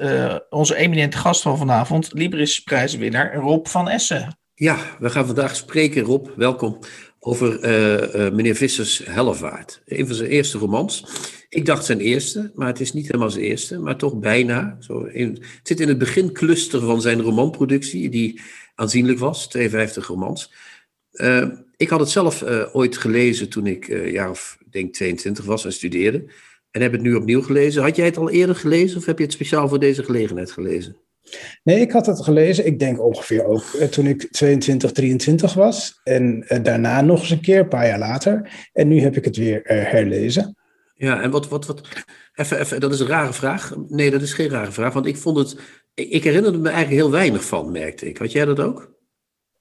onze 0.49 0.75
eminente 0.75 1.17
gast 1.17 1.41
van 1.41 1.57
vanavond, 1.57 2.09
Libris 2.13 2.59
prijswinnaar 2.59 3.35
Rob 3.35 3.67
van 3.67 3.89
Essen. 3.89 4.37
Ja, 4.53 4.77
we 4.99 5.09
gaan 5.09 5.25
vandaag 5.25 5.55
spreken, 5.55 6.03
Rob, 6.03 6.27
welkom, 6.35 6.79
over 7.27 7.59
meneer 8.33 8.55
Vissers 8.55 9.01
Hellevaart. 9.05 9.81
Een 9.85 10.07
van 10.07 10.15
zijn 10.15 10.29
eerste 10.29 10.57
romans. 10.57 11.05
Ik 11.49 11.65
dacht 11.65 11.85
zijn 11.85 11.99
eerste, 11.99 12.51
maar 12.55 12.67
het 12.67 12.79
is 12.79 12.93
niet 12.93 13.05
helemaal 13.05 13.29
zijn 13.29 13.43
eerste, 13.43 13.79
maar 13.79 13.97
toch 13.97 14.19
bijna. 14.19 14.77
Zo 14.79 15.05
het 15.05 15.39
zit 15.63 15.79
in 15.79 15.87
het 15.87 15.97
begincluster 15.97 16.79
van 16.79 17.01
zijn 17.01 17.21
romanproductie, 17.21 18.09
die 18.09 18.41
aanzienlijk 18.75 19.19
was, 19.19 19.49
52 19.49 20.07
romans. 20.07 20.53
Uh, 21.11 21.47
ik 21.77 21.89
had 21.89 21.99
het 21.99 22.09
zelf 22.09 22.43
ooit 22.73 22.97
gelezen 22.97 23.49
toen 23.49 23.67
ik 23.67 24.11
jaar 24.11 24.29
of 24.29 24.57
denk 24.69 24.93
22 24.93 25.45
was 25.45 25.65
en 25.65 25.73
studeerde. 25.73 26.25
En 26.71 26.81
heb 26.81 26.91
het 26.91 27.01
nu 27.01 27.15
opnieuw 27.15 27.41
gelezen. 27.41 27.83
Had 27.83 27.95
jij 27.95 28.05
het 28.05 28.17
al 28.17 28.29
eerder 28.29 28.55
gelezen 28.55 28.97
of 28.97 29.05
heb 29.05 29.17
je 29.17 29.23
het 29.23 29.33
speciaal 29.33 29.67
voor 29.67 29.79
deze 29.79 30.03
gelegenheid 30.03 30.51
gelezen? 30.51 30.97
Nee, 31.63 31.79
ik 31.79 31.91
had 31.91 32.05
het 32.05 32.23
gelezen. 32.23 32.65
Ik 32.65 32.79
denk 32.79 33.01
ongeveer 33.01 33.45
ook 33.45 33.63
toen 33.63 34.07
ik 34.07 34.27
22, 34.31 34.91
23 34.91 35.53
was. 35.53 35.99
En 36.03 36.45
daarna 36.61 37.01
nog 37.01 37.19
eens 37.19 37.29
een 37.29 37.41
keer, 37.41 37.59
een 37.59 37.67
paar 37.67 37.87
jaar 37.87 37.99
later. 37.99 38.51
En 38.73 38.87
nu 38.87 38.99
heb 38.99 39.17
ik 39.17 39.25
het 39.25 39.37
weer 39.37 39.61
herlezen. 39.63 40.55
Ja, 40.97 41.21
en 41.21 41.31
wat, 41.31 41.47
wat, 41.47 41.65
wat, 41.65 41.81
even, 42.35 42.59
even, 42.59 42.79
dat 42.79 42.93
is 42.93 42.99
een 42.99 43.07
rare 43.07 43.33
vraag. 43.33 43.75
Nee, 43.87 44.11
dat 44.11 44.21
is 44.21 44.33
geen 44.33 44.49
rare 44.49 44.71
vraag, 44.71 44.93
want 44.93 45.05
ik 45.05 45.17
vond 45.17 45.37
het, 45.37 45.57
ik 45.93 46.23
herinnerde 46.23 46.57
me 46.57 46.69
eigenlijk 46.69 47.01
heel 47.01 47.11
weinig 47.11 47.43
van, 47.43 47.71
merkte 47.71 48.07
ik. 48.07 48.17
Had 48.17 48.31
jij 48.31 48.45
dat 48.45 48.59
ook? 48.59 48.94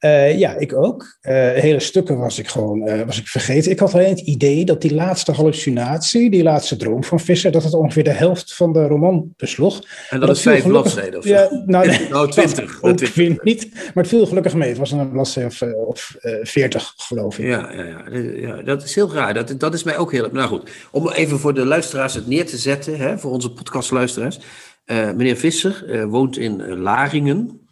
Uh, 0.04 0.38
ja, 0.38 0.56
ik 0.58 0.76
ook. 0.76 1.02
Uh, 1.02 1.32
hele 1.52 1.80
stukken 1.80 2.18
was 2.18 2.38
ik 2.38 2.48
gewoon 2.48 2.88
uh, 2.88 3.02
was 3.02 3.18
ik 3.18 3.26
vergeten. 3.26 3.70
Ik 3.70 3.78
had 3.78 3.94
alleen 3.94 4.08
het 4.08 4.20
idee 4.20 4.64
dat 4.64 4.80
die 4.80 4.94
laatste 4.94 5.32
hallucinatie, 5.32 6.30
die 6.30 6.42
laatste 6.42 6.76
droom 6.76 7.04
van 7.04 7.20
Visser, 7.20 7.52
dat 7.52 7.62
het 7.62 7.74
ongeveer 7.74 8.04
de 8.04 8.10
helft 8.10 8.54
van 8.54 8.72
de 8.72 8.86
roman 8.86 9.32
besloeg. 9.36 9.82
En 10.10 10.20
dat, 10.20 10.30
is 10.30 10.42
vijf 10.42 10.66
bladzijden 10.66 11.18
of 11.18 11.24
zo? 11.24 11.30
Ja, 11.30 11.62
nou, 11.66 11.96
nou 12.10 12.30
twintig. 12.30 12.78
Twintig. 12.80 13.42
niet, 13.42 13.70
maar 13.72 14.04
het 14.04 14.08
viel 14.08 14.26
gelukkig 14.26 14.54
mee. 14.54 14.68
Het 14.68 14.78
was 14.78 14.90
een 14.90 15.10
bladzijde 15.10 15.48
of, 15.48 15.62
of 15.86 16.16
veertig, 16.42 16.92
geloof 16.96 17.38
ik. 17.38 17.46
Ja, 17.46 17.72
ja, 17.72 17.84
ja, 17.84 18.20
ja, 18.36 18.62
dat 18.62 18.82
is 18.82 18.94
heel 18.94 19.12
raar. 19.12 19.34
Dat, 19.34 19.54
dat 19.58 19.74
is 19.74 19.82
mij 19.82 19.96
ook 19.96 20.12
heel... 20.12 20.28
Nou 20.32 20.48
goed, 20.48 20.70
om 20.90 21.08
even 21.08 21.38
voor 21.38 21.54
de 21.54 21.64
luisteraars 21.64 22.14
het 22.14 22.26
neer 22.26 22.46
te 22.46 22.56
zetten, 22.56 22.96
hè, 22.96 23.18
voor 23.18 23.30
onze 23.30 23.52
podcastluisteraars. 23.52 24.38
meneer 24.86 25.36
Visser 25.36 26.06
woont 26.08 26.38
in 26.38 26.78
Laringen. 26.78 27.63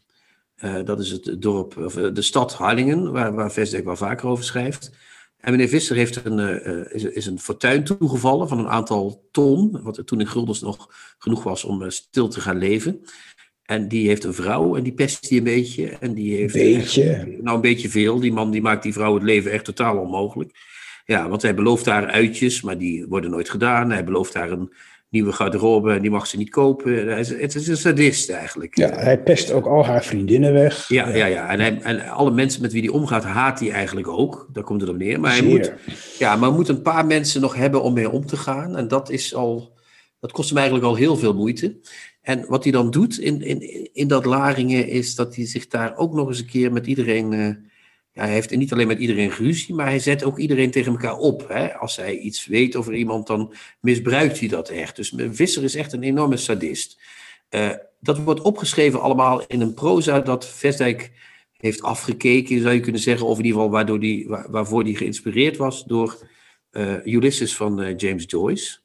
Uh, 0.65 0.85
dat 0.85 1.01
is 1.01 1.11
het 1.11 1.37
dorp, 1.39 1.77
of 1.77 1.97
eh, 1.97 2.09
de 2.13 2.23
stad 2.23 2.55
Harlingen, 2.55 3.13
waar, 3.13 3.35
waar 3.35 3.53
wel 3.85 3.97
vaker 3.97 4.29
over 4.29 4.45
schrijft. 4.45 4.91
En 5.37 5.51
meneer 5.51 5.69
Visser 5.69 5.97
heeft 5.97 6.25
een, 6.25 6.39
uh, 6.39 6.95
is, 6.95 7.05
is, 7.05 7.27
een 7.27 7.39
fortuin 7.39 7.85
toegevallen 7.85 8.49
van 8.49 8.59
een 8.59 8.69
aantal 8.69 9.29
ton, 9.31 9.83
wat 9.83 10.07
toen 10.07 10.21
in 10.21 10.27
guldens 10.27 10.61
nog 10.61 10.89
genoeg 11.19 11.43
was 11.43 11.65
om 11.65 11.91
stil 11.91 12.29
te 12.29 12.41
gaan 12.41 12.59
leven. 12.59 13.01
En 13.63 13.89
die 13.89 14.07
heeft 14.09 14.25
een 14.25 14.35
vrouw 14.35 14.77
en 14.77 14.83
die 14.83 14.93
pest 14.93 15.29
die 15.29 15.39
een 15.39 15.45
beetje. 15.45 15.89
En 15.89 16.15
die 16.15 16.37
heeft 16.37 16.55
beetje. 16.55 17.39
nou, 17.41 17.57
een 17.57 17.63
beetje 17.63 17.89
veel. 17.89 18.21
Die 18.21 18.33
man 18.33 18.51
die 18.51 18.63
maakt 18.63 18.83
die 18.83 18.93
vrouw 18.93 19.15
het 19.15 19.23
leven 19.23 19.51
echt 19.51 19.65
totaal 19.65 19.99
onmogelijk. 19.99 20.51
Ja, 21.05 21.29
want 21.29 21.43
hij 21.43 21.55
belooft 21.55 21.87
haar 21.87 22.07
uitjes, 22.07 22.63
maar 22.63 22.79
die 22.79 23.07
worden 23.07 23.31
nooit 23.31 23.51
gedaan. 23.51 23.91
Hij 23.91 24.05
belooft 24.05 24.35
haar 24.35 24.51
een 24.51 24.73
nieuwe 25.13 25.33
garderobe 25.33 26.01
die 26.01 26.11
mag 26.11 26.27
ze 26.27 26.37
niet 26.37 26.51
kopen. 26.51 27.17
Het 27.17 27.55
is 27.55 27.69
een 27.69 27.77
sadist 27.77 28.31
eigenlijk. 28.31 28.77
Ja, 28.77 28.91
hij 28.91 29.23
pest 29.23 29.53
ook 29.53 29.67
al 29.67 29.85
haar 29.85 30.05
vriendinnen 30.05 30.53
weg. 30.53 30.89
Ja, 30.89 31.09
ja, 31.09 31.27
ja. 31.27 31.49
En, 31.49 31.61
hij, 31.61 31.81
en 31.81 32.09
alle 32.09 32.31
mensen 32.31 32.63
met 32.63 32.73
wie 32.73 32.83
hij 32.83 32.91
omgaat, 32.91 33.25
haat 33.25 33.61
hij 33.61 33.71
eigenlijk 33.71 34.09
ook. 34.09 34.49
Daar 34.53 34.65
komt 34.65 34.81
het 34.81 34.91
op 34.91 34.97
neer. 34.97 35.21
Maar 35.21 35.33
hij 35.33 35.43
moet, 35.43 35.73
ja, 36.19 36.37
maar 36.37 36.53
moet 36.53 36.69
een 36.69 36.83
paar 36.83 37.07
mensen 37.07 37.41
nog 37.41 37.55
hebben 37.55 37.83
om 37.83 37.93
mee 37.93 38.11
om 38.11 38.27
te 38.27 38.37
gaan. 38.37 38.77
En 38.77 38.89
dat 38.89 39.11
is 39.11 39.35
al, 39.35 39.79
dat 40.21 40.33
kost 40.33 40.49
hem 40.49 40.59
eigenlijk 40.59 40.89
al 40.89 40.95
heel 40.95 41.17
veel 41.17 41.35
moeite. 41.35 41.77
En 42.23 42.45
wat 42.49 42.63
hij 42.63 42.73
dan 42.73 42.91
doet 42.91 43.19
in, 43.19 43.43
in, 43.43 43.89
in 43.93 44.09
dat 44.09 44.25
Laringen 44.25 44.89
is 44.89 45.15
dat 45.15 45.37
hij 45.37 45.47
zich 45.47 45.67
daar 45.69 45.97
ook 45.97 46.15
nog 46.15 46.29
eens 46.29 46.39
een 46.39 46.47
keer 46.47 46.73
met 46.73 46.87
iedereen... 46.87 47.71
Hij 48.13 48.31
heeft 48.31 48.57
niet 48.57 48.73
alleen 48.73 48.87
met 48.87 48.99
iedereen 48.99 49.31
ruzie, 49.31 49.75
maar 49.75 49.87
hij 49.87 49.99
zet 49.99 50.25
ook 50.25 50.39
iedereen 50.39 50.71
tegen 50.71 50.93
elkaar 50.93 51.17
op. 51.17 51.49
Hè? 51.49 51.75
Als 51.75 51.97
hij 51.97 52.19
iets 52.19 52.47
weet 52.47 52.77
over 52.77 52.95
iemand, 52.95 53.27
dan 53.27 53.55
misbruikt 53.81 54.39
hij 54.39 54.49
dat 54.49 54.69
echt. 54.69 54.97
Dus 54.97 55.15
Visser 55.31 55.65
is 55.65 55.75
echt 55.75 55.93
een 55.93 56.03
enorme 56.03 56.37
sadist. 56.37 57.01
Uh, 57.51 57.71
dat 58.01 58.19
wordt 58.19 58.41
opgeschreven 58.41 59.01
allemaal 59.01 59.47
in 59.47 59.61
een 59.61 59.75
proza 59.75 60.21
dat 60.21 60.47
Vestdijk 60.47 61.13
heeft 61.57 61.83
afgekeken, 61.83 62.61
zou 62.61 62.75
je 62.75 62.81
kunnen 62.81 63.01
zeggen. 63.01 63.27
Of 63.27 63.39
in 63.39 63.45
ieder 63.45 63.59
geval 63.59 63.75
waardoor 63.75 64.01
die, 64.01 64.29
waar, 64.29 64.51
waarvoor 64.51 64.83
hij 64.83 64.95
geïnspireerd 64.95 65.57
was 65.57 65.85
door 65.85 66.17
uh, 66.73 67.07
Ulysses 67.07 67.57
van 67.57 67.81
uh, 67.81 67.97
James 67.97 68.25
Joyce. 68.27 68.79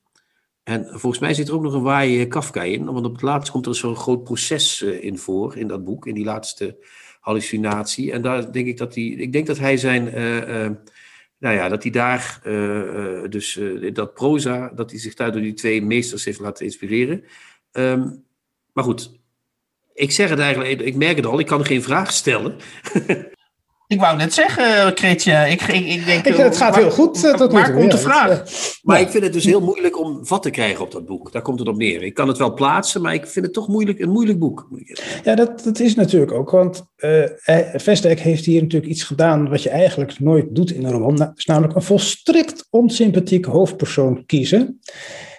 En 0.64 0.88
volgens 0.90 1.22
mij 1.22 1.34
zit 1.34 1.48
er 1.48 1.54
ook 1.54 1.62
nog 1.62 1.74
een 1.74 1.82
waaie 1.82 2.28
Kafka 2.28 2.64
in, 2.64 2.86
want 2.86 3.06
op 3.06 3.12
het 3.12 3.22
laatst 3.22 3.52
komt 3.52 3.66
er 3.66 3.76
zo'n 3.76 3.96
groot 3.96 4.24
proces 4.24 4.82
in 4.82 5.18
voor 5.18 5.58
in 5.58 5.68
dat 5.68 5.84
boek, 5.84 6.08
in 6.08 6.14
die 6.14 6.26
laatste 6.26 6.78
hallucinatie. 7.28 8.12
En 8.12 8.22
daar 8.22 8.52
denk 8.52 8.68
ik 8.68 8.78
dat 8.78 8.96
hij, 8.96 9.04
ik 9.04 9.32
denk 9.32 9.48
dat 9.48 9.58
hij 9.58 9.78
zijn, 9.78 10.08
uh, 10.08 10.36
uh, 10.36 10.70
nou 11.38 11.56
ja, 11.56 11.70
dat 11.70 11.84
hij 11.84 11.92
daar, 11.92 12.42
uh, 12.46 13.24
dus 13.30 13.60
dat 13.94 14.14
proza, 14.14 14.72
dat 14.76 14.92
hij 14.92 15.00
zich 15.00 15.14
daar 15.14 15.32
door 15.32 15.42
die 15.42 15.54
twee 15.54 15.82
meesters 15.82 16.26
heeft 16.26 16.40
laten 16.40 16.66
inspireren. 16.66 17.24
Um, 17.72 18.24
maar 18.74 18.84
goed, 18.84 19.20
ik 19.94 20.12
zeg 20.12 20.30
het 20.30 20.40
eigenlijk, 20.40 20.82
ik 20.82 20.96
merk 20.96 21.16
het 21.16 21.26
al, 21.26 21.40
ik 21.40 21.46
kan 21.46 21.66
geen 21.66 21.84
vraag 21.84 22.12
stellen. 22.12 22.56
Ik 23.88 24.00
wou 24.00 24.18
net 24.18 24.34
zeggen, 24.34 24.94
Kretje. 24.94 25.32
Ik, 25.32 25.62
ik, 25.62 25.86
ik 25.86 26.06
denk, 26.06 26.26
ik, 26.26 26.36
het 26.36 26.58
gaat 26.58 26.76
heel 26.76 26.92
goed. 26.92 27.24
Uh, 27.24 27.34
tot 27.34 27.52
waar 27.52 27.74
komt 27.74 27.92
de 27.92 27.98
vraag? 27.98 28.44
Maar 28.82 29.00
ik 29.00 29.10
vind 29.10 29.24
het 29.24 29.34
dus 29.34 29.46
heel 29.46 29.62
moeilijk 29.62 30.00
om 30.00 30.26
vat 30.26 30.44
te 30.44 30.50
krijgen 30.50 30.84
op 30.84 30.92
dat 30.92 31.06
boek. 31.06 31.32
Daar 31.32 31.42
komt 31.42 31.60
het 31.60 31.68
op 31.68 31.78
neer. 31.78 32.04
Ik 32.04 32.14
kan 32.14 32.28
het 32.28 32.38
wel 32.38 32.54
plaatsen, 32.54 33.02
maar 33.02 33.14
ik 33.14 33.28
vind 33.28 33.46
het 33.46 33.54
toch 33.54 33.68
moeilijk, 33.68 34.00
een 34.00 34.10
moeilijk 34.10 34.40
boek. 34.40 34.68
Ja, 35.24 35.36
dat, 35.36 35.64
dat 35.64 35.80
is 35.80 35.96
natuurlijk 35.96 36.32
ook. 36.32 36.50
Want 36.50 36.88
uh, 36.98 37.24
Vestdijk 37.74 38.20
heeft 38.20 38.46
hier 38.46 38.62
natuurlijk 38.62 38.92
iets 38.92 39.04
gedaan 39.04 39.50
wat 39.50 39.64
je 39.64 39.70
eigenlijk 39.70 40.20
nooit 40.20 40.56
doet 40.56 40.72
in 40.72 40.86
een 40.86 40.92
roman. 40.92 41.32
is 41.36 41.46
namelijk 41.46 41.76
een 41.76 41.82
volstrekt 41.82 42.68
onsympathiek 42.70 43.46
hoofdpersoon 43.46 44.26
kiezen. 44.26 44.80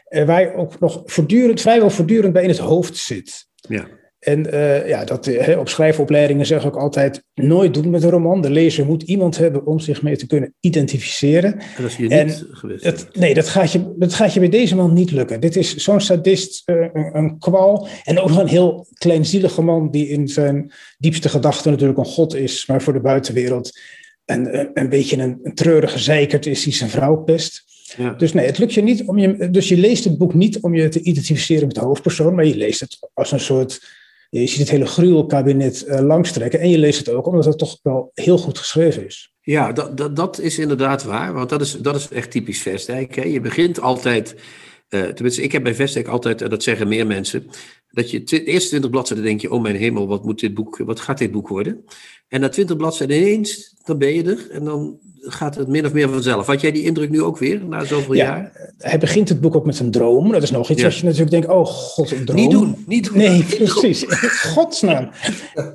Uh, 0.08 0.24
waar 0.24 0.40
je 0.40 0.54
ook 0.54 0.80
nog 0.80 1.02
voortdurend, 1.04 1.60
vrijwel 1.60 1.90
voortdurend 1.90 2.32
bij 2.32 2.42
in 2.42 2.48
het 2.48 2.58
hoofd 2.58 2.96
zit. 2.96 3.46
Ja. 3.54 3.97
En 4.18 4.54
uh, 4.54 4.88
ja, 4.88 5.04
dat, 5.04 5.26
uh, 5.26 5.58
op 5.58 5.68
schrijfopleidingen 5.68 6.46
zeg 6.46 6.64
ik 6.64 6.76
altijd 6.76 7.24
nooit 7.34 7.74
doen 7.74 7.90
met 7.90 8.02
een 8.02 8.10
roman. 8.10 8.40
De 8.40 8.50
lezer 8.50 8.86
moet 8.86 9.02
iemand 9.02 9.38
hebben 9.38 9.66
om 9.66 9.78
zich 9.78 10.02
mee 10.02 10.16
te 10.16 10.26
kunnen 10.26 10.54
identificeren. 10.60 11.52
En 11.52 11.82
dat 11.82 11.90
is 11.90 11.96
hier 11.96 12.10
en 12.10 12.26
niet 12.26 12.44
geweest. 12.50 12.84
Het, 12.84 13.08
nee, 13.12 13.34
dat 13.34 13.48
gaat, 13.48 13.72
je, 13.72 13.94
dat 13.96 14.14
gaat 14.14 14.32
je 14.32 14.40
bij 14.40 14.48
deze 14.48 14.76
man 14.76 14.92
niet 14.92 15.10
lukken. 15.10 15.40
Dit 15.40 15.56
is 15.56 15.76
zo'n 15.76 16.00
sadist, 16.00 16.62
uh, 16.66 16.86
een, 16.92 17.16
een, 17.16 17.38
kwal. 17.38 17.88
En 18.04 18.18
ook 18.18 18.28
nog 18.28 18.38
een 18.38 18.48
heel 18.48 18.86
kleinzielige 18.92 19.62
man 19.62 19.90
die 19.90 20.08
in 20.08 20.28
zijn 20.28 20.72
diepste 20.98 21.28
gedachten 21.28 21.70
natuurlijk 21.70 21.98
een 21.98 22.04
god 22.04 22.34
is. 22.34 22.66
Maar 22.66 22.82
voor 22.82 22.92
de 22.92 23.00
buitenwereld 23.00 23.78
een, 24.24 24.70
een 24.74 24.88
beetje 24.88 25.16
een, 25.16 25.38
een 25.42 25.54
treurige 25.54 25.98
zeikert 25.98 26.46
is 26.46 26.62
die 26.62 26.72
zijn 26.72 26.90
vrouw 26.90 27.16
pest. 27.16 27.66
Ja. 27.96 28.12
Dus 28.12 28.32
nee, 28.32 28.46
het 28.46 28.58
lukt 28.58 28.74
je 28.74 28.82
niet 28.82 29.04
om 29.04 29.18
je. 29.18 29.50
Dus 29.50 29.68
je 29.68 29.76
leest 29.76 30.04
het 30.04 30.18
boek 30.18 30.34
niet 30.34 30.60
om 30.60 30.74
je 30.74 30.88
te 30.88 31.02
identificeren 31.02 31.66
met 31.66 31.74
de 31.74 31.80
hoofdpersoon, 31.80 32.34
maar 32.34 32.46
je 32.46 32.56
leest 32.56 32.80
het 32.80 33.10
als 33.14 33.32
een 33.32 33.40
soort 33.40 33.96
je 34.28 34.46
ziet 34.46 34.58
het 34.58 34.70
hele 34.70 34.86
gruwelkabinet 34.86 35.84
uh, 35.88 36.00
langstrekken. 36.00 36.60
En 36.60 36.68
je 36.68 36.78
leest 36.78 36.98
het 36.98 37.08
ook 37.08 37.26
omdat 37.26 37.44
het 37.44 37.58
toch 37.58 37.78
wel 37.82 38.10
heel 38.14 38.38
goed 38.38 38.58
geschreven 38.58 39.06
is. 39.06 39.32
Ja, 39.40 39.72
dat, 39.72 39.96
dat, 39.96 40.16
dat 40.16 40.40
is 40.40 40.58
inderdaad 40.58 41.04
waar. 41.04 41.32
Want 41.32 41.48
dat 41.48 41.60
is, 41.60 41.72
dat 41.72 41.96
is 41.96 42.08
echt 42.08 42.30
typisch 42.30 42.62
Vestdijk. 42.62 43.24
Je 43.24 43.40
begint 43.40 43.80
altijd... 43.80 44.34
Uh, 44.88 45.02
tenminste, 45.02 45.42
ik 45.42 45.52
heb 45.52 45.62
bij 45.62 45.74
Vestdijk 45.74 46.08
altijd, 46.08 46.42
en 46.42 46.50
dat 46.50 46.62
zeggen 46.62 46.88
meer 46.88 47.06
mensen... 47.06 47.46
dat 47.90 48.10
je 48.10 48.22
de 48.22 48.44
eerste 48.44 48.68
twintig 48.68 48.90
bladzijden 48.90 49.24
denk 49.24 49.40
je... 49.40 49.50
oh 49.50 49.62
mijn 49.62 49.76
hemel, 49.76 50.06
wat, 50.06 50.24
moet 50.24 50.40
dit 50.40 50.54
boek, 50.54 50.78
wat 50.78 51.00
gaat 51.00 51.18
dit 51.18 51.30
boek 51.30 51.48
worden? 51.48 51.84
En 52.28 52.40
na 52.40 52.48
twintig 52.48 52.76
bladzijden 52.76 53.16
ineens, 53.16 53.74
dan 53.84 53.98
ben 53.98 54.14
je 54.14 54.22
er. 54.22 54.50
En 54.50 54.64
dan 54.64 54.98
gaat 55.28 55.54
het 55.54 55.68
min 55.68 55.86
of 55.86 55.92
meer 55.92 56.08
vanzelf. 56.08 56.46
Had 56.46 56.60
jij 56.60 56.72
die 56.72 56.82
indruk 56.82 57.10
nu 57.10 57.22
ook 57.22 57.38
weer, 57.38 57.60
na 57.68 57.84
zoveel 57.84 58.14
ja, 58.14 58.24
jaar? 58.24 58.72
Hij 58.78 58.98
begint 58.98 59.28
het 59.28 59.40
boek 59.40 59.56
ook 59.56 59.66
met 59.66 59.78
een 59.78 59.90
droom. 59.90 60.32
Dat 60.32 60.42
is 60.42 60.50
nog 60.50 60.70
iets 60.70 60.80
ja. 60.80 60.86
als 60.86 60.98
je 60.98 61.04
natuurlijk 61.04 61.30
denkt, 61.30 61.48
oh 61.48 61.66
god, 61.66 62.10
een 62.10 62.24
droom. 62.24 62.40
Niet 62.40 62.50
doen, 62.50 62.84
niet 62.86 63.04
doen. 63.04 63.16
Nee, 63.16 63.44
precies. 63.58 64.04
Godsnaam. 64.54 65.10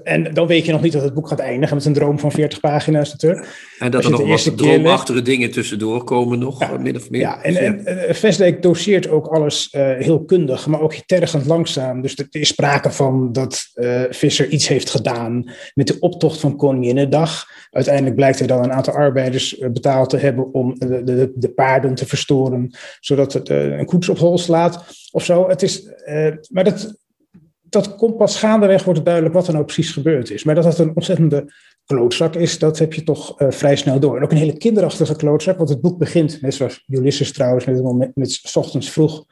En 0.04 0.34
dan 0.34 0.48
weet 0.48 0.66
je 0.66 0.72
nog 0.72 0.82
niet 0.82 0.94
dat 0.94 1.04
het 1.04 1.14
boek 1.14 1.28
gaat 1.28 1.40
eindigen 1.40 1.76
met 1.76 1.86
een 1.86 1.94
droom 1.94 2.20
van 2.20 2.32
40 2.32 2.60
pagina's 2.60 3.12
natuurlijk. 3.12 3.48
En 3.80 3.92
dat 3.92 4.04
er 4.04 4.12
nog 4.12 4.28
wat 4.28 4.58
droomachtige 4.58 5.22
dingen 5.22 5.52
tussendoor 5.52 6.04
komen 6.04 6.40
nog, 6.40 6.60
ja, 6.60 6.78
min 6.78 6.96
of 6.96 7.10
meer. 7.10 7.22
Ja, 7.22 7.44
en, 7.44 7.56
en, 7.56 7.86
en 7.86 8.16
Vestdijk 8.16 8.62
doseert 8.62 9.10
ook 9.10 9.28
alles 9.28 9.74
uh, 9.76 9.92
heel 9.98 10.24
kundig, 10.24 10.68
maar 10.68 10.82
ook 10.82 10.94
tergend 10.94 11.46
langzaam. 11.46 12.02
Dus 12.02 12.18
er 12.18 12.28
is 12.30 12.48
sprake 12.48 12.92
van 12.92 13.32
dat 13.32 13.72
uh, 13.76 14.02
Visser 14.10 14.50
iets 14.50 14.68
heeft 14.68 14.90
gedaan 14.90 15.52
met 15.74 15.88
de 15.88 16.00
optocht 16.00 16.40
van 16.40 16.58
Koninginnedag. 16.58 17.46
Uiteindelijk 17.72 18.16
blijkt 18.16 18.38
hij 18.40 18.48
dan 18.48 18.64
een 18.64 18.74
aantal 18.74 18.94
arbeiders 18.94 19.43
betaald 19.60 20.10
te 20.10 20.18
hebben 20.18 20.54
om 20.54 20.80
de, 20.80 21.04
de, 21.04 21.32
de 21.36 21.50
paarden 21.50 21.96
te 21.96 22.06
verstoren, 22.06 22.76
zodat 23.00 23.34
het 23.34 23.50
uh, 23.50 23.78
een 23.78 23.86
koets 23.86 24.10
op 24.10 24.18
hol 24.18 24.38
slaat 24.38 24.86
of 25.12 25.26
zo. 25.26 25.50
Het 25.50 25.62
is, 25.62 25.90
maar 26.50 26.64
dat, 26.64 26.96
dat 27.62 27.96
komt 27.96 28.18
pas 28.18 28.40
gaandeweg 28.40 28.84
wordt 28.84 29.00
het 29.00 29.08
duidelijk 29.08 29.36
wat 29.36 29.48
er 29.48 29.54
nou 29.54 29.66
precies 29.66 29.92
gebeurd 29.92 30.32
is. 30.32 30.44
Maar 30.44 30.56
dat 30.56 30.64
het 30.64 30.78
een 30.78 30.96
ontzettende 30.96 31.54
klootzak 31.86 32.36
is, 32.36 32.60
dat 32.60 32.80
heb 32.80 32.94
je 32.94 33.04
toch 33.04 33.36
vrij 33.38 33.76
snel 33.76 34.00
door. 34.00 34.18
En 34.18 34.24
ook 34.24 34.32
een 34.32 34.38
hele 34.38 34.58
kinderachtige 34.58 35.16
klootzak, 35.16 35.58
want 35.58 35.70
het 35.70 35.82
boek 35.82 35.98
begint, 35.98 36.42
net 36.42 36.54
zoals 36.54 36.84
Ulysses 36.88 37.32
trouwens, 37.32 37.66
met, 37.66 37.94
met, 37.94 38.12
met 38.16 38.52
ochtends 38.54 38.90
vroeg 38.90 39.26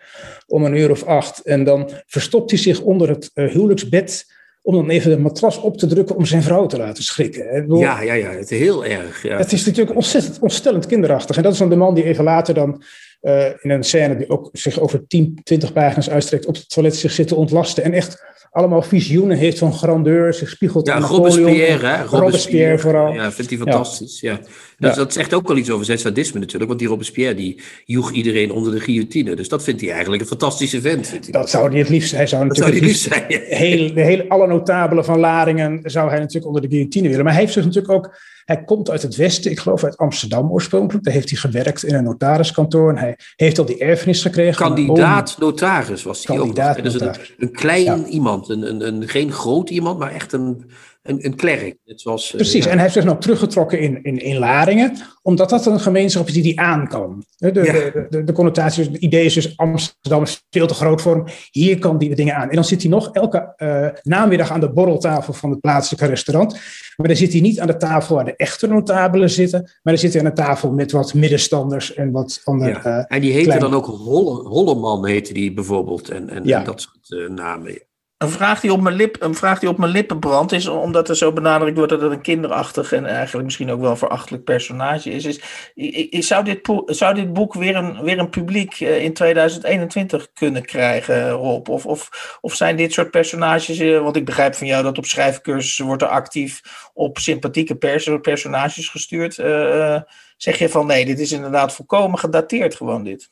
om 0.48 0.66
een 0.66 0.76
uur 0.76 0.92
of 0.92 1.04
acht. 1.04 1.40
En 1.40 1.64
dan 1.64 1.90
verstopt 2.06 2.52
hij 2.52 2.60
zich 2.60 2.82
onder 2.82 3.10
het 3.10 3.32
huwelijksbed 3.34 4.26
om 4.62 4.76
dan 4.76 4.90
even 4.90 5.12
de 5.12 5.20
matras 5.20 5.58
op 5.58 5.78
te 5.78 5.88
drukken 5.88 6.16
om 6.16 6.26
zijn 6.26 6.44
vrouw 6.44 6.66
te 6.66 6.78
laten 6.78 7.04
schrikken. 7.04 7.62
Bedoel, 7.62 7.80
ja, 7.80 8.02
ja, 8.02 8.14
ja, 8.14 8.30
het 8.30 8.52
is 8.52 8.60
heel 8.60 8.86
erg. 8.86 9.24
Ja. 9.24 9.38
Het 9.38 9.52
is 9.52 9.66
natuurlijk 9.66 9.96
ontzettend, 9.96 10.40
ontstellend 10.40 10.86
kinderachtig. 10.86 11.38
En 11.38 11.44
dat 11.44 11.54
is 11.54 11.58
dan 11.58 11.70
de 11.70 11.76
man 11.76 11.94
die 11.94 12.04
even 12.04 12.24
later 12.24 12.54
dan 12.54 12.84
uh, 13.22 13.46
in 13.46 13.70
een 13.70 13.84
scène 13.84 14.18
die 14.18 14.30
ook 14.30 14.50
zich 14.52 14.80
over 14.80 15.08
10, 15.08 15.40
20 15.44 15.74
pagina's 15.74 16.10
uitstrekt 16.10 16.46
op 16.46 16.56
het 16.56 16.70
toilet 16.70 16.96
zich 16.96 17.12
zit 17.12 17.28
te 17.28 17.36
ontlasten 17.36 17.84
en 17.84 17.94
echt 17.94 18.30
allemaal 18.52 18.82
visioenen 18.82 19.38
heeft 19.38 19.58
van 19.58 19.74
grandeur, 19.74 20.34
zich 20.34 20.50
spiegelt 20.50 20.88
ja, 20.88 20.94
aan 20.94 21.04
Robespierre, 21.04 21.88
hè? 21.88 22.04
Robespierre, 22.04 22.80
vooral. 22.80 23.14
Ja, 23.14 23.32
vindt 23.32 23.52
hij 23.52 23.60
fantastisch, 23.60 24.20
ja. 24.20 24.32
ja. 24.32 24.40
Dus 24.78 24.96
dat 24.96 25.14
zegt 25.14 25.34
ook 25.34 25.48
wel 25.48 25.58
iets 25.58 25.70
over 25.70 25.86
zijn 25.86 25.98
sadisme 25.98 26.40
natuurlijk, 26.40 26.68
want 26.68 26.80
die 26.80 26.90
Robespierre 26.90 27.36
die 27.36 27.62
joeg 27.86 28.12
iedereen 28.12 28.52
onder 28.52 28.74
de 28.74 28.80
guillotine. 28.80 29.36
Dus 29.36 29.50
dat 29.50 29.64
vindt 29.64 29.82
hij 29.82 29.90
eigenlijk 29.92 30.22
een 30.22 30.28
fantastische 30.28 30.82
vent. 30.82 31.08
Vindt 31.08 31.26
hij. 31.26 31.34
Dat 31.34 31.50
zou 31.50 31.70
hij 31.70 31.80
het 31.80 31.90
liefst, 31.90 32.12
hij 32.12 32.28
zou 32.28 32.46
natuurlijk 32.46 32.76
zou 32.76 32.86
het 32.86 32.90
liefst 32.90 33.14
zijn. 33.14 33.42
Heel, 33.58 33.94
de 33.94 34.02
hele, 34.02 34.30
alle 34.30 34.48
notabelen 34.48 35.06
van 35.06 35.20
Laringen 35.20 35.80
zou 35.84 36.10
hij 36.10 36.20
natuurlijk 36.20 36.46
onder 36.46 36.62
de 36.62 36.70
guillotine 36.70 37.08
willen. 37.10 37.24
Maar 37.24 37.34
hij 37.34 37.42
heeft 37.42 37.54
zich 37.54 37.66
natuurlijk 37.66 37.94
ook 37.94 38.16
hij 38.46 38.64
komt 38.64 38.90
uit 38.90 39.02
het 39.02 39.16
Westen, 39.16 39.52
ik 39.52 39.60
geloof 39.60 39.84
uit 39.84 39.98
Amsterdam 39.98 40.52
oorspronkelijk. 40.52 41.06
Daar 41.06 41.14
heeft 41.14 41.30
hij 41.30 41.40
gewerkt 41.40 41.84
in 41.84 41.96
een 41.96 42.04
notariskantoor. 42.04 42.90
En 42.90 42.98
hij 42.98 43.18
heeft 43.36 43.60
al 43.60 43.66
die 43.66 43.78
erfenis 43.78 44.22
gekregen. 44.22 44.66
Kandidaat 44.66 45.36
notaris 45.40 46.04
was 46.04 46.26
hij 46.28 46.36
Kandidaat 46.36 46.78
ook. 46.78 46.84
Dus 46.84 47.00
een, 47.02 47.16
een 47.38 47.52
klein 47.52 47.84
ja. 47.84 48.06
iemand, 48.06 48.50
een, 48.50 48.70
een, 48.70 48.88
een, 48.88 49.08
geen 49.08 49.32
groot 49.32 49.70
iemand, 49.70 50.00
maar 50.00 50.12
echt 50.12 50.34
een, 50.34 50.66
een, 51.02 51.26
een 51.26 51.36
klerk. 51.36 51.78
Was, 52.04 52.32
Precies, 52.32 52.56
uh, 52.56 52.64
ja. 52.64 52.70
en 52.70 52.74
hij 52.74 52.82
heeft 52.82 52.94
zich 52.94 53.04
nou 53.04 53.20
teruggetrokken 53.20 53.80
in, 53.80 54.04
in, 54.04 54.18
in 54.18 54.38
Laringen, 54.38 54.98
omdat 55.22 55.50
dat 55.50 55.66
een 55.66 55.80
gemeenschap 55.80 56.28
is 56.28 56.34
die 56.34 56.44
die 56.44 56.60
aan 56.60 56.88
kan. 56.88 57.26
De, 57.38 57.52
de, 57.52 57.64
ja. 57.64 57.72
de, 57.72 58.08
de, 58.10 58.24
de 58.24 58.34
connotatie, 58.34 58.84
het 58.84 58.96
idee 58.96 59.26
is 59.26 59.34
dus 59.34 59.58
Amsterdam 59.58 60.22
is 60.22 60.46
veel 60.50 60.68
te 60.68 60.74
groot 60.74 61.02
voor 61.02 61.16
hem. 61.16 61.26
Hier 61.52 61.80
kan 61.80 61.98
die 61.98 62.16
dingen 62.16 62.36
aan. 62.36 62.50
En 62.50 62.56
dan 62.56 62.66
zit 62.66 62.82
hij 62.82 62.92
nog 62.92 63.10
elke 63.12 63.54
uh, 63.58 63.88
namiddag 64.04 64.52
aan 64.52 64.60
de 64.60 64.72
borreltafel 64.72 65.34
van 65.34 65.50
het 65.50 65.60
plaatselijke 65.60 66.06
restaurant. 66.06 66.54
Maar 66.96 67.08
dan 67.08 67.16
zit 67.16 67.32
hij 67.32 67.42
niet 67.42 67.60
aan 67.60 67.68
de 67.68 67.78
tafel 67.78 68.16
waar 68.16 68.26
de 68.26 68.36
echte 68.36 68.68
notabelen 68.68 69.30
zitten, 69.30 69.62
maar 69.62 69.94
dan 69.94 69.98
zit 69.98 70.14
hij 70.14 70.22
aan 70.24 70.30
de 70.30 70.42
tafel 70.42 70.72
met 70.72 70.92
wat 70.92 71.14
middenstanders 71.14 71.94
en 71.94 72.12
wat 72.12 72.42
andere. 72.44 72.80
Ja. 72.84 72.98
Uh, 72.98 73.06
en 73.08 73.22
die 73.22 73.32
heette 73.32 73.46
kleine... 73.46 73.70
dan 73.70 73.74
ook 73.74 73.86
Holle, 73.86 74.50
Holleman, 74.50 75.06
heette 75.06 75.34
die 75.34 75.54
bijvoorbeeld, 75.54 76.10
en, 76.10 76.30
en, 76.30 76.64
dat 76.64 76.82
soort 76.82 77.30
namen. 77.30 77.90
Een 78.22 78.30
vraag, 78.30 78.60
die 78.60 78.74
op 78.74 78.82
mijn 78.82 78.96
lip, 78.96 79.22
een 79.22 79.36
vraag 79.36 79.60
die 79.60 79.70
op 79.70 79.78
mijn 79.78 79.92
lippen 79.92 80.20
brandt 80.20 80.52
is, 80.52 80.68
omdat 80.68 81.10
er 81.10 81.18
zo 81.18 81.34
benadrukt 81.34 81.78
wordt 81.78 81.92
dat 81.92 82.02
het 82.02 82.12
een 82.12 82.22
kinderachtig 82.22 82.92
en 82.92 83.06
eigenlijk 83.06 83.46
misschien 83.46 83.72
ook 83.72 83.82
wel 83.82 83.96
verachtelijk 83.96 84.44
personage 84.44 85.12
is. 85.12 85.40
is, 85.76 86.28
zou, 86.28 86.44
dit, 86.44 86.70
zou 86.86 87.16
dit 87.16 87.34
boek 87.34 87.54
weer 87.54 87.76
een, 87.76 88.04
weer 88.04 88.20
een 88.20 88.30
publiek 88.30 88.80
in 88.80 89.14
2021 89.14 90.32
kunnen 90.34 90.66
krijgen, 90.66 91.30
Rob? 91.30 91.70
Of, 91.70 91.86
of, 91.86 92.38
of 92.42 92.56
zijn 92.56 92.76
dit 92.76 92.94
soort 92.94 93.12
personages, 93.12 93.80
want 93.80 94.16
ik 94.16 94.26
begrijp 94.26 94.56
van 94.56 94.68
jou 94.68 94.84
dat 94.84 94.98
op 94.98 95.06
schrijfcursussen 95.06 95.86
wordt 95.86 96.02
er 96.02 96.08
actief 96.08 96.62
op 96.94 97.18
sympathieke 97.18 97.76
pers 97.76 98.10
personages 98.22 98.90
gestuurd. 98.90 99.38
Uh, 99.38 100.02
zeg 100.38 100.58
je 100.58 100.70
van 100.70 100.86
nee, 100.86 101.06
dit 101.06 101.20
is 101.20 101.32
inderdaad 101.32 101.74
volkomen 101.74 102.20
gedateerd 102.20 102.76
gewoon 102.76 103.04
dit? 103.04 103.32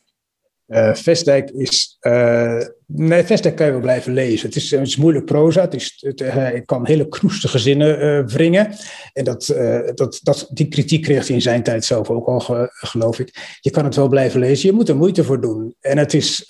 Uh, 0.70 0.94
Vestdijk 0.94 1.50
is. 1.50 1.96
Uh, 2.00 2.62
nee, 2.86 3.24
Vestdijk 3.24 3.56
kan 3.56 3.66
je 3.66 3.72
wel 3.72 3.80
blijven 3.80 4.12
lezen. 4.12 4.46
Het 4.46 4.56
is, 4.56 4.70
het 4.70 4.86
is 4.86 4.96
moeilijk 4.96 5.24
proza. 5.24 5.60
Het 5.60 5.74
is, 5.74 5.96
het, 6.00 6.20
uh, 6.20 6.48
kan 6.64 6.86
hele 6.86 7.08
knoestige 7.08 7.58
zinnen 7.58 8.26
wringen. 8.26 8.74
En 9.12 9.24
dat, 9.24 9.46
dat, 9.94 10.20
dat, 10.22 10.48
die 10.52 10.68
kritiek 10.68 11.02
kreeg 11.02 11.26
hij 11.26 11.36
in 11.36 11.42
zijn 11.42 11.62
tijd 11.62 11.84
zelf 11.84 12.10
ook 12.10 12.26
al, 12.26 12.40
ge, 12.40 12.68
geloof 12.72 13.18
ik. 13.18 13.58
Je 13.60 13.70
kan 13.70 13.84
het 13.84 13.96
wel 13.96 14.08
blijven 14.08 14.40
lezen. 14.40 14.68
Je 14.68 14.74
moet 14.74 14.88
er 14.88 14.96
moeite 14.96 15.24
voor 15.24 15.40
doen. 15.40 15.74
En 15.80 15.98
het 15.98 16.14
is. 16.14 16.44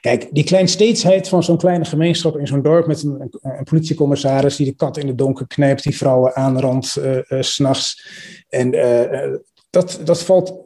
kijk, 0.00 0.28
die 0.30 0.44
kleinsteedsheid 0.44 1.28
van 1.28 1.42
zo'n 1.42 1.58
kleine 1.58 1.84
gemeenschap 1.84 2.38
in 2.38 2.46
zo'n 2.46 2.62
dorp. 2.62 2.86
met 2.86 3.02
een, 3.02 3.38
een, 3.42 3.64
politiecommissaris 3.64 4.56
die 4.56 4.66
de 4.66 4.74
kat 4.74 4.96
in 4.96 5.06
de 5.06 5.14
donker 5.14 5.46
knijpt. 5.46 5.82
die 5.82 5.96
vrouwen 5.96 6.34
aanrandt 6.34 6.86
s 6.86 7.54
s'nachts. 7.54 8.08
En 8.48 8.70
dat, 9.70 10.00
dat 10.04 10.22
valt 10.22 10.64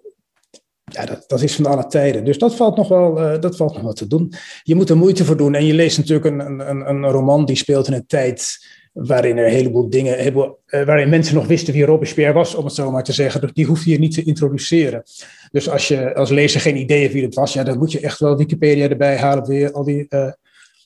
ja, 0.89 1.05
dat, 1.05 1.25
dat 1.27 1.43
is 1.43 1.55
van 1.55 1.67
alle 1.67 1.87
tijden. 1.87 2.25
Dus 2.25 2.39
dat 2.39 2.57
valt, 2.57 2.77
nog 2.77 2.89
wel, 2.89 3.19
uh, 3.19 3.41
dat 3.41 3.57
valt 3.57 3.73
nog 3.73 3.83
wel 3.83 3.93
te 3.93 4.07
doen. 4.07 4.33
Je 4.63 4.75
moet 4.75 4.91
er 4.91 4.97
moeite 4.97 5.25
voor 5.25 5.37
doen. 5.37 5.55
En 5.55 5.67
je 5.67 5.75
leest 5.75 5.99
natuurlijk 5.99 6.27
een, 6.27 6.69
een, 6.71 6.89
een 6.89 7.11
roman 7.11 7.45
die 7.45 7.57
speelt 7.57 7.87
in 7.87 7.93
een 7.93 8.07
tijd 8.07 8.67
waarin 8.93 9.37
er 9.37 9.45
een 9.45 9.53
heleboel 9.53 9.91
dingen, 9.91 10.19
heleboel, 10.19 10.59
uh, 10.67 10.85
waarin 10.85 11.09
mensen 11.09 11.35
nog 11.35 11.47
wisten 11.47 11.75
wie 11.75 11.85
Robespierre 11.85 12.33
was, 12.33 12.55
om 12.55 12.65
het 12.65 12.75
zo 12.75 12.91
maar 12.91 13.05
te 13.05 13.13
zeggen. 13.13 13.41
Dus 13.41 13.53
die 13.53 13.67
hoef 13.67 13.85
je 13.85 13.99
niet 13.99 14.15
te 14.15 14.23
introduceren. 14.23 15.03
Dus 15.51 15.71
als 15.71 15.89
je 15.89 16.15
als 16.15 16.31
lezer 16.31 16.61
geen 16.61 16.77
idee 16.77 17.01
hebt 17.01 17.13
wie 17.13 17.25
het 17.25 17.35
was, 17.35 17.53
ja, 17.53 17.63
dan 17.63 17.79
moet 17.79 17.93
je 17.93 18.01
echt 18.01 18.19
wel 18.19 18.37
Wikipedia 18.37 18.89
erbij 18.89 19.17
halen, 19.17 19.47
weer 19.47 19.73
al 19.73 19.85
die 19.85 20.07
uh, 20.09 20.33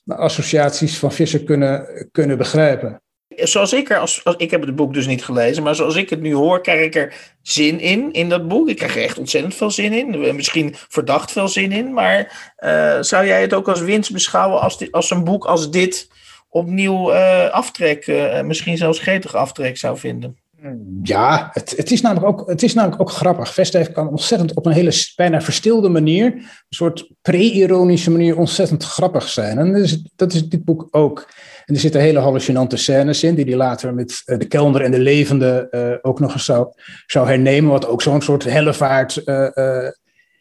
associaties 0.05 0.97
van 0.97 1.11
Visser 1.11 1.43
kunnen, 1.43 2.07
kunnen 2.11 2.37
begrijpen 2.37 3.01
zoals 3.35 3.73
ik 3.73 3.89
er, 3.89 3.97
als, 3.97 4.23
als, 4.23 4.35
ik 4.37 4.51
heb 4.51 4.61
het 4.61 4.75
boek 4.75 4.93
dus 4.93 5.07
niet 5.07 5.23
gelezen, 5.23 5.63
maar 5.63 5.75
zoals 5.75 5.95
ik 5.95 6.09
het 6.09 6.21
nu 6.21 6.33
hoor, 6.33 6.61
krijg 6.61 6.85
ik 6.85 6.95
er 6.95 7.13
zin 7.41 7.79
in, 7.79 8.11
in 8.11 8.29
dat 8.29 8.47
boek. 8.47 8.69
Ik 8.69 8.75
krijg 8.75 8.95
er 8.95 9.03
echt 9.03 9.17
ontzettend 9.17 9.55
veel 9.55 9.71
zin 9.71 9.93
in. 9.93 10.35
Misschien 10.35 10.75
verdacht 10.89 11.31
veel 11.31 11.47
zin 11.47 11.71
in, 11.71 11.93
maar 11.93 12.51
uh, 12.59 12.97
zou 13.01 13.25
jij 13.25 13.41
het 13.41 13.53
ook 13.53 13.67
als 13.67 13.81
winst 13.81 14.11
beschouwen 14.11 14.61
als, 14.61 14.91
als 14.91 15.11
een 15.11 15.23
boek 15.23 15.45
als 15.45 15.71
dit 15.71 16.09
opnieuw 16.49 17.13
uh, 17.13 17.49
aftrek, 17.49 18.07
uh, 18.07 18.41
misschien 18.41 18.77
zelfs 18.77 18.99
gretig 18.99 19.35
aftrek 19.35 19.77
zou 19.77 19.97
vinden? 19.97 20.37
Ja, 21.03 21.49
het, 21.53 21.73
het, 21.77 21.91
is 21.91 22.01
namelijk 22.01 22.27
ook, 22.27 22.49
het 22.49 22.63
is 22.63 22.73
namelijk 22.73 23.01
ook 23.01 23.11
grappig. 23.11 23.53
Vestdijk 23.53 23.93
kan 23.93 24.09
ontzettend 24.09 24.53
op 24.53 24.65
een 24.65 24.71
hele 24.71 25.11
bijna 25.15 25.41
verstilde 25.41 25.89
manier, 25.89 26.25
een 26.25 26.45
soort 26.69 27.09
pre-ironische 27.21 28.11
manier, 28.11 28.37
ontzettend 28.37 28.83
grappig 28.83 29.29
zijn. 29.29 29.57
En 29.57 29.73
dat 29.73 29.81
is, 29.81 30.03
dat 30.15 30.33
is 30.33 30.47
dit 30.49 30.65
boek 30.65 30.87
ook. 30.91 31.29
En 31.65 31.73
er 31.73 31.79
zitten 31.79 32.01
hele 32.01 32.19
hallucinante 32.19 32.77
scènes 32.77 33.23
in, 33.23 33.35
die 33.35 33.45
hij 33.45 33.55
later 33.55 33.93
met 33.93 34.21
uh, 34.25 34.37
de 34.37 34.45
kelder 34.45 34.81
en 34.81 34.91
de 34.91 34.99
levende 34.99 35.67
uh, 35.71 36.09
ook 36.09 36.19
nog 36.19 36.33
eens 36.33 36.45
zou, 36.45 36.67
zou 37.05 37.27
hernemen. 37.27 37.71
Wat 37.71 37.87
ook 37.87 38.01
zo'n 38.01 38.21
soort 38.21 38.43
hellevaart 38.43 39.21
uh, 39.25 39.47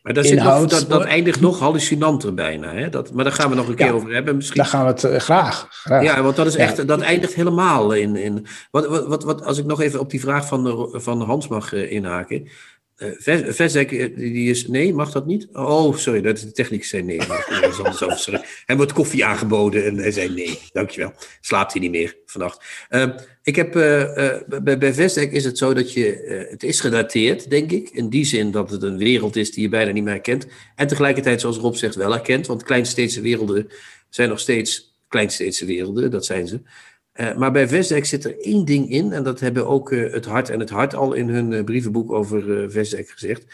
maar 0.02 0.12
dat, 0.12 0.32
nog, 0.32 0.66
dat, 0.66 0.86
dat, 0.88 1.04
eindigt 1.04 1.40
nog 1.40 1.58
hallucinanter 1.58 2.34
bijna. 2.34 2.74
Hè? 2.74 2.88
Dat, 2.88 3.12
maar 3.12 3.24
daar 3.24 3.32
gaan 3.32 3.50
we 3.50 3.56
nog 3.56 3.68
een 3.68 3.74
keer 3.74 3.86
ja, 3.86 3.92
over 3.92 4.12
hebben. 4.12 4.36
Misschien. 4.36 4.56
Daar 4.56 4.66
gaan 4.66 4.84
we 4.84 5.08
het 5.08 5.22
graag, 5.22 5.66
graag, 5.70 6.02
Ja, 6.02 6.22
want 6.22 6.36
dat, 6.36 6.46
is 6.46 6.56
echt, 6.56 6.76
ja. 6.76 6.82
dat 6.82 7.00
eindigt 7.00 7.34
helemaal 7.34 7.92
in. 7.92 8.16
in 8.16 8.46
wat, 8.70 8.86
wat, 8.86 9.06
wat, 9.06 9.24
wat, 9.24 9.44
als 9.44 9.58
ik 9.58 9.64
nog 9.64 9.80
even 9.80 10.00
op 10.00 10.10
die 10.10 10.20
vraag 10.20 10.46
van, 10.46 10.64
de, 10.64 10.88
van 10.92 11.20
Hans 11.20 11.48
mag 11.48 11.72
inhaken. 11.72 12.48
Uh, 13.02 13.52
Vesdek, 13.52 13.88
die 14.16 14.50
is, 14.50 14.66
nee, 14.66 14.94
mag 14.94 15.12
dat 15.12 15.26
niet? 15.26 15.48
Oh, 15.52 15.96
sorry, 15.96 16.20
dat 16.20 16.38
de 16.38 16.52
techniek 16.52 16.84
zei 16.84 17.02
nee. 17.02 17.16
Is. 17.16 18.28
Hem 18.64 18.76
wordt 18.76 18.92
koffie 18.92 19.24
aangeboden 19.24 19.84
en 19.84 19.96
hij 19.96 20.10
zei 20.10 20.28
nee, 20.28 20.58
dankjewel. 20.72 21.12
Slaapt 21.40 21.72
hij 21.72 21.80
niet 21.80 21.90
meer 21.90 22.16
vannacht. 22.26 22.64
Uh, 22.90 23.06
ik 23.42 23.56
heb, 23.56 23.76
uh, 23.76 24.12
bij, 24.62 24.78
bij 24.78 24.94
is 25.30 25.44
het 25.44 25.58
zo 25.58 25.74
dat 25.74 25.92
je, 25.92 26.46
het 26.50 26.62
is 26.62 26.80
gedateerd, 26.80 27.50
denk 27.50 27.70
ik. 27.70 27.88
In 27.88 28.08
die 28.08 28.24
zin 28.24 28.50
dat 28.50 28.70
het 28.70 28.82
een 28.82 28.98
wereld 28.98 29.36
is 29.36 29.52
die 29.52 29.62
je 29.62 29.68
bijna 29.68 29.92
niet 29.92 30.04
meer 30.04 30.12
herkent. 30.12 30.46
En 30.76 30.86
tegelijkertijd, 30.86 31.40
zoals 31.40 31.56
Rob 31.56 31.74
zegt, 31.74 31.94
wel 31.94 32.12
herkent. 32.12 32.46
Want 32.46 32.62
kleinsteedse 32.62 33.20
werelden 33.20 33.68
zijn 34.08 34.28
nog 34.28 34.40
steeds 34.40 34.96
kleinsteedse 35.08 35.64
werelden, 35.64 36.10
dat 36.10 36.24
zijn 36.24 36.46
ze. 36.46 36.60
Uh, 37.14 37.36
maar 37.36 37.52
bij 37.52 37.68
Vesdijk 37.68 38.04
zit 38.04 38.24
er 38.24 38.40
één 38.40 38.64
ding 38.64 38.90
in, 38.90 39.12
en 39.12 39.22
dat 39.22 39.40
hebben 39.40 39.66
ook 39.66 39.90
uh, 39.90 40.12
het 40.12 40.24
Hart 40.24 40.50
en 40.50 40.60
het 40.60 40.70
Hart 40.70 40.94
al 40.94 41.12
in 41.12 41.28
hun 41.28 41.52
uh, 41.52 41.64
brievenboek 41.64 42.12
over 42.12 42.70
Vesdijk 42.70 43.08
gezegd. 43.08 43.46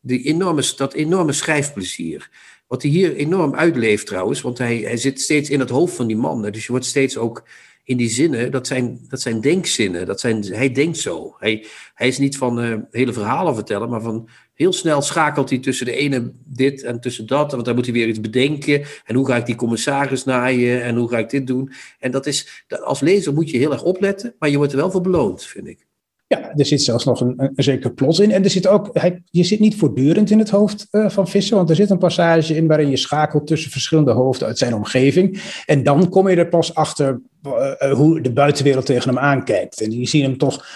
Die 0.00 0.22
enorme, 0.22 0.72
dat 0.76 0.94
enorme 0.94 1.32
schrijfplezier. 1.32 2.30
Wat 2.66 2.82
hij 2.82 2.90
hier 2.90 3.14
enorm 3.14 3.54
uitleeft 3.54 4.06
trouwens, 4.06 4.40
want 4.40 4.58
hij, 4.58 4.76
hij 4.76 4.96
zit 4.96 5.20
steeds 5.20 5.50
in 5.50 5.60
het 5.60 5.70
hoofd 5.70 5.94
van 5.94 6.06
die 6.06 6.16
man. 6.16 6.42
Dus 6.42 6.66
je 6.66 6.72
wordt 6.72 6.86
steeds 6.86 7.16
ook 7.16 7.48
in 7.84 7.96
die 7.96 8.08
zinnen, 8.08 8.50
dat 8.50 8.66
zijn, 8.66 9.00
dat 9.08 9.20
zijn 9.20 9.40
denkzinnen. 9.40 10.06
Dat 10.06 10.20
zijn, 10.20 10.44
hij 10.44 10.72
denkt 10.72 10.98
zo. 10.98 11.34
Hij, 11.38 11.66
hij 11.94 12.08
is 12.08 12.18
niet 12.18 12.36
van 12.36 12.86
hele 12.90 13.12
verhalen 13.12 13.54
vertellen, 13.54 13.88
maar 13.88 14.02
van 14.02 14.28
heel 14.54 14.72
snel 14.72 15.02
schakelt 15.02 15.50
hij 15.50 15.58
tussen 15.58 15.86
de 15.86 15.96
ene 15.96 16.32
dit 16.44 16.82
en 16.82 17.00
tussen 17.00 17.26
dat. 17.26 17.52
Want 17.52 17.64
dan 17.64 17.74
moet 17.74 17.84
hij 17.84 17.94
weer 17.94 18.08
iets 18.08 18.20
bedenken. 18.20 18.82
En 19.04 19.14
hoe 19.14 19.26
ga 19.26 19.36
ik 19.36 19.46
die 19.46 19.54
commissaris 19.54 20.24
naaien? 20.24 20.82
En 20.82 20.96
hoe 20.96 21.08
ga 21.08 21.18
ik 21.18 21.30
dit 21.30 21.46
doen? 21.46 21.72
En 21.98 22.10
dat 22.10 22.26
is, 22.26 22.64
als 22.82 23.00
lezer 23.00 23.34
moet 23.34 23.50
je 23.50 23.58
heel 23.58 23.72
erg 23.72 23.82
opletten. 23.82 24.34
Maar 24.38 24.50
je 24.50 24.56
wordt 24.56 24.72
er 24.72 24.78
wel 24.78 24.90
voor 24.90 25.00
beloond, 25.00 25.44
vind 25.44 25.66
ik. 25.66 25.86
Ja, 26.26 26.54
er 26.54 26.66
zit 26.66 26.82
zelfs 26.82 27.04
nog 27.04 27.20
een, 27.20 27.34
een 27.36 27.64
zeker 27.64 27.92
plot 27.92 28.20
in. 28.20 28.30
En 28.30 28.44
er 28.44 28.50
zit 28.50 28.66
ook, 28.66 28.98
je 29.30 29.44
zit 29.44 29.60
niet 29.60 29.76
voortdurend 29.76 30.30
in 30.30 30.38
het 30.38 30.50
hoofd 30.50 30.86
uh, 30.90 31.08
van 31.08 31.28
Visser. 31.28 31.56
Want 31.56 31.70
er 31.70 31.76
zit 31.76 31.90
een 31.90 31.98
passage 31.98 32.56
in 32.56 32.66
waarin 32.66 32.90
je 32.90 32.96
schakelt 32.96 33.46
tussen 33.46 33.70
verschillende 33.70 34.12
hoofden 34.12 34.48
uit 34.48 34.58
zijn 34.58 34.74
omgeving. 34.74 35.42
En 35.66 35.82
dan 35.82 36.08
kom 36.08 36.28
je 36.28 36.36
er 36.36 36.48
pas 36.48 36.74
achter 36.74 37.20
uh, 37.46 37.92
hoe 37.92 38.20
de 38.20 38.32
buitenwereld 38.32 38.86
tegen 38.86 39.08
hem 39.08 39.18
aankijkt. 39.18 39.80
En 39.80 39.90
die 39.90 40.08
zien 40.08 40.22
hem 40.22 40.38
toch 40.38 40.66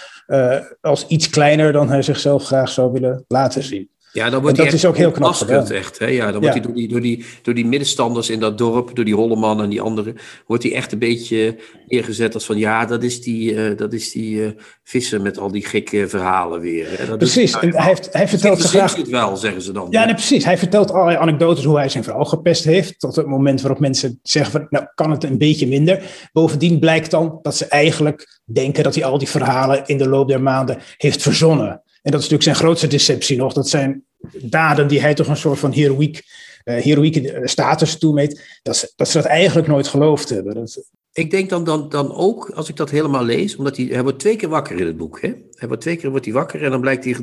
als 0.81 1.07
iets 1.07 1.29
kleiner 1.29 1.71
dan 1.71 1.89
hij 1.89 2.01
zichzelf 2.01 2.43
graag 2.43 2.69
zou 2.69 2.91
willen 2.91 3.25
laten 3.27 3.63
zien. 3.63 3.89
Ja, 4.11 4.29
dan 4.29 4.41
wordt 4.41 4.57
En 4.57 4.63
hij 4.63 4.71
dat 4.71 4.73
echt 4.73 4.83
is 4.83 4.85
ook 4.85 4.97
heel 4.97 5.11
knap 5.11 5.33
gedaan. 5.33 5.71
echt. 5.71 5.99
Hè? 5.99 6.05
Ja, 6.05 6.31
dan 6.31 6.41
wordt 6.41 6.45
Ja. 6.45 6.51
hij 6.51 6.61
door 6.61 6.73
die, 6.73 6.87
door, 6.87 7.01
die, 7.01 7.25
door 7.41 7.53
die 7.53 7.65
middenstanders 7.65 8.29
in 8.29 8.39
dat 8.39 8.57
dorp, 8.57 8.95
door 8.95 9.05
die 9.05 9.15
Holleman 9.15 9.61
en 9.61 9.69
die 9.69 9.81
anderen, 9.81 10.15
wordt 10.45 10.63
hij 10.63 10.73
echt 10.73 10.91
een 10.91 10.99
beetje 10.99 11.55
neergezet 11.87 12.33
als 12.33 12.45
van 12.45 12.57
ja, 12.57 12.85
dat 12.85 13.03
is 13.03 13.21
die, 13.21 13.55
eh, 13.55 13.77
dat 13.77 13.93
is 13.93 14.11
die 14.11 14.43
eh, 14.43 14.49
visser 14.83 15.21
met 15.21 15.37
al 15.37 15.51
die 15.51 15.65
gekke 15.65 16.07
verhalen 16.07 16.59
weer. 16.59 16.87
Hè? 16.97 17.05
Dat 17.05 17.17
Precies. 17.17 17.59
En 17.59 17.75
hij, 17.75 17.85
heeft, 17.85 18.09
hij 18.13 18.27
vertelt 18.27 18.61
ze 18.61 18.67
graag 18.67 18.95
het 18.95 19.09
wel, 19.09 19.37
zeggen 19.37 19.61
ze 19.61 19.71
dan. 19.71 19.87
Ja, 19.89 20.05
nee, 20.05 20.13
precies. 20.13 20.45
Hij 20.45 20.57
vertelt 20.57 20.91
allerlei 20.91 21.17
anekdotes 21.17 21.63
hoe 21.63 21.77
hij 21.77 21.89
zijn 21.89 22.03
vrouw 22.03 22.23
gepest 22.23 22.63
heeft. 22.63 22.99
Tot 22.99 23.15
het 23.15 23.25
moment 23.25 23.61
waarop 23.61 23.79
mensen 23.79 24.19
zeggen 24.23 24.51
van, 24.51 24.67
nou 24.69 24.85
kan 24.95 25.11
het 25.11 25.23
een 25.23 25.37
beetje 25.37 25.67
minder. 25.67 26.03
Bovendien 26.31 26.79
blijkt 26.79 27.11
dan 27.11 27.39
dat 27.41 27.55
ze 27.55 27.65
eigenlijk 27.65 28.39
denken 28.45 28.83
dat 28.83 28.95
hij 28.95 29.03
al 29.03 29.17
die 29.17 29.27
verhalen 29.29 29.83
in 29.85 29.97
de 29.97 30.09
loop 30.09 30.27
der 30.27 30.41
maanden 30.41 30.77
heeft 30.97 31.21
verzonnen. 31.21 31.81
En 32.01 32.11
dat 32.11 32.21
is 32.21 32.29
natuurlijk 32.29 32.43
zijn 32.43 32.55
grootste 32.55 32.87
deceptie 32.87 33.37
nog. 33.37 33.53
Dat 33.53 33.69
zijn 33.69 34.05
daden 34.41 34.87
die 34.87 35.01
hij 35.01 35.13
toch 35.13 35.27
een 35.27 35.37
soort 35.37 35.59
van 35.59 35.71
heroïek, 35.71 36.23
eh, 36.63 37.45
status 37.45 37.97
toemeet. 37.97 38.59
Dat 38.63 38.77
ze, 38.77 38.91
dat 38.95 39.09
ze 39.09 39.17
dat 39.17 39.27
eigenlijk 39.27 39.67
nooit 39.67 39.87
geloofd 39.87 40.29
hebben. 40.29 40.67
Ik 41.13 41.31
denk 41.31 41.49
dan, 41.49 41.63
dan, 41.63 41.89
dan 41.89 42.13
ook, 42.13 42.49
als 42.49 42.69
ik 42.69 42.75
dat 42.75 42.89
helemaal 42.89 43.23
lees, 43.23 43.55
omdat 43.55 43.77
hij, 43.77 43.85
hij 43.85 44.03
wordt 44.03 44.19
twee 44.19 44.35
keer 44.35 44.49
wakker 44.49 44.79
in 44.79 44.85
het 44.85 44.97
boek. 44.97 45.21
Hè? 45.21 45.33
Hij 45.51 45.67
wordt 45.67 45.81
twee 45.81 45.95
keer 45.95 46.09
wordt 46.09 46.25
hij 46.25 46.33
wakker 46.33 46.63
en 46.63 46.71
dan, 46.71 46.81
blijkt 46.81 47.03
hij, 47.03 47.15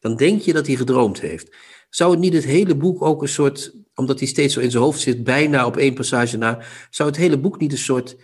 dan 0.00 0.16
denk 0.16 0.40
je 0.40 0.52
dat 0.52 0.66
hij 0.66 0.76
gedroomd 0.76 1.20
heeft. 1.20 1.56
Zou 1.90 2.10
het 2.10 2.20
niet 2.20 2.32
het 2.32 2.44
hele 2.44 2.74
boek 2.74 3.02
ook 3.02 3.22
een 3.22 3.28
soort, 3.28 3.74
omdat 3.94 4.18
hij 4.18 4.28
steeds 4.28 4.54
zo 4.54 4.60
in 4.60 4.70
zijn 4.70 4.82
hoofd 4.82 5.00
zit, 5.00 5.24
bijna 5.24 5.66
op 5.66 5.76
één 5.76 5.94
passage 5.94 6.36
na, 6.36 6.62
zou 6.90 7.08
het 7.08 7.18
hele 7.18 7.38
boek 7.38 7.60
niet 7.60 7.72
een 7.72 7.78
soort 7.78 8.16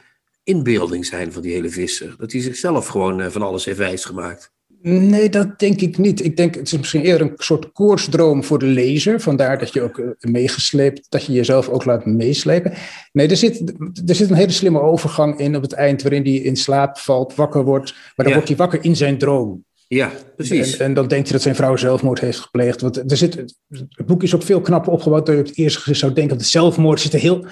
inbeelding 0.42 1.07
zijn 1.07 1.32
van 1.32 1.42
die 1.42 1.53
hele 1.53 1.70
visser? 1.70 2.14
Dat 2.18 2.32
hij 2.32 2.40
zichzelf 2.40 2.86
gewoon 2.86 3.20
eh, 3.20 3.30
van 3.30 3.42
alles 3.42 3.64
heeft 3.64 3.78
wijsgemaakt. 3.78 4.53
Nee, 4.83 5.29
dat 5.29 5.59
denk 5.59 5.81
ik 5.81 5.99
niet. 5.99 6.24
Ik 6.24 6.37
denk 6.37 6.55
het 6.55 6.66
is 6.66 6.79
misschien 6.79 7.03
eerder 7.03 7.26
een 7.26 7.33
soort 7.37 7.72
koersdroom 7.72 8.45
voor 8.45 8.59
de 8.59 8.66
lezer. 8.66 9.20
Vandaar 9.20 9.59
dat 9.59 9.72
je 9.72 9.83
ook 9.83 9.99
eh, 9.99 10.07
meegesleept, 10.20 11.07
dat 11.09 11.24
je 11.24 11.33
jezelf 11.33 11.68
ook 11.68 11.85
laat 11.85 12.07
meeslepen. 12.07 12.72
Nee, 13.12 13.29
er 13.29 13.37
zit, 13.37 13.72
er 14.07 14.14
zit 14.14 14.31
een 14.31 14.37
hele 14.37 14.53
slimme 14.53 14.81
overgang 14.81 15.39
in 15.39 15.57
op 15.57 15.62
het 15.62 15.72
eind, 15.72 16.03
waarin 16.03 16.22
hij 16.22 16.33
in 16.33 16.57
slaap 16.57 16.99
valt, 16.99 17.35
wakker 17.35 17.64
wordt. 17.64 17.93
Maar 17.93 18.12
dan 18.14 18.26
Ja. 18.26 18.33
wordt 18.33 18.49
hij 18.49 18.57
wakker 18.57 18.85
in 18.85 18.97
zijn 18.97 19.18
droom. 19.18 19.64
Ja, 19.89 20.12
precies. 20.37 20.76
En, 20.76 20.85
en 20.85 20.95
dan 20.95 21.09
denkt 21.09 21.24
hij 21.24 21.33
dat 21.33 21.43
zijn 21.43 21.55
vrouw 21.55 21.76
zelfmoord 21.76 22.20
heeft 22.20 22.39
gepleegd. 22.39 22.81
Want 22.81 23.11
er 23.11 23.16
zit, 23.16 23.35
het 23.68 24.07
boek 24.07 24.22
is 24.22 24.35
ook 24.35 24.43
veel 24.43 24.61
knapper 24.61 24.93
opgebouwd 24.93 25.26
dan 25.26 25.35
je 25.35 25.41
op 25.41 25.47
het 25.47 25.57
eerste 25.57 25.79
gezicht 25.79 25.99
zou 25.99 26.12
denken. 26.12 26.33
Want 26.35 26.43
de 26.47 26.51
zelfmoord 26.51 27.01
zit 27.01 27.12
er 27.12 27.20
heel. 27.20 27.47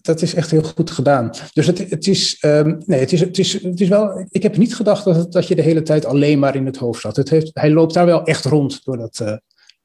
Dat 0.00 0.22
is 0.22 0.34
echt 0.34 0.50
heel 0.50 0.62
goed 0.62 0.90
gedaan. 0.90 1.30
Dus 1.52 1.66
het, 1.66 1.90
het 1.90 2.06
is. 2.06 2.36
ehm, 2.40 2.80
nee, 2.86 3.00
het 3.00 3.12
is, 3.12 3.20
het, 3.20 3.38
is, 3.38 3.62
het 3.62 3.80
is 3.80 3.88
wel. 3.88 4.26
Ik 4.30 4.42
heb 4.42 4.56
niet 4.56 4.74
gedacht 4.74 5.04
dat, 5.04 5.32
dat 5.32 5.48
je 5.48 5.54
de 5.54 5.62
hele 5.62 5.82
tijd 5.82 6.04
alleen 6.04 6.38
maar 6.38 6.54
in 6.54 6.66
het 6.66 6.76
hoofd 6.76 7.00
zat. 7.00 7.16
Het 7.16 7.30
heeft, 7.30 7.50
hij 7.52 7.70
loopt 7.70 7.94
daar 7.94 8.06
wel 8.06 8.24
echt 8.24 8.44
rond 8.44 8.84
door 8.84 8.96
dat 8.96 9.20
eh, 9.20 9.36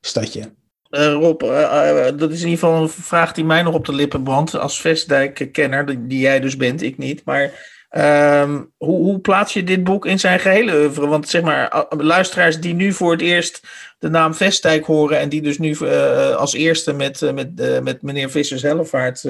stadje. 0.01 0.53
Eh, 0.89 1.11
Rob, 1.11 1.41
eh, 1.43 2.05
dat 2.15 2.31
is 2.31 2.41
in 2.41 2.49
ieder 2.49 2.59
geval 2.59 2.81
een 2.81 2.89
vraag 2.89 3.31
die 3.33 3.45
mij 3.45 3.61
nog 3.61 3.73
op 3.73 3.85
de 3.85 3.93
lippen 3.93 4.23
brandt. 4.23 4.55
Als 4.55 4.81
Vestdijk-kenner, 4.81 6.07
die, 6.07 6.19
jij 6.19 6.39
dus 6.39 6.57
bent, 6.57 6.81
ik 6.81 6.97
niet. 6.97 7.21
Maar 7.25 7.51
ehm, 7.89 8.61
hoe, 8.77 9.01
hoe 9.03 9.19
plaats 9.19 9.53
je 9.53 9.63
dit 9.63 9.83
boek 9.83 10.05
in 10.05 10.19
zijn 10.19 10.39
gehele 10.39 10.73
oeuvre? 10.73 11.07
Want 11.07 11.29
zeg 11.29 11.41
maar, 11.41 11.85
luisteraars 11.97 12.59
die 12.59 12.73
nu 12.73 12.93
voor 12.93 13.11
het 13.11 13.21
eerst 13.21 13.67
de 14.03 14.09
naam 14.09 14.33
Vestdijk 14.33 14.85
horen... 14.85 15.19
en 15.19 15.29
die 15.29 15.41
dus 15.41 15.57
nu 15.57 15.71
eh, 15.71 16.35
als 16.35 16.53
eerste 16.53 16.93
met, 16.93 17.21
eh, 17.21 17.33
met, 17.33 17.59
eh, 17.59 17.79
met 17.79 18.01
meneer 18.01 18.29
Vissers-Hellevaart 18.29 19.25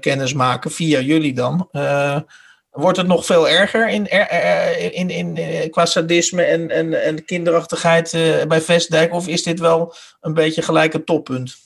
kennis 0.00 0.32
maken, 0.32 0.70
via 0.70 1.00
jullie 1.00 1.34
dan... 1.34 1.68
Wordt 2.70 2.98
het 2.98 3.06
nog 3.06 3.26
veel 3.26 3.48
erger 3.48 3.88
in, 3.88 4.06
in, 4.92 5.10
in, 5.10 5.70
qua 5.70 5.86
sadisme 5.86 6.42
en, 6.42 6.70
en, 6.70 7.02
en 7.02 7.24
kinderachtigheid 7.24 8.10
bij 8.48 8.60
Vestdijk? 8.60 9.12
Of 9.12 9.28
is 9.28 9.42
dit 9.42 9.60
wel 9.60 9.94
een 10.20 10.34
beetje 10.34 10.62
gelijk 10.62 10.92
het 10.92 11.06
toppunt? 11.06 11.56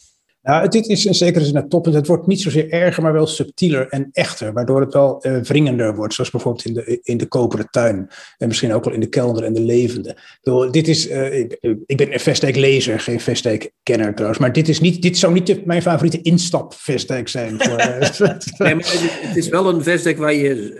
Nou, 0.45 0.69
dit 0.69 0.87
is 0.89 1.07
in 1.07 1.15
zekere 1.15 1.45
zin 1.45 1.57
het 1.57 1.71
toppunt. 1.71 1.95
Het 1.95 2.07
wordt 2.07 2.27
niet 2.27 2.41
zozeer 2.41 2.71
erger, 2.71 3.03
maar 3.03 3.13
wel 3.13 3.27
subtieler 3.27 3.89
en 3.89 4.09
echter. 4.13 4.53
Waardoor 4.53 4.81
het 4.81 4.93
wel 4.93 5.23
eh, 5.23 5.37
wringender 5.41 5.95
wordt. 5.95 6.15
Zoals 6.15 6.31
bijvoorbeeld 6.31 6.65
in 6.65 6.75
de, 6.75 7.01
in 7.03 7.17
de 7.17 7.27
koperen 7.27 7.69
tuin. 7.71 8.09
En 8.39 8.49
misschien 8.49 8.73
ook 8.73 8.85
wel 8.85 8.95
in 8.95 9.01
de 9.01 9.07
kelder 9.09 9.45
en 9.45 9.53
de 9.53 9.61
levende. 9.61 10.17
Bedoel, 10.43 10.71
dit 10.71 10.89
is, 10.89 11.09
eh, 11.09 11.39
ik, 11.39 11.59
ik 11.87 11.97
ben 11.97 12.13
een 12.13 12.21
Vestdijk 12.21 12.57
lezer, 12.57 13.01
geen 13.01 13.21
Vestdijk 13.21 13.71
kenner 13.83 14.13
trouwens. 14.15 14.41
Maar 14.41 14.53
dit, 14.53 14.69
is 14.69 14.81
niet, 14.81 15.03
dit 15.03 15.19
zou 15.19 15.33
niet 15.33 15.47
de- 15.47 15.63
mijn 15.65 15.83
favoriete 15.83 16.21
instap 16.23 16.75
Vestdijk 16.75 17.29
zijn. 17.29 17.55
Voor, 17.59 17.77
eh, 17.77 18.11
Nee, 18.59 18.75
maar 18.75 18.85
het, 19.23 19.37
is 19.37 19.49
wel 19.49 19.69
een 19.69 19.83
vestdek 19.83 20.19
waar 20.19 20.35
je. 20.35 20.73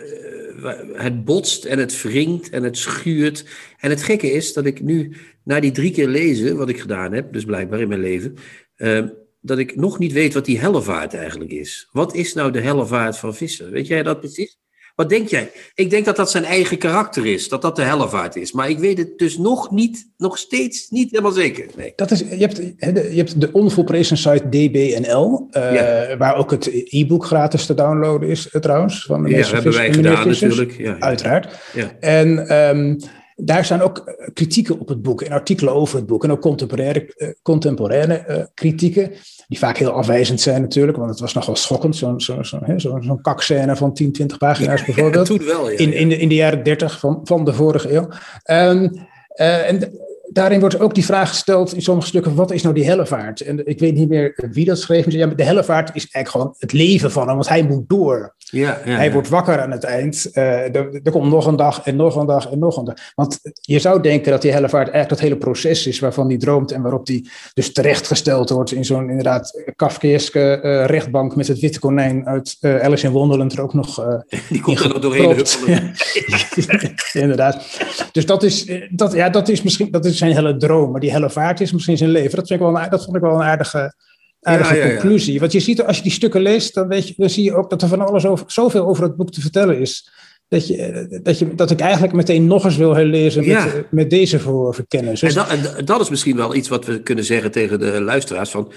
eh, 0.65 1.03
het 1.05 1.25
botst 1.25 1.65
en 1.65 1.79
het 1.79 2.03
wringt 2.03 2.51
en 2.51 2.63
het 2.63 2.77
schuurt. 2.79 3.45
En 3.79 3.91
het 3.91 4.03
gekke 4.03 4.33
is 4.33 4.53
dat 4.53 4.67
ik 4.67 4.83
nu, 4.83 5.17
na 5.45 5.61
die 5.61 5.71
drie 5.71 5.91
keer 5.91 6.09
lezen, 6.09 6.57
wat 6.57 6.69
ik 6.69 6.81
gedaan 6.81 7.13
heb, 7.13 7.33
dus 7.33 7.45
blijkbaar 7.45 7.81
in 7.81 7.89
mijn 7.89 8.01
leven. 8.01 8.35
eh, 8.77 9.01
dat 9.45 9.59
ik 9.59 9.77
nog 9.77 9.99
niet 9.99 10.13
weet 10.13 10.35
wat 10.35 10.45
die 10.45 10.59
hellevaart 10.59 11.15
eigenlijk 11.15 11.51
is. 11.51 11.89
Wat 11.93 12.15
is 12.15 12.35
nou 12.35 12.51
de 12.51 12.61
hellevaart 12.61 13.19
van 13.19 13.35
vissen? 13.35 13.71
Weet 13.71 13.87
jij 13.87 14.03
dat 14.03 14.21
precies? 14.21 14.59
Wat 14.95 15.09
denk 15.09 15.29
jij? 15.29 15.51
Ik 15.75 15.91
denk 15.91 16.05
dat 16.05 16.17
dat 16.17 16.31
zijn 16.31 16.45
eigen 16.45 16.79
karakter 16.79 17.27
is, 17.27 17.49
dat 17.49 17.63
dat 17.63 17.77
de 17.77 17.83
hellevaart 17.83 18.37
is. 18.37 18.53
Maar 18.53 18.69
ik 18.69 18.79
weet 18.79 18.99
het 18.99 19.19
dus 19.19 19.39
nog 19.39 19.71
niet, 19.71 20.11
nog 20.17 20.39
steeds 20.39 20.91
niet 20.91 21.11
helemaal 21.11 21.33
zeker. 21.33 21.67
Nee. 21.77 21.93
Dat 21.97 22.11
is, 22.11 22.19
je, 22.19 22.25
hebt, 22.37 22.57
je 23.13 23.17
hebt 23.17 23.41
de 23.41 23.53
onvolprezen 23.53 24.17
site 24.17 24.49
DBNL, 24.49 25.47
eh, 25.51 25.75
Ja. 25.75 26.17
waar 26.17 26.37
ook 26.37 26.51
het 26.51 26.71
e-book 26.73 27.25
gratis 27.25 27.67
te 27.67 27.75
downloaden 27.75 28.29
is 28.29 28.49
eh, 28.49 28.61
trouwens. 28.61 29.05
Van 29.05 29.23
de 29.23 29.31
Ja, 29.31 29.47
hebben 29.47 29.73
wij 29.73 29.93
gedaan 29.93 30.29
natuurlijk. 30.29 30.77
Ja, 30.77 30.85
ja. 30.85 30.99
Uiteraard. 30.99 31.49
Ja. 31.73 31.97
En 32.01 32.49
ehm, 32.49 32.97
daar 33.37 33.65
staan 33.65 33.81
ook 33.81 33.99
eh, 33.99 34.29
kritieken 34.33 34.81
op 34.81 34.89
het 34.89 35.03
boek 35.03 35.23
en 35.23 35.33
artikelen 35.33 35.75
over 35.75 35.97
het 35.97 36.07
boek. 36.07 36.25
En 36.25 36.31
ook 36.31 36.41
contemporaire, 36.41 37.15
eh, 37.17 37.29
contemporaire 37.43 38.15
eh, 38.15 38.45
kritieken, 38.55 39.13
die 39.49 39.59
vaak 39.59 39.77
heel 39.77 39.91
afwijzend 39.91 40.41
zijn 40.41 40.61
natuurlijk, 40.61 40.97
want 40.99 41.11
het 41.11 41.21
was 41.21 41.35
nogal 41.35 41.57
schokkend. 41.57 41.97
Zo'n 41.97 42.21
zo, 42.21 42.43
zo, 42.43 42.59
zo, 42.77 42.99
zo'n 43.01 43.21
kakscène 43.21 43.77
van 43.77 43.95
10, 43.95 44.13
20 44.13 44.39
pagina's 44.39 44.85
bijvoorbeeld. 44.95 45.27
Toen 45.27 45.45
wel, 45.45 45.71
ja. 45.71 45.79
in, 45.79 45.91
ja. 45.91 45.97
in, 45.97 46.09
de, 46.09 46.19
in 46.19 46.29
de 46.29 46.35
jaren 46.35 46.63
30 46.63 46.99
van, 46.99 47.21
van 47.25 47.45
de 47.45 47.53
vorige 47.53 47.95
eeuw. 47.95 48.09
Ehm, 48.43 48.89
eh, 49.29 49.71
en 49.71 49.93
daarin 50.33 50.61
wordt 50.61 50.81
ook 50.81 50.95
die 50.95 51.05
vraag 51.05 51.29
gesteld 51.29 51.75
in 51.75 51.83
sommige 51.83 52.09
stukken: 52.09 52.35
wat 52.35 52.51
is 52.51 52.63
nou 52.63 52.75
die 52.75 52.85
hellevaart? 52.85 53.41
En 53.41 53.67
ik 53.67 53.79
weet 53.79 53.95
niet 53.95 54.09
meer 54.09 54.49
wie 54.51 54.65
dat 54.65 54.79
schreef. 54.79 55.07
Maar 55.07 55.15
ja, 55.15 55.27
maar 55.27 55.37
de 55.37 55.45
hellevaart 55.45 55.89
is 55.95 56.11
eigenlijk 56.11 56.29
gewoon 56.29 56.55
het 56.59 56.73
leven 56.73 57.11
van 57.11 57.27
hem, 57.27 57.35
want 57.35 57.49
hij 57.49 57.63
moet 57.63 57.89
door. 57.89 58.35
Ja, 58.55 58.81
ja, 58.85 58.97
Hij 58.97 59.13
wordt 59.13 59.29
wakker 59.29 59.61
aan 59.61 59.71
het 59.71 59.85
eind. 59.85 60.31
Eh, 60.33 60.75
er, 60.77 61.01
er 61.03 61.11
komt 61.11 61.31
nog 61.31 61.47
een 61.47 61.57
dag 61.57 61.81
en 61.85 61.97
nog 61.97 62.17
een 62.17 62.27
dag 62.27 62.51
en 62.51 62.59
nog 62.59 62.77
een 62.77 62.85
dag. 62.85 62.95
Want 63.15 63.41
je 63.61 63.79
zou 63.79 64.03
denken 64.03 64.31
dat 64.31 64.43
die 64.43 64.53
hellevaart 64.53 64.89
eigenlijk 64.89 65.09
dat 65.09 65.21
hele 65.21 65.37
proces 65.37 65.87
is 65.87 65.99
waarvan 65.99 66.29
hij 66.29 66.37
droomt 66.37 66.73
en 66.73 66.83
waarop 66.83 67.07
hij 67.07 67.25
dus 67.55 67.73
terechtgesteld 67.73 68.51
wordt 68.51 68.73
in 68.73 68.85
zo'n 68.85 69.09
inderdaad 69.09 69.63
Kafkaeske 69.77 70.61
eh, 70.61 70.85
rechtbank 70.85 71.37
met 71.37 71.49
het 71.49 71.59
witte 71.59 71.79
konijn 71.79 72.27
uit 72.27 72.57
eh, 72.61 72.81
Alice 72.81 73.07
in 73.07 73.13
Wonderland 73.13 73.53
er 73.53 73.63
ook 73.63 73.75
nog 73.75 73.95
Die 74.49 74.61
komt 74.61 74.81
er 74.81 74.89
nog 74.89 74.99
doorheen 74.99 75.37
inderdaad. 77.13 77.79
Dus 78.13 78.27
dat 78.27 78.43
is, 78.43 78.71
dat, 78.91 79.13
ja, 79.13 79.29
dat 79.29 79.49
is 79.49 79.63
misschien 79.63 79.91
dat 79.91 80.05
is 80.05 80.19
zijn 80.19 80.35
hele 80.35 80.57
droom. 80.57 80.91
Maar 80.91 81.01
die 81.01 81.13
hele 81.13 81.31
vaart 81.31 81.61
is 81.61 81.73
misschien 81.73 81.97
zijn 81.97 82.11
leven. 82.11 82.37
Dat, 82.37 82.47
vind 82.47 82.61
ik 82.61 82.67
wel 82.67 82.77
een, 82.77 82.91
dat 82.91 83.05
vond 83.05 83.17
ik 83.17 83.23
wel 83.23 83.35
een 83.35 83.43
aardige, 83.43 83.95
aardige 84.45 84.75
Ja, 84.75 84.81
ja, 84.85 84.87
ja. 84.87 84.99
conclusie. 85.01 85.41
Want 85.41 85.53
je 85.53 85.61
ziet, 85.61 85.83
als 85.83 85.97
je 85.97 86.03
die 86.03 86.13
stukken 86.13 86.41
leest, 86.43 86.75
dan, 86.75 86.89
weet 86.89 87.09
je, 87.09 87.15
dan 87.17 87.31
zie 87.31 87.45
je 87.45 87.55
ook 87.55 87.71
dat 87.71 87.83
er 87.83 87.89
van 87.89 88.07
alles 88.07 88.27
over, 88.27 88.45
zoveel 88.51 88.87
over 88.87 89.03
het 89.03 89.17
boek 89.17 89.31
te 89.31 89.41
vertellen 89.41 89.79
is. 89.81 90.11
Dat, 90.49 90.67
je, 90.67 91.21
dat, 91.23 91.39
je, 91.39 91.55
dat 91.55 91.71
ik 91.71 91.81
eigenlijk 91.81 92.13
meteen 92.13 92.47
nog 92.47 92.65
eens 92.65 92.77
wil 92.77 92.95
herlezen 92.95 93.41
met, 93.41 93.51
Ja. 93.51 93.67
eh, 93.67 93.73
met 93.91 94.11
deze 94.11 94.39
verworven 94.39 94.87
kennis. 94.89 95.23
En 95.23 95.27
Dus, 95.27 95.37
dat, 95.37 95.49
en 95.77 95.85
dat 95.85 96.01
is 96.01 96.09
misschien 96.11 96.37
wel 96.37 96.55
iets 96.55 96.69
wat 96.69 96.85
we 96.85 97.03
kunnen 97.03 97.25
zeggen 97.25 97.51
tegen 97.51 97.79
de 97.81 98.01
luisteraars. 98.01 98.51
Van, 98.51 98.73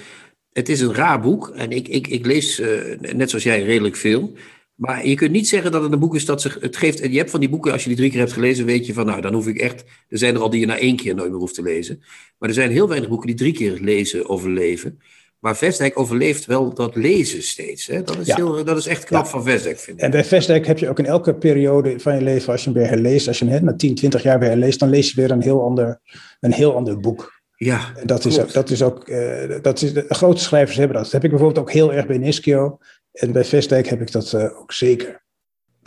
het 0.52 0.68
is 0.68 0.80
een 0.80 0.94
raar 0.94 1.20
boek 1.20 1.52
en 1.56 1.70
ik, 1.70 1.88
ik, 1.88 2.06
ik 2.06 2.26
lees 2.26 2.60
eh, 2.60 2.68
net 3.12 3.28
zoals 3.30 3.44
jij 3.44 3.62
redelijk 3.62 3.96
veel. 3.96 4.32
Maar 4.74 5.06
je 5.06 5.14
kunt 5.14 5.30
niet 5.32 5.48
zeggen 5.48 5.72
dat 5.72 5.82
het 5.82 5.92
een 5.92 5.98
boek 5.98 6.14
is 6.14 6.24
dat 6.24 6.42
zich 6.42 6.58
het 6.60 6.76
geeft. 6.76 7.00
En 7.00 7.10
je 7.12 7.18
hebt 7.18 7.30
van 7.30 7.40
die 7.40 7.48
boeken, 7.48 7.72
als 7.72 7.82
je 7.82 7.88
die 7.88 7.96
drie 7.96 8.10
keer 8.10 8.18
hebt 8.18 8.32
gelezen, 8.32 8.64
weet 8.64 8.86
je 8.86 8.92
van 8.92 9.06
nou, 9.06 9.20
dan 9.20 9.34
hoef 9.34 9.46
ik 9.46 9.58
echt. 9.58 9.84
Er 10.08 10.18
zijn 10.18 10.34
er 10.34 10.40
al 10.40 10.50
die 10.50 10.60
je 10.60 10.66
na 10.66 10.78
één 10.78 10.96
keer 10.96 11.14
nooit 11.14 11.30
meer 11.30 11.38
hoeft 11.38 11.54
te 11.54 11.62
lezen. 11.62 12.02
Maar 12.38 12.48
er 12.48 12.54
zijn 12.54 12.70
heel 12.70 12.88
weinig 12.88 13.08
boeken 13.08 13.26
die 13.26 13.36
drie 13.36 13.52
keer 13.52 13.78
lezen 13.80 14.28
overleven. 14.28 14.98
Maar 15.40 15.56
Vestdijk 15.56 15.98
overleeft 15.98 16.46
wel 16.46 16.74
dat 16.74 16.96
lezen 16.96 17.42
steeds. 17.42 17.86
Hè? 17.86 18.02
Dat, 18.02 18.18
is 18.18 18.26
Ja. 18.26 18.34
heel, 18.36 18.64
dat 18.64 18.76
is 18.76 18.86
echt 18.86 19.04
knap 19.04 19.24
Ja. 19.24 19.30
van 19.30 19.42
Vestdijk, 19.42 19.78
vind 19.78 19.96
ik. 19.96 20.02
en 20.04 20.10
bij 20.10 20.24
Vestdijk 20.24 20.66
heb 20.66 20.78
je 20.78 20.88
ook 20.88 20.98
in 20.98 21.06
elke 21.06 21.34
periode 21.34 22.00
van 22.00 22.14
je 22.14 22.20
leven, 22.22 22.52
als 22.52 22.64
je 22.64 22.70
hem 22.70 22.78
weer 22.78 22.88
herleest, 22.88 23.28
als 23.28 23.38
je 23.38 23.44
hem 23.44 23.54
hè, 23.54 23.60
na 23.60 23.74
10, 23.76 23.94
20 23.94 24.22
jaar 24.22 24.38
weer 24.38 24.48
herleest, 24.48 24.78
dan 24.78 24.88
lees 24.90 25.10
je 25.12 25.20
weer 25.20 25.30
een 25.30 25.42
heel 25.42 25.62
ander, 25.62 26.00
een 26.40 26.52
heel 26.52 26.74
ander 26.74 27.00
boek. 27.00 27.36
Ja, 27.56 27.92
En 27.96 28.06
Dat 28.06 28.24
is, 28.24 28.34
dat 28.52 28.70
is 28.70 28.82
ook, 28.82 29.08
eh, 29.08 29.56
dat 29.62 29.82
is, 29.82 29.92
de 29.94 30.04
grote 30.08 30.42
schrijvers 30.42 30.76
hebben 30.76 30.94
dat. 30.96 31.04
Dat 31.04 31.12
heb 31.12 31.24
ik 31.24 31.30
bijvoorbeeld 31.30 31.60
ook 31.66 31.72
heel 31.72 31.92
erg 31.92 32.06
bij 32.06 32.18
Nischio. 32.18 32.78
En 33.12 33.32
bij 33.32 33.44
Vestdijk 33.44 33.86
heb 33.86 34.00
ik 34.00 34.12
dat 34.12 34.32
eh, 34.32 34.58
ook 34.60 34.72
zeker. 34.72 35.26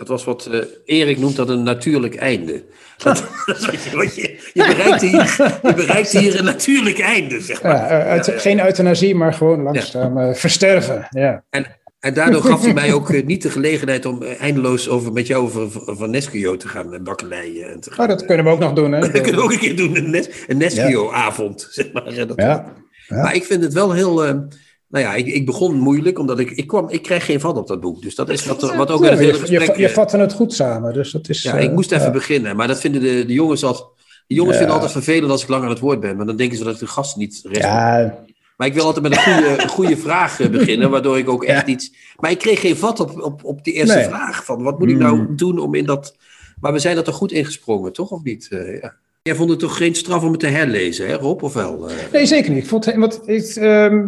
Dat 0.02 0.10
was 0.10 0.24
wat 0.24 0.46
eh, 0.46 0.60
Erik 0.86 1.18
noemt 1.18 1.36
dat 1.36 1.50
een 1.50 1.64
natuurlijk 1.64 2.16
einde. 2.16 2.64
Dat, 3.04 3.24
dat 3.46 3.58
is 3.72 3.94
wat 3.94 4.16
je, 4.16 4.22
je, 4.54 4.66
bereikt 4.68 5.02
hier, 5.02 5.36
je 5.64 5.74
bereikt 5.74 6.12
hier 6.12 6.40
een 6.40 6.46
natuurlijk 6.46 7.00
einde, 7.00 7.42
zeg 7.42 7.64
maar. 7.64 7.72
Ja, 7.76 7.88
eh, 7.90 8.08
uit- 8.10 8.34
Geen 8.38 8.60
euthanasie, 8.66 9.16
maar 9.16 9.34
gewoon 9.34 9.62
langzaam 9.62 10.18
eh, 10.18 10.34
versterven. 10.34 11.08
Ja. 11.10 11.44
En 11.50 12.14
daardoor 12.14 12.42
gaf 12.42 12.64
hij 12.64 12.74
mij 12.84 12.94
ook 12.94 13.24
niet 13.26 13.42
de 13.42 13.50
gelegenheid 13.50 14.06
om 14.06 14.24
eindeloos 14.24 14.90
over, 14.90 15.12
met 15.14 15.28
jou 15.28 15.44
over 15.44 15.68
Van 15.98 16.10
Neskio 16.10 16.58
te 16.58 16.68
gaan 16.68 16.94
en 16.94 17.04
bakkeleien. 17.04 17.72
En 17.72 17.80
te 17.80 17.92
gaan. 17.92 18.06
Oh, 18.06 18.12
dat 18.18 18.26
kunnen 18.26 18.46
we 18.46 18.52
ook 18.52 18.60
nog 18.60 18.74
doen, 18.74 18.92
hè? 18.92 19.00
Dat 19.10 19.12
kunnen 19.12 19.36
we 19.36 19.42
ook 19.42 19.52
een 19.52 19.60
keer 19.60 19.76
doen, 19.76 19.96
een, 19.98 20.10
Nes, 20.10 20.30
een 20.48 20.58
Neskio-avond, 20.58 21.68
zeg 21.72 21.92
maar. 21.94 22.04
Dat- 22.28 22.34
Ja. 22.36 22.74
Ja. 23.08 23.22
Maar 23.22 23.36
ik 23.36 23.44
vind 23.46 23.64
het 23.64 23.74
wel 23.74 23.92
heel... 23.94 24.46
eh, 24.92 25.02
nou 25.02 25.06
ja, 25.06 25.14
ik, 25.16 25.26
ik 25.28 25.46
begon 25.46 25.76
moeilijk, 25.80 26.20
omdat 26.20 26.40
ik, 26.40 26.52
ik 26.52 26.68
kwam... 26.68 26.90
Ik 26.90 27.02
kreeg 27.02 27.26
geen 27.26 27.40
vat 27.40 27.58
op 27.58 27.68
dat 27.68 27.80
boek. 27.80 28.02
Dus 28.02 28.16
dat 28.16 28.30
is 28.30 28.46
wat, 28.46 28.76
wat 28.76 28.92
ook 28.92 29.02
uit 29.04 29.10
het 29.12 29.20
hele 29.20 29.32
je, 29.32 29.52
je, 29.52 29.58
gesprek... 29.60 29.78
je 29.78 29.88
eh, 29.88 29.94
vatte 29.94 30.18
het 30.18 30.34
goed 30.34 30.54
samen, 30.54 30.94
dus 30.94 31.12
dat 31.12 31.30
is... 31.30 31.42
Ja, 31.42 31.58
eh, 31.58 31.64
ik 31.64 31.72
moest 31.72 31.92
even 31.92 32.12
beginnen. 32.12 32.56
Maar 32.56 32.68
dat 32.68 32.80
vinden 32.80 33.02
de, 33.02 33.26
de 33.26 33.34
jongens 33.34 33.64
al... 33.64 33.94
De 34.28 34.36
jongens 34.38 34.54
Ja. 34.58 34.62
vinden 34.64 34.82
altijd 34.82 35.04
vervelend 35.04 35.32
als 35.32 35.42
ik 35.44 35.48
lang 35.50 35.64
aan 35.64 35.70
het 35.70 35.80
woord 35.80 36.00
ben. 36.00 36.18
Maar 36.18 36.26
dan 36.26 36.36
denken 36.36 36.58
ze 36.58 36.64
dat 36.64 36.74
ik 36.74 36.80
de 36.80 36.88
gast 36.88 37.16
niet 37.18 37.42
recht 37.44 37.62
Ja, 37.64 38.24
Maar 38.58 38.68
ik 38.68 38.74
wil 38.74 38.86
altijd 38.86 39.04
met 39.10 39.12
een 39.18 39.24
goede, 39.24 39.68
goede 39.68 39.98
vraag 39.98 40.40
eh, 40.40 40.50
beginnen, 40.50 40.90
waardoor 40.96 41.18
ik 41.18 41.30
ook 41.30 41.44
echt 41.44 41.68
Ja. 41.68 41.74
iets. 41.74 41.92
Maar 42.20 42.32
ik 42.32 42.38
kreeg 42.38 42.60
geen 42.60 42.78
vat 42.78 43.00
op, 43.00 43.22
op, 43.22 43.44
op 43.44 43.64
die 43.64 43.74
eerste 43.74 43.96
Nee. 43.96 44.04
vraag. 44.06 44.46
Van 44.46 44.64
wat 44.64 44.80
moet 44.80 44.90
ik 44.90 44.98
nou 44.98 45.18
Hmm. 45.18 45.36
doen 45.36 45.60
om 45.60 45.76
in 45.76 45.86
dat. 45.86 46.16
Maar 46.60 46.74
we 46.74 46.80
zijn 46.80 46.98
er 46.98 47.04
toch 47.04 47.16
goed 47.16 47.32
ingesprongen, 47.32 47.94
toch? 47.94 48.10
Of 48.12 48.24
niet? 48.24 48.48
Eh, 48.52 48.82
ja. 48.82 48.94
Jij 49.24 49.36
vond 49.36 49.50
het 49.50 49.60
toch 49.60 49.78
geen 49.78 49.96
straf 49.96 50.24
om 50.24 50.32
het 50.32 50.40
te 50.40 50.48
herlezen, 50.48 51.08
hè, 51.08 51.14
Rob? 51.14 51.44
Of 51.44 51.54
wel? 51.54 51.90
Eh, 51.90 51.96
Nee, 52.12 52.26
zeker 52.26 52.52
niet. 52.52 52.64
Ik 52.64 52.70
vond, 52.70 52.94
wat, 52.96 53.22
ik, 53.26 53.46
ehm, 53.56 54.06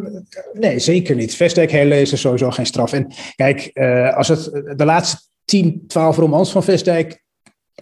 nee, 0.54 0.80
zeker 0.80 1.16
niet. 1.16 1.36
Vestdijk 1.36 1.72
herlezen 1.72 2.14
is 2.14 2.22
sowieso 2.22 2.50
geen 2.52 2.66
straf. 2.66 2.94
En 2.94 3.08
kijk, 3.36 3.70
eh, 3.74 4.18
als 4.18 4.28
het 4.28 4.44
de 4.78 4.86
laatste 4.86 5.18
10, 5.46 5.84
12 5.88 6.18
romans 6.18 6.52
van 6.52 6.64
Vestdijk, 6.64 7.22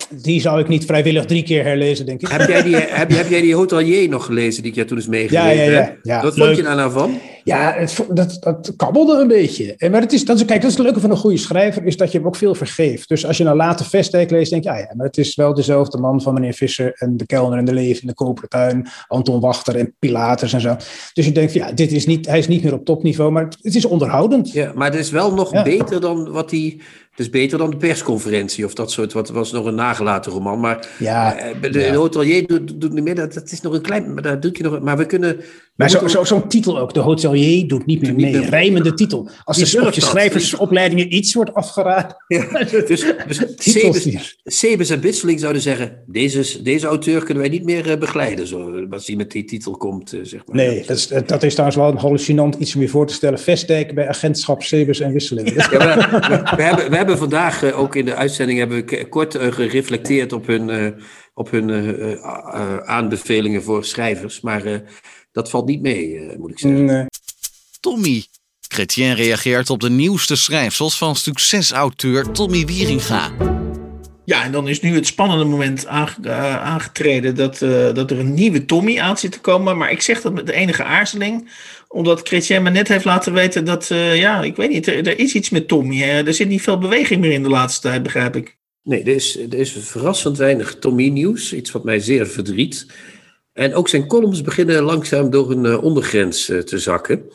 die 0.10 0.42
zou 0.42 0.60
ik 0.60 0.68
niet 0.68 0.86
vrijwillig 0.86 1.26
drie 1.26 1.44
keer 1.44 1.64
herlezen, 1.64 2.06
denk 2.06 2.22
ik. 2.22 2.28
heb, 2.28 2.48
jij 2.48 2.64
die, 2.64 2.76
heb, 2.76 3.10
heb 3.12 3.30
jij 3.30 3.42
die 3.42 3.56
Hotelier 3.56 4.10
nog 4.10 4.26
gelezen 4.26 4.62
die 4.62 4.72
ik 4.72 4.78
jij 4.78 4.86
toen 4.86 4.98
eens 4.98 5.06
Ja, 5.06 5.12
meegegeven 5.12 5.56
ja, 5.56 5.72
ja. 5.72 5.82
heb? 5.82 6.00
ja 6.02 6.22
Wat 6.22 6.38
vond 6.38 6.56
je 6.56 6.64
daar 6.64 6.76
nou 6.76 6.92
van? 6.92 7.20
Ja, 7.44 7.74
het, 7.78 8.06
dat, 8.10 8.38
dat 8.40 8.74
kabbelde 8.76 9.22
een 9.22 9.28
beetje. 9.28 9.76
En 9.78 9.92
Maar 9.92 10.02
het 10.02 10.14
is, 10.14 10.26
dat 10.26 10.36
is, 10.40 10.46
kijk, 10.46 10.62
dat 10.62 10.72
is 10.72 10.78
het 10.78 10.86
leuke 10.86 11.00
van 11.00 11.12
een 11.12 11.18
goede 11.18 11.38
schrijver, 11.38 11.86
is 11.86 11.98
dat 11.98 12.12
je 12.12 12.18
hem 12.18 12.28
ook 12.28 12.36
veel 12.36 12.56
vergeeft. 12.56 13.08
Dus 13.10 13.26
als 13.26 13.38
je 13.38 13.44
nou 13.44 13.56
later 13.56 13.86
Vestdijk 13.86 14.30
leest, 14.32 14.52
denk 14.52 14.64
je, 14.64 14.70
ja, 14.70 14.78
ja, 14.78 14.94
maar 14.96 15.06
het 15.06 15.18
is 15.18 15.36
wel 15.36 15.54
dezelfde 15.54 15.98
man 15.98 16.22
van 16.22 16.34
meneer 16.34 16.54
Visser 16.54 16.92
en 16.96 17.18
de 17.18 17.26
kelner 17.26 17.58
en 17.58 17.66
de 17.66 17.74
leef 17.74 18.02
in 18.02 18.08
de 18.08 18.14
koperen 18.14 18.50
tuin, 18.50 18.88
Anton 19.08 19.40
Wachter 19.40 19.76
en 19.76 19.96
Pilatus 20.00 20.54
en 20.54 20.62
zo. 20.62 20.76
Dus 21.14 21.26
je 21.26 21.32
denkt, 21.32 21.54
ja, 21.54 21.72
dit 21.72 21.92
is 21.92 22.06
niet, 22.06 22.26
hij 22.28 22.38
is 22.38 22.48
niet 22.48 22.64
meer 22.64 22.74
op 22.74 22.86
topniveau, 22.86 23.32
maar 23.32 23.44
het, 23.44 23.58
het 23.62 23.76
is 23.76 23.86
onderhoudend. 23.86 24.52
Ja, 24.52 24.72
maar 24.76 24.92
het 24.92 25.00
is 25.00 25.10
wel 25.12 25.34
nog 25.34 25.54
Ja. 25.54 25.64
beter 25.64 26.02
dan 26.02 26.32
wat 26.32 26.50
die. 26.50 26.82
Het 27.12 27.20
is 27.20 27.30
beter 27.30 27.58
dan 27.58 27.70
de 27.70 27.78
persconferentie 27.78 28.66
of 28.66 28.74
dat 28.74 28.92
soort. 28.92 29.14
Wat 29.14 29.30
was 29.30 29.52
nog 29.52 29.66
een 29.66 29.76
nagelaten 29.76 30.32
roman. 30.32 30.60
Maar 30.60 30.88
Ja, 31.00 31.38
eh, 31.38 31.72
de, 31.72 31.80
ja. 31.80 31.94
hotelier 31.94 32.48
doet, 32.48 32.82
doet 32.82 32.94
niet 32.94 33.04
meer. 33.04 33.16
Dat, 33.16 33.34
dat 33.34 33.52
is 33.52 33.62
nog 33.62 33.74
een 33.74 33.82
klein. 33.82 34.14
Maar 34.14 34.24
daar 34.24 34.40
doet 34.40 34.58
je 34.58 34.64
nog. 34.64 34.80
Maar 34.82 34.98
we 34.98 35.06
kunnen. 35.06 35.38
Maar 35.76 35.90
zo- 35.90 36.00
moeten- 36.00 36.18
zo- 36.18 36.24
zo'n 36.36 36.48
titel 36.48 36.80
ook, 36.80 36.94
de 36.94 37.00
hotelier 37.00 37.68
doet 37.68 37.86
niet 37.86 38.02
meer 38.02 38.16
mee. 38.16 38.32
meer- 38.32 38.50
Rijmende 38.50 38.94
titel. 38.94 39.30
Als 39.44 39.72
dat? 39.72 39.96
schrijversopleidingen 39.96 41.16
iets 41.16 41.34
wordt 41.34 41.54
afgeraden. 41.54 42.16
Ja, 42.28 42.48
dus, 42.88 43.04
dus 43.28 43.38
Sebes. 43.56 44.38
Sebes 44.44 44.90
en 44.90 45.00
Bisseling 45.02 45.40
zouden 45.40 45.62
zeggen: 45.62 46.04
deze, 46.08 46.62
deze 46.62 46.88
auteur 46.88 47.24
kunnen 47.24 47.44
wij 47.44 47.52
niet 47.52 47.64
meer 47.64 47.92
eh, 47.92 47.98
begeleiden. 47.98 48.48
Zo, 48.48 48.86
als 48.90 49.08
hij 49.08 49.16
met 49.16 49.32
die 49.32 49.44
titel 49.46 49.78
komt, 49.78 50.14
eh, 50.14 50.20
zeg 50.24 50.46
maar. 50.46 50.56
Nee, 50.56 50.84
dat 50.86 50.98
is, 50.98 51.08
dat 51.08 51.44
is 51.44 51.52
trouwens 51.52 51.80
wel 51.80 51.90
een 51.90 51.98
hallucinant 51.98 52.56
iets 52.56 52.76
om 52.76 52.82
je 52.82 52.88
voor 52.88 53.08
te 53.08 53.14
stellen. 53.14 53.40
Vestdijk 53.40 53.96
bij 53.96 54.08
agentschap 54.08 54.64
Sebus 54.64 55.00
en 55.00 55.12
Wisseling. 55.14 55.54
Ja, 55.54 55.70
we, 55.70 55.78
we- 55.78 56.56
we 56.56 56.64
hebben, 56.64 56.90
we 56.90 56.96
hebben 56.96 57.18
vandaag 57.18 57.64
eh, 57.64 57.80
ook 57.80 57.96
in 57.96 58.06
de 58.06 58.16
uitzending 58.16 58.60
hebben 58.60 58.86
we 58.86 59.08
kort 59.10 59.38
gereflecteerd 59.40 60.34
op 60.34 60.48
hun, 60.48 60.96
op 61.34 61.52
hun 61.52 61.70
aanbevelingen 62.86 63.64
voor 63.64 63.86
schrijvers. 63.86 64.42
Maar 64.42 64.82
dat 65.32 65.50
valt 65.50 65.66
niet 65.66 65.82
mee, 65.82 66.18
eh, 66.18 66.38
moet 66.38 66.52
ik 66.52 66.60
zeggen. 66.60 66.86
Nee. 66.86 67.06
Tommy. 67.80 68.24
Chrétien 68.68 69.16
reageert 69.16 69.70
op 69.70 69.80
de 69.80 69.90
nieuwste 69.90 70.36
schrijfsels 70.36 70.98
van 70.98 71.16
succesauteur 71.16 72.32
Tommy 72.32 72.66
Wieringa. 72.66 73.32
Ja, 74.26 74.44
en 74.44 74.52
dan 74.52 74.68
is 74.68 74.82
nu 74.82 74.96
het 74.96 75.08
spannende 75.08 75.46
moment 75.46 75.88
aange- 75.88 76.16
eh, 76.24 76.64
aangetreden 76.64 77.36
dat, 77.36 77.62
eh, 77.62 77.94
dat 77.94 78.12
er 78.12 78.20
een 78.20 78.34
nieuwe 78.34 78.66
Tommy 78.66 79.00
aan 79.00 79.18
zit 79.18 79.32
te 79.32 79.40
komen. 79.40 79.78
Maar 79.78 79.92
ik 79.92 80.02
zeg 80.02 80.22
dat 80.22 80.34
met 80.34 80.46
de 80.48 80.54
enige 80.54 80.84
aarzeling, 80.84 81.50
omdat 81.88 82.28
Chrétien 82.28 82.64
me 82.64 82.70
net 82.70 82.88
heeft 82.88 83.06
laten 83.06 83.34
weten 83.34 83.66
dat, 83.66 83.92
eh, 83.92 84.18
ja, 84.18 84.42
ik 84.42 84.56
weet 84.56 84.70
niet, 84.70 84.88
er, 84.88 85.08
er 85.08 85.20
is 85.20 85.34
iets 85.34 85.50
met 85.50 85.68
Tommy. 85.68 85.98
Hè. 85.98 86.26
Er 86.26 86.34
zit 86.34 86.48
niet 86.48 86.62
veel 86.62 86.78
beweging 86.78 87.22
meer 87.22 87.32
in 87.32 87.44
de 87.44 87.50
laatste 87.50 87.82
tijd, 87.88 88.04
begrijp 88.04 88.36
ik. 88.36 88.58
Nee, 88.84 89.02
er 89.02 89.16
is, 89.16 89.38
er 89.38 89.54
is 89.60 89.76
verrassend 89.80 90.38
weinig 90.38 90.76
Tommy-nieuws. 90.80 91.54
Iets 91.54 91.72
wat 91.72 91.84
mij 91.84 92.00
zeer 92.00 92.28
verdriet. 92.28 92.86
En 93.54 93.74
ook 93.74 93.88
zijn 93.88 94.08
columns 94.08 94.42
beginnen 94.42 94.84
langzaam 94.84 95.30
door 95.30 95.52
een 95.52 95.66
eh, 95.66 95.84
ondergrens 95.84 96.50
eh, 96.50 96.60
te 96.60 96.80
zakken. 96.80 97.32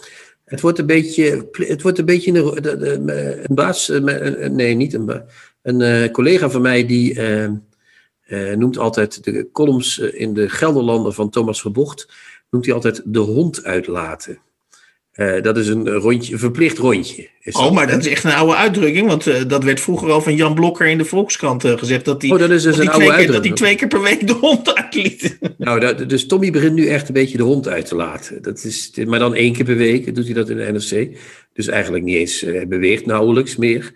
Het 0.46 0.60
wordt 0.60 0.78
een 0.78 0.86
beetje, 0.86 1.48
het 1.52 1.82
wordt 1.82 1.98
een, 1.98 2.04
beetje 2.04 2.38
een, 2.38 3.08
een 3.48 3.54
baas, 3.54 3.88
eh, 3.88 4.48
nee, 4.48 4.74
niet 4.74 4.94
een. 4.94 5.22
Een 5.62 6.10
collega 6.10 6.50
van 6.50 6.62
mij 6.62 6.86
die 6.86 7.14
eh, 7.20 7.44
eh, 7.44 8.56
noemt 8.56 8.78
altijd 8.78 9.24
de 9.24 9.48
columns 9.52 9.98
in 9.98 10.34
de 10.34 10.48
Gelderlanden 10.48 11.14
van 11.14 11.30
Thomas 11.30 11.60
Verbocht, 11.60 12.08
noemt 12.50 12.64
hij 12.64 12.74
altijd 12.74 13.02
de 13.04 13.18
hond 13.18 13.64
uitlaten. 13.64 14.38
Eh, 15.16 15.42
dat 15.42 15.56
is 15.56 15.68
een 15.68 15.88
rondje, 15.88 16.32
een 16.32 16.38
verplicht 16.38 16.78
rondje. 16.78 17.28
Is 17.40 17.54
Oh, 17.54 17.72
maar 17.72 17.86
dat 17.86 17.98
is 18.00 18.06
echt 18.06 18.24
een 18.24 18.32
oude 18.32 18.54
uitdrukking, 18.56 19.06
want 19.08 19.26
eh, 19.26 19.34
dat 19.46 19.64
werd 19.64 19.80
vroeger 19.80 20.10
al 20.10 20.20
van 20.22 20.36
Jan 20.36 20.54
Blokker 20.54 20.86
in 20.86 20.98
de 20.98 21.04
Volkskrant 21.04 21.64
eh, 21.64 21.78
gezegd. 21.78 22.04
Dat 22.04 22.22
hij 22.22 22.30
Oh, 22.30 22.38
dat 22.38 22.50
is 22.50 22.62
dus 22.62 22.78
een 22.78 22.88
oude 22.88 23.04
twee 23.04 23.16
keer- 23.16 23.26
dat 23.26 23.26
hij 23.26 23.26
uitdrukking. 23.26 23.56
twee 23.56 23.74
keer 23.74 23.88
per 23.88 24.02
week 24.02 24.26
de 24.26 24.32
hond 24.32 24.74
uitliet. 24.74 25.38
Nou, 25.58 25.80
dat, 25.80 26.08
dus 26.08 26.26
Tommy 26.26 26.50
begint 26.50 26.74
nu 26.74 26.86
echt 26.86 27.08
een 27.08 27.14
beetje 27.14 27.36
de 27.36 27.42
hond 27.42 27.68
uit 27.68 27.86
te 27.86 27.94
laten. 27.94 28.42
Dat 28.42 28.64
is, 28.64 28.90
maar 29.06 29.18
dan 29.18 29.34
één 29.34 29.52
keer 29.52 29.64
per 29.64 29.76
week 29.76 30.14
doet 30.14 30.24
hij 30.24 30.34
dat 30.34 30.48
in 30.50 30.56
de 30.56 30.72
NRC. 30.72 31.16
Dus 31.52 31.66
eigenlijk 31.66 32.04
niet 32.04 32.16
eens, 32.16 32.40
hij 32.40 32.68
beweegt 32.68 33.06
nauwelijks 33.06 33.56
meer. 33.56 33.92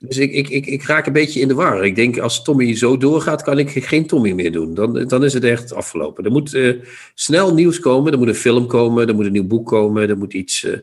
Dus 0.00 0.18
ik, 0.18 0.32
ik, 0.32 0.48
ik, 0.48 0.66
ik 0.66 0.82
raak 0.82 1.06
een 1.06 1.12
beetje 1.12 1.40
in 1.40 1.48
de 1.48 1.54
war. 1.54 1.84
Ik 1.84 1.94
denk, 1.94 2.18
als 2.18 2.42
Tommy 2.42 2.76
zo 2.76 2.96
doorgaat, 2.96 3.42
kan 3.42 3.58
ik 3.58 3.70
geen 3.70 4.06
Tommy 4.06 4.32
meer 4.32 4.52
doen. 4.52 4.74
Dan, 4.74 5.08
dan 5.08 5.24
is 5.24 5.32
het 5.32 5.44
echt 5.44 5.72
afgelopen. 5.72 6.24
Er 6.24 6.30
moet 6.30 6.54
eh, 6.54 6.74
snel 7.14 7.54
nieuws 7.54 7.80
komen. 7.80 8.12
Er 8.12 8.18
moet 8.18 8.28
een 8.28 8.34
film 8.34 8.66
komen. 8.66 9.08
Er 9.08 9.14
moet 9.14 9.26
een 9.26 9.32
nieuw 9.32 9.46
boek 9.46 9.66
komen. 9.66 10.08
Er 10.08 10.18
moet 10.18 10.34
iets, 10.34 10.64
eh, 10.64 10.78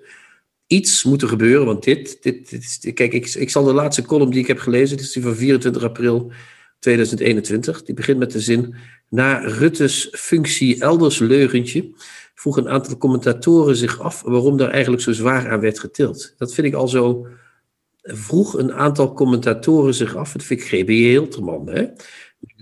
iets 0.67 1.03
moeten 1.03 1.27
gebeuren. 1.27 1.65
Want 1.65 1.83
dit, 1.83 2.17
dit, 2.21 2.49
dit 2.81 2.93
kijk, 2.93 3.13
ik, 3.13 3.27
ik 3.35 3.49
zal 3.49 3.63
de 3.63 3.73
laatste 3.73 4.01
column 4.01 4.31
die 4.31 4.41
ik 4.41 4.47
heb 4.47 4.59
gelezen, 4.59 4.97
dit 4.97 5.05
is 5.05 5.11
die 5.11 5.23
van 5.23 5.35
24 5.35 5.83
april 5.83 6.31
2021. 6.79 7.83
Die 7.83 7.95
begint 7.95 8.19
met 8.19 8.31
de 8.31 8.39
zin, 8.39 8.75
na 9.09 9.37
Rutte's 9.37 10.07
functie 10.11 10.81
elders 10.81 11.19
leugentje, 11.19 11.89
vroeg 12.35 12.57
een 12.57 12.69
aantal 12.69 12.97
commentatoren 12.97 13.75
zich 13.75 13.99
af 14.01 14.21
waarom 14.21 14.57
daar 14.57 14.69
eigenlijk 14.69 15.01
zo 15.01 15.11
zwaar 15.11 15.49
aan 15.49 15.59
werd 15.59 15.79
getild. 15.79 16.33
Dat 16.37 16.53
vind 16.53 16.67
ik 16.67 16.73
al 16.73 16.87
zo, 16.87 17.27
vroeg 18.07 18.57
een 18.57 18.73
aantal 18.73 19.13
commentatoren 19.13 19.93
zich 19.93 20.15
af, 20.15 20.31
dat 20.31 20.43
vind 20.43 20.61
ik 20.61 20.67
G.B. 20.67 20.87
Hilterman. 20.87 21.69
Hè? 21.69 21.85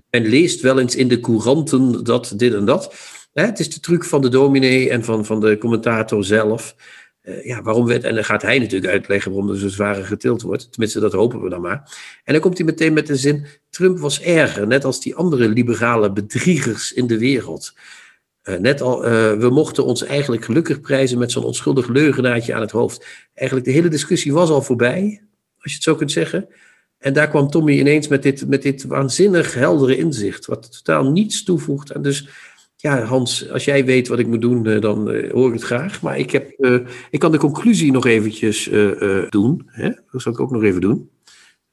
Men 0.10 0.26
leest 0.26 0.62
wel 0.62 0.80
eens 0.80 0.96
in 0.96 1.08
de 1.08 1.20
couranten 1.20 2.04
dat 2.04 2.34
dit 2.36 2.54
en 2.54 2.66
dat. 2.66 2.96
Het 3.34 3.60
is 3.60 3.70
de 3.70 3.80
truc 3.80 4.04
van 4.04 4.22
de 4.22 4.30
dominee 4.30 4.89
en 4.89 5.04
van, 5.04 5.26
van 5.26 5.39
de 5.39 5.58
commentator 5.58 6.26
zelf. 6.26 6.76
Eh, 7.22 7.46
ja, 7.46 7.62
waarom 7.62 7.86
werd, 7.86 8.04
en 8.04 8.16
dan 8.16 8.24
gaat 8.24 8.41
hij 8.41 8.60
natuurlijk 8.60 8.91
uitleggen 8.91 9.32
waarom 9.32 9.50
er 9.52 9.58
zo 9.58 9.68
zware 9.68 10.04
getild 10.04 10.41
wordt. 10.41 10.72
Tenminste, 10.72 11.00
dat 11.00 11.14
hopen 11.14 11.41
we 11.41 11.50
dan 11.50 11.62
maar. 11.62 11.98
En 12.24 12.34
dan 12.34 12.41
komt 12.41 12.58
hij 12.58 12.66
meteen 12.66 12.93
met 12.93 13.08
de 13.08 13.16
zin: 13.16 13.46
Trump 13.70 14.00
was 14.00 14.22
erger, 14.22 14.68
net 14.68 14.86
als 14.86 15.02
die 15.02 15.16
andere 15.16 15.50
liberale 15.50 16.12
bedriegers 16.12 16.93
in 16.93 17.08
de 17.08 17.18
wereld. 17.18 17.74
Eh, 18.41 18.58
net 18.58 18.82
al, 18.82 19.06
eh, 19.06 19.34
we 19.34 19.50
mochten 19.50 19.86
ons 19.86 20.04
eigenlijk 20.04 20.46
gelukkig 20.46 20.82
prijzen 20.82 21.18
met 21.18 21.32
zo'n 21.32 21.43
onschuldig 21.43 21.88
leugenaartje 21.88 22.54
aan 22.54 22.62
het 22.62 22.72
hoofd. 22.72 23.06
Eigenlijk 23.34 23.68
de 23.68 23.74
hele 23.74 23.89
discussie 23.89 24.34
was 24.34 24.50
al 24.50 24.62
voorbij, 24.62 25.22
als 25.66 25.74
je 25.74 25.80
het 25.80 25.84
zo 25.84 25.95
kunt 25.95 26.11
zeggen. 26.11 26.47
En 26.97 27.13
daar 27.13 27.30
kwam 27.30 27.49
Tommy 27.49 27.80
ineens 27.80 28.07
met 28.07 28.24
dit, 28.24 28.47
met 28.47 28.61
dit 28.61 28.84
waanzinnig 28.84 29.53
heldere 29.53 29.97
inzicht, 29.97 30.45
wat 30.45 30.72
totaal 30.72 31.11
niets 31.11 31.43
toevoegt. 31.43 31.91
En 31.91 32.01
dus, 32.01 32.28
ja, 32.76 33.01
Hans, 33.01 33.49
als 33.49 33.66
jij 33.66 33.86
weet 33.86 34.07
wat 34.07 34.20
ik 34.20 34.28
moet 34.28 34.41
doen, 34.41 34.66
eh, 34.66 34.82
dan 34.82 35.11
eh, 35.11 35.32
hoor 35.32 35.47
ik 35.47 35.53
het 35.53 35.63
graag. 35.63 36.01
Maar 36.01 36.20
ik, 36.20 36.32
heb, 36.32 36.49
eh, 36.49 36.80
ik 37.09 37.20
kan 37.20 37.32
de 37.32 37.38
conclusie 37.38 37.91
nog 37.91 38.05
eventjes 38.05 38.70
doen. 39.30 39.61
Hè? 39.66 39.89
Dat 40.11 40.22
zal 40.22 40.32
ik 40.32 40.39
ook 40.39 40.51
nog 40.51 40.63
even 40.63 40.82
doen. 40.82 41.09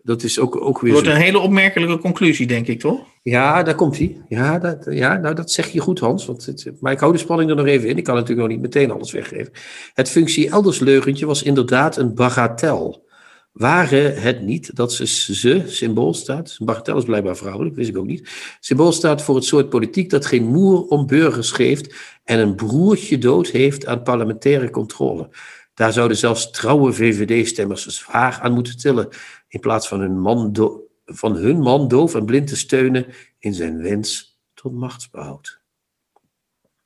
Dat 0.02 0.22
is 0.22 0.38
ook, 0.38 0.56
ook 0.56 0.74
Het 0.74 0.82
weer 0.82 0.92
wordt 0.92 1.06
zo. 1.06 1.14
een 1.14 1.20
hele 1.20 1.38
opmerkelijke 1.38 1.98
conclusie, 1.98 2.46
denk 2.46 2.66
ik, 2.66 2.80
toch? 2.80 3.06
Ja, 3.22 3.62
daar 3.62 3.74
komt 3.74 3.98
hij. 3.98 4.22
Ja, 4.28 4.58
dat, 4.58 4.86
ja 4.90 5.16
nou, 5.16 5.34
dat 5.34 5.50
zeg 5.50 5.68
je 5.68 5.80
goed, 5.80 5.98
Hans. 5.98 6.26
Want 6.26 6.46
het, 6.46 6.72
maar 6.80 6.92
ik 6.92 7.00
hou 7.00 7.12
de 7.12 7.18
spanning 7.18 7.50
er 7.50 7.56
nog 7.56 7.66
even 7.66 7.88
in. 7.88 7.96
Ik 7.96 8.04
kan 8.04 8.14
natuurlijk 8.14 8.40
nog 8.40 8.56
niet 8.56 8.60
meteen 8.60 8.90
alles 8.90 9.12
weggeven. 9.12 9.52
Het 9.94 10.08
functie 10.08 10.50
elders 10.50 10.78
leugentje 10.78 11.26
was 11.26 11.42
inderdaad 11.42 11.96
een 11.96 12.14
bagatel. 12.14 13.10
Waren 13.52 14.20
het 14.20 14.42
niet 14.42 14.76
dat 14.76 14.92
ze, 14.92 15.06
ze 15.06 15.64
symbool 15.66 16.14
staat, 16.14 16.56
een 16.58 16.66
bagatel 16.66 16.98
is 16.98 17.04
blijkbaar 17.04 17.36
vrouwelijk, 17.36 17.74
wist 17.74 17.88
ik 17.88 17.96
ook 17.96 18.06
niet, 18.06 18.56
symbool 18.60 18.92
staat 18.92 19.22
voor 19.22 19.34
het 19.34 19.44
soort 19.44 19.68
politiek 19.68 20.10
dat 20.10 20.26
geen 20.26 20.44
moer 20.44 20.84
om 20.86 21.06
burgers 21.06 21.50
geeft 21.50 21.94
en 22.24 22.38
een 22.38 22.54
broertje 22.54 23.18
dood 23.18 23.48
heeft 23.48 23.86
aan 23.86 24.02
parlementaire 24.02 24.70
controle. 24.70 25.28
Daar 25.74 25.92
zouden 25.92 26.16
zelfs 26.16 26.50
trouwe 26.50 26.92
VVD-stemmers 26.92 27.86
zwaar 27.86 28.38
aan 28.40 28.52
moeten 28.52 28.76
tillen, 28.76 29.08
in 29.48 29.60
plaats 29.60 29.88
van 29.88 30.00
hun 30.00 30.20
man, 30.20 30.52
do- 30.52 30.82
van 31.04 31.36
hun 31.36 31.60
man 31.60 31.88
doof 31.88 32.14
en 32.14 32.24
blind 32.24 32.46
te 32.46 32.56
steunen 32.56 33.06
in 33.38 33.54
zijn 33.54 33.82
wens 33.82 34.40
tot 34.54 34.72
machtsbehoud. 34.72 35.60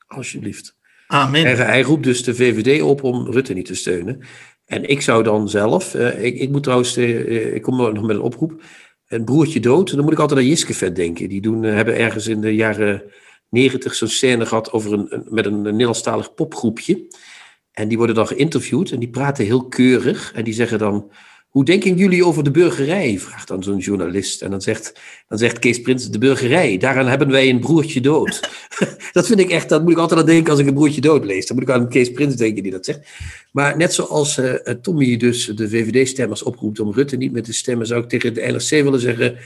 Alsjeblieft. 0.06 0.76
Amen. 1.06 1.56
Hij 1.56 1.82
roept 1.82 2.04
dus 2.04 2.22
de 2.22 2.34
VVD 2.34 2.82
op 2.82 3.02
om 3.02 3.30
Rutte 3.30 3.52
niet 3.52 3.66
te 3.66 3.74
steunen. 3.74 4.24
En 4.66 4.88
ik 4.88 5.00
zou 5.00 5.22
dan 5.22 5.48
zelf, 5.48 5.94
eh, 5.94 6.24
ik, 6.24 6.38
ik 6.38 6.50
moet 6.50 6.62
trouwens, 6.62 6.96
eh, 6.96 7.54
ik 7.54 7.62
kom 7.62 7.76
nog 7.76 8.06
met 8.06 8.16
een 8.16 8.22
oproep, 8.22 8.62
een 9.08 9.24
broertje 9.24 9.60
dood, 9.60 9.94
dan 9.94 10.04
moet 10.04 10.12
ik 10.12 10.18
altijd 10.18 10.40
aan 10.40 10.46
Jiskevet 10.46 10.96
denken. 10.96 11.28
Die 11.28 11.40
doen, 11.40 11.62
hebben 11.62 11.96
ergens 11.96 12.26
in 12.26 12.40
de 12.40 12.54
jaren 12.54 13.02
negentig 13.48 13.94
zo'n 13.94 14.08
scène 14.08 14.46
gehad 14.46 14.72
over 14.72 14.92
een, 14.92 15.26
met 15.28 15.46
een 15.46 15.62
Nederlandstalig 15.62 16.34
popgroepje. 16.34 17.06
En 17.72 17.88
die 17.88 17.96
worden 17.96 18.16
dan 18.16 18.26
geïnterviewd 18.26 18.90
en 18.90 18.98
die 18.98 19.08
praten 19.08 19.44
heel 19.44 19.68
keurig. 19.68 20.32
En 20.32 20.44
die 20.44 20.54
zeggen 20.54 20.78
dan, 20.78 21.10
hoe 21.56 21.64
denken 21.64 21.96
jullie 21.96 22.24
over 22.24 22.44
de 22.44 22.50
burgerij? 22.50 23.18
Vraagt 23.18 23.48
dan 23.48 23.62
zo'n 23.62 23.78
journalist. 23.78 24.42
En 24.42 24.50
dan 24.50 24.60
zegt, 24.60 25.00
dan 25.28 25.38
zegt 25.38 25.58
Kees 25.58 25.80
Prins, 25.80 26.10
de 26.10 26.18
burgerij, 26.18 26.76
daaraan 26.76 27.06
hebben 27.06 27.30
wij 27.30 27.48
een 27.48 27.60
broertje 27.60 28.00
dood. 28.00 28.50
dat 29.12 29.26
vind 29.26 29.38
ik 29.38 29.50
echt, 29.50 29.68
dat 29.68 29.82
moet 29.82 29.92
ik 29.92 29.98
altijd 29.98 30.20
aan 30.20 30.26
denken 30.26 30.50
als 30.50 30.60
ik 30.60 30.66
een 30.66 30.74
broertje 30.74 31.00
dood 31.00 31.24
lees. 31.24 31.46
Dan 31.46 31.56
moet 31.56 31.68
ik 31.68 31.74
aan 31.74 31.88
Kees 31.88 32.12
Prins 32.12 32.36
denken 32.36 32.62
die 32.62 32.72
dat 32.72 32.84
zegt. 32.84 33.08
Maar 33.52 33.76
net 33.76 33.94
zoals 33.94 34.38
uh, 34.38 34.54
Tommy 34.54 35.16
dus 35.16 35.46
de 35.46 35.68
VVD-stemmers 35.68 36.42
oproept 36.42 36.80
om 36.80 36.92
Rutte 36.92 37.16
niet 37.16 37.32
meer 37.32 37.42
te 37.42 37.52
stemmen, 37.52 37.86
zou 37.86 38.02
ik 38.02 38.08
tegen 38.08 38.34
de 38.34 38.40
NRC 38.40 38.68
willen 38.68 39.00
zeggen, 39.00 39.38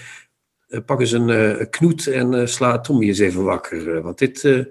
uh, 0.68 0.80
pak 0.86 1.00
eens 1.00 1.12
een 1.12 1.28
uh, 1.28 1.64
knoet 1.70 2.06
en 2.06 2.48
sla 2.48 2.80
Tommy 2.80 3.06
eens 3.06 3.18
even 3.18 3.44
wakker. 3.44 4.02
want 4.02 4.18
dit, 4.18 4.66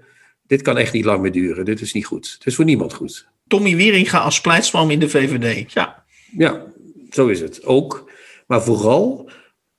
dit 0.48 0.62
kan 0.62 0.78
echt 0.78 0.94
niet 0.94 1.06
lang 1.06 1.22
meer 1.22 1.32
duren. 1.32 1.66
Dit 1.66 1.82
is 1.82 1.94
niet 1.94 2.06
goed. 2.06 2.36
Het 2.38 2.48
is 2.48 2.56
voor 2.56 2.66
niemand 2.66 2.94
goed. 2.94 3.28
Tommy 3.48 3.76
Wieringa 3.76 4.18
als 4.18 4.42
pleitsman 4.42 4.92
in 4.92 5.00
de 5.00 5.10
VVD. 5.10 5.74
Ja. 5.74 6.04
Ja, 6.38 6.66
zo 7.10 7.28
is 7.28 7.40
het. 7.40 7.66
Ook. 7.66 8.12
Maar 8.48 8.62
vooral, 8.62 9.30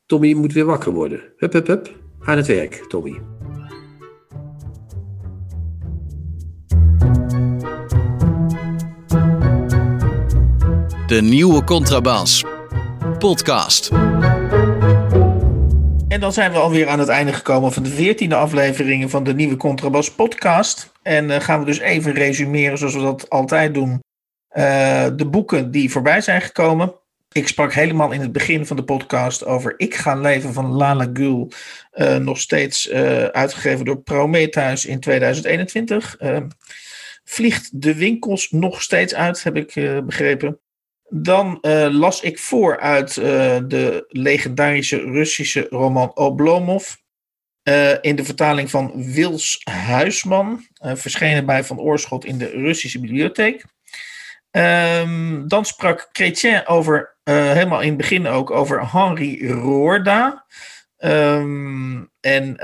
Tommy 0.07 0.33
moet 0.33 0.53
weer 0.53 0.65
wakker 0.65 0.93
worden. 0.93 1.33
Hup, 1.37 1.53
hup, 1.53 1.67
hup. 1.67 1.99
Aan 2.21 2.37
het 2.37 2.47
werk, 2.47 2.75
Tommy. 2.89 3.21
De 11.07 11.21
nieuwe 11.23 11.65
Contrabas. 11.65 12.45
Podcast. 13.19 13.91
En 16.09 16.21
dan 16.21 16.33
zijn 16.33 16.53
we 16.53 16.59
alweer 16.59 16.89
aan 16.89 16.99
het 16.99 17.09
einde 17.09 17.33
gekomen 17.33 17.73
van 17.73 17.83
de 17.83 17.91
veertiende 17.91 18.35
afleveringen 18.35 19.11
van 19.11 19.25
de 19.25 19.35
nieuwe 19.35 19.57
Contrabas 19.57 20.15
podcast. 20.15 20.93
En 21.03 21.25
uh, 21.25 21.41
gaan 21.41 21.61
we 21.61 21.67
dus 21.67 21.79
even 21.79 22.13
resumeren 22.13 22.79
zoals 22.79 22.95
we 22.95 23.01
dat 23.01 23.31
altijd 23.31 23.75
doen. 23.75 23.91
Uh, 23.91 25.07
de 25.17 25.27
boeken 25.31 25.71
die 25.71 25.91
voorbij 25.91 26.21
zijn 26.21 26.41
gekomen. 26.41 27.00
Ik 27.33 27.49
sprak 27.49 27.73
helemaal 27.73 28.13
in 28.13 28.21
het 28.21 28.33
begin 28.33 28.67
van 28.67 28.77
de 28.77 28.85
podcast 28.85 29.45
over 29.45 29.75
Ik 29.77 29.95
ga 29.95 30.15
leven 30.15 30.53
van 30.53 30.73
Lala 30.73 31.11
Gul. 31.13 31.51
Uh, 31.95 32.17
nog 32.17 32.39
steeds 32.39 32.91
uitgegeven 33.33 33.85
door 33.85 34.03
Prometheus 34.03 34.87
in 34.87 35.01
2021. 35.01 36.17
vliegt 37.25 37.83
de 37.83 37.95
winkels 37.95 38.51
nog 38.51 38.83
steeds 38.83 39.15
uit, 39.15 39.43
heb 39.43 39.57
ik 39.57 39.75
begrepen. 40.07 40.61
Dan 41.09 41.59
las 41.93 42.21
ik 42.21 42.39
voor 42.39 42.81
uit 42.81 43.15
de 43.15 44.05
legendarische 44.09 44.97
Russische 44.97 45.67
roman 45.69 46.17
Oblomov. 46.17 46.95
In 48.01 48.17
de 48.17 48.25
vertaling 48.25 48.71
van 48.71 49.13
Wils 49.13 49.61
Huisman. 49.65 50.67
verschenen 50.81 51.47
bij 51.47 51.65
Van 51.65 51.81
Oorschot 51.81 52.25
in 52.25 52.39
de 52.39 52.51
Russische 52.51 53.01
bibliotheek. 53.01 53.65
Um, 54.53 55.49
dan 55.49 55.65
sprak 55.65 56.09
Chrétien 56.13 56.67
over, 56.67 57.17
helemaal 57.25 57.81
in 57.81 57.89
het 57.89 57.97
begin 57.97 58.27
ook, 58.27 58.51
over 58.51 58.93
Henri 58.93 59.49
Roorda. 59.53 60.45
Um, 60.99 62.11
en 62.21 62.57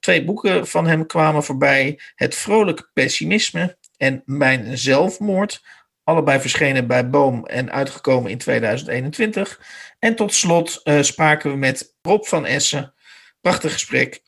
twee 0.00 0.24
boeken 0.24 0.66
van 0.66 0.86
hem 0.86 1.06
kwamen 1.06 1.44
voorbij. 1.44 2.00
Het 2.14 2.34
vrolijke 2.34 2.88
pessimisme 2.92 3.76
en 3.96 4.22
Mijn 4.24 4.78
zelfmoord. 4.78 5.62
Allebei 6.04 6.40
verschenen 6.40 6.86
bij 6.86 7.10
Boom 7.10 7.46
en 7.46 7.72
uitgekomen 7.72 8.30
in 8.30 8.38
2021. 8.38 9.60
En 9.98 10.16
tot 10.16 10.34
slot 10.34 10.80
uh, 10.84 11.02
spraken 11.02 11.50
we 11.50 11.56
met 11.56 11.94
Rob 12.02 12.24
van 12.24 12.46
Essen. 12.46 12.94
Prachtig 13.40 13.72
gesprek 13.72 14.20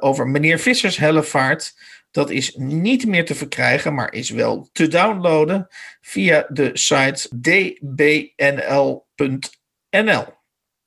over 0.00 0.28
meneer 0.28 0.58
Vissers 0.58 0.96
Hellevaart. 0.96 1.74
Dat 2.16 2.30
is 2.30 2.54
niet 2.56 3.06
meer 3.06 3.24
te 3.24 3.34
verkrijgen, 3.34 3.94
maar 3.94 4.12
is 4.12 4.30
wel 4.30 4.68
te 4.72 4.88
downloaden 4.88 5.66
via 6.00 6.46
de 6.48 6.70
site 6.72 7.28
dbnl.nl. 7.40 8.34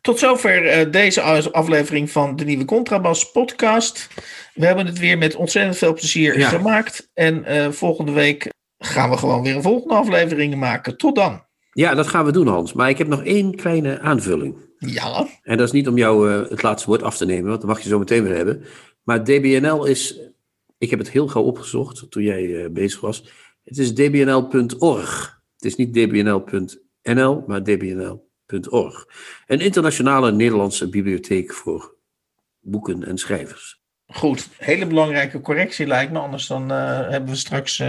Tot 0.01 0.19
zover 0.19 0.79
uh, 0.79 0.91
deze 0.91 1.21
aflevering 1.51 2.11
van 2.11 2.35
de 2.35 2.45
nieuwe 2.45 2.65
Contrabas 2.65 3.31
podcast. 3.31 4.07
We 4.53 4.65
hebben 4.65 4.85
het 4.85 4.99
weer 4.99 5.17
met 5.17 5.35
ontzettend 5.35 5.77
veel 5.77 5.93
plezier 5.93 6.39
ja. 6.39 6.49
gemaakt. 6.49 7.09
En 7.13 7.73
volgende 7.73 8.11
week 8.11 8.47
gaan 8.77 9.09
we 9.09 9.17
gewoon 9.17 9.43
weer 9.43 9.55
een 9.55 9.61
volgende 9.61 9.93
aflevering 9.93 10.55
maken. 10.55 10.97
Tot 10.97 11.15
dan. 11.15 11.45
Ja, 11.71 11.95
dat 11.95 12.07
gaan 12.07 12.25
we 12.25 12.31
doen, 12.31 12.47
Hans. 12.47 12.73
Maar 12.73 12.89
ik 12.89 12.97
heb 12.97 13.07
nog 13.07 13.23
één 13.23 13.55
kleine 13.55 13.99
aanvulling. 13.99 14.55
Ja. 14.77 15.27
En 15.41 15.57
dat 15.57 15.67
is 15.67 15.73
niet 15.73 15.87
om 15.87 15.97
jou 15.97 16.31
uh, 16.31 16.49
het 16.49 16.61
laatste 16.61 16.89
woord 16.89 17.03
af 17.03 17.17
te 17.17 17.25
nemen, 17.25 17.49
want 17.49 17.61
dat 17.61 17.69
mag 17.69 17.81
je 17.81 17.89
zo 17.89 17.99
meteen 17.99 18.23
weer 18.23 18.35
hebben. 18.35 18.65
Maar 19.03 19.23
DBNL 19.23 19.85
is, 19.85 20.19
ik 20.79 20.89
heb 20.89 20.99
het 20.99 21.09
heel 21.09 21.27
gauw 21.27 21.43
opgezocht 21.43 22.11
toen 22.11 22.23
jij 22.23 22.43
uh, 22.43 22.69
bezig 22.69 22.99
was. 22.99 23.23
Het 23.63 23.77
is 23.77 23.93
dbnl.org. 23.93 25.41
Het 25.55 25.65
is 25.65 25.75
niet 25.75 25.93
dbnl.nl, 25.93 27.43
maar 27.47 27.63
dbnl.org. 27.63 29.07
Een 29.47 29.59
internationale 29.59 30.31
Nederlandse 30.31 30.89
bibliotheek 30.89 31.53
voor 31.53 31.95
boeken 32.59 33.03
en 33.03 33.17
schrijvers. 33.17 33.81
Goed, 34.05 34.47
hele 34.57 34.87
belangrijke 34.87 35.41
correctie 35.41 35.87
lijkt 35.87 36.11
me, 36.11 36.19
anders 36.19 36.47
dan 36.47 36.71
uh, 36.71 37.09
hebben 37.09 37.29
we 37.29 37.35
straks 37.35 37.79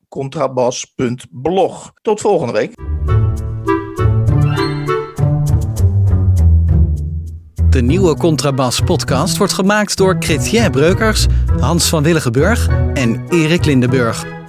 Tot 2.02 2.20
volgende 2.20 2.52
week. 2.52 2.74
De 7.70 7.82
nieuwe 7.82 8.16
Contrabas 8.16 8.80
podcast 8.80 9.36
wordt 9.36 9.52
gemaakt 9.52 9.96
door 9.96 10.16
Chrétien 10.18 10.70
Breukers, 10.70 11.26
Hans 11.60 11.88
van 11.88 12.02
Willigenburg 12.02 12.68
en 12.94 13.24
Erik 13.28 13.64
Lindenburg. 13.64 14.39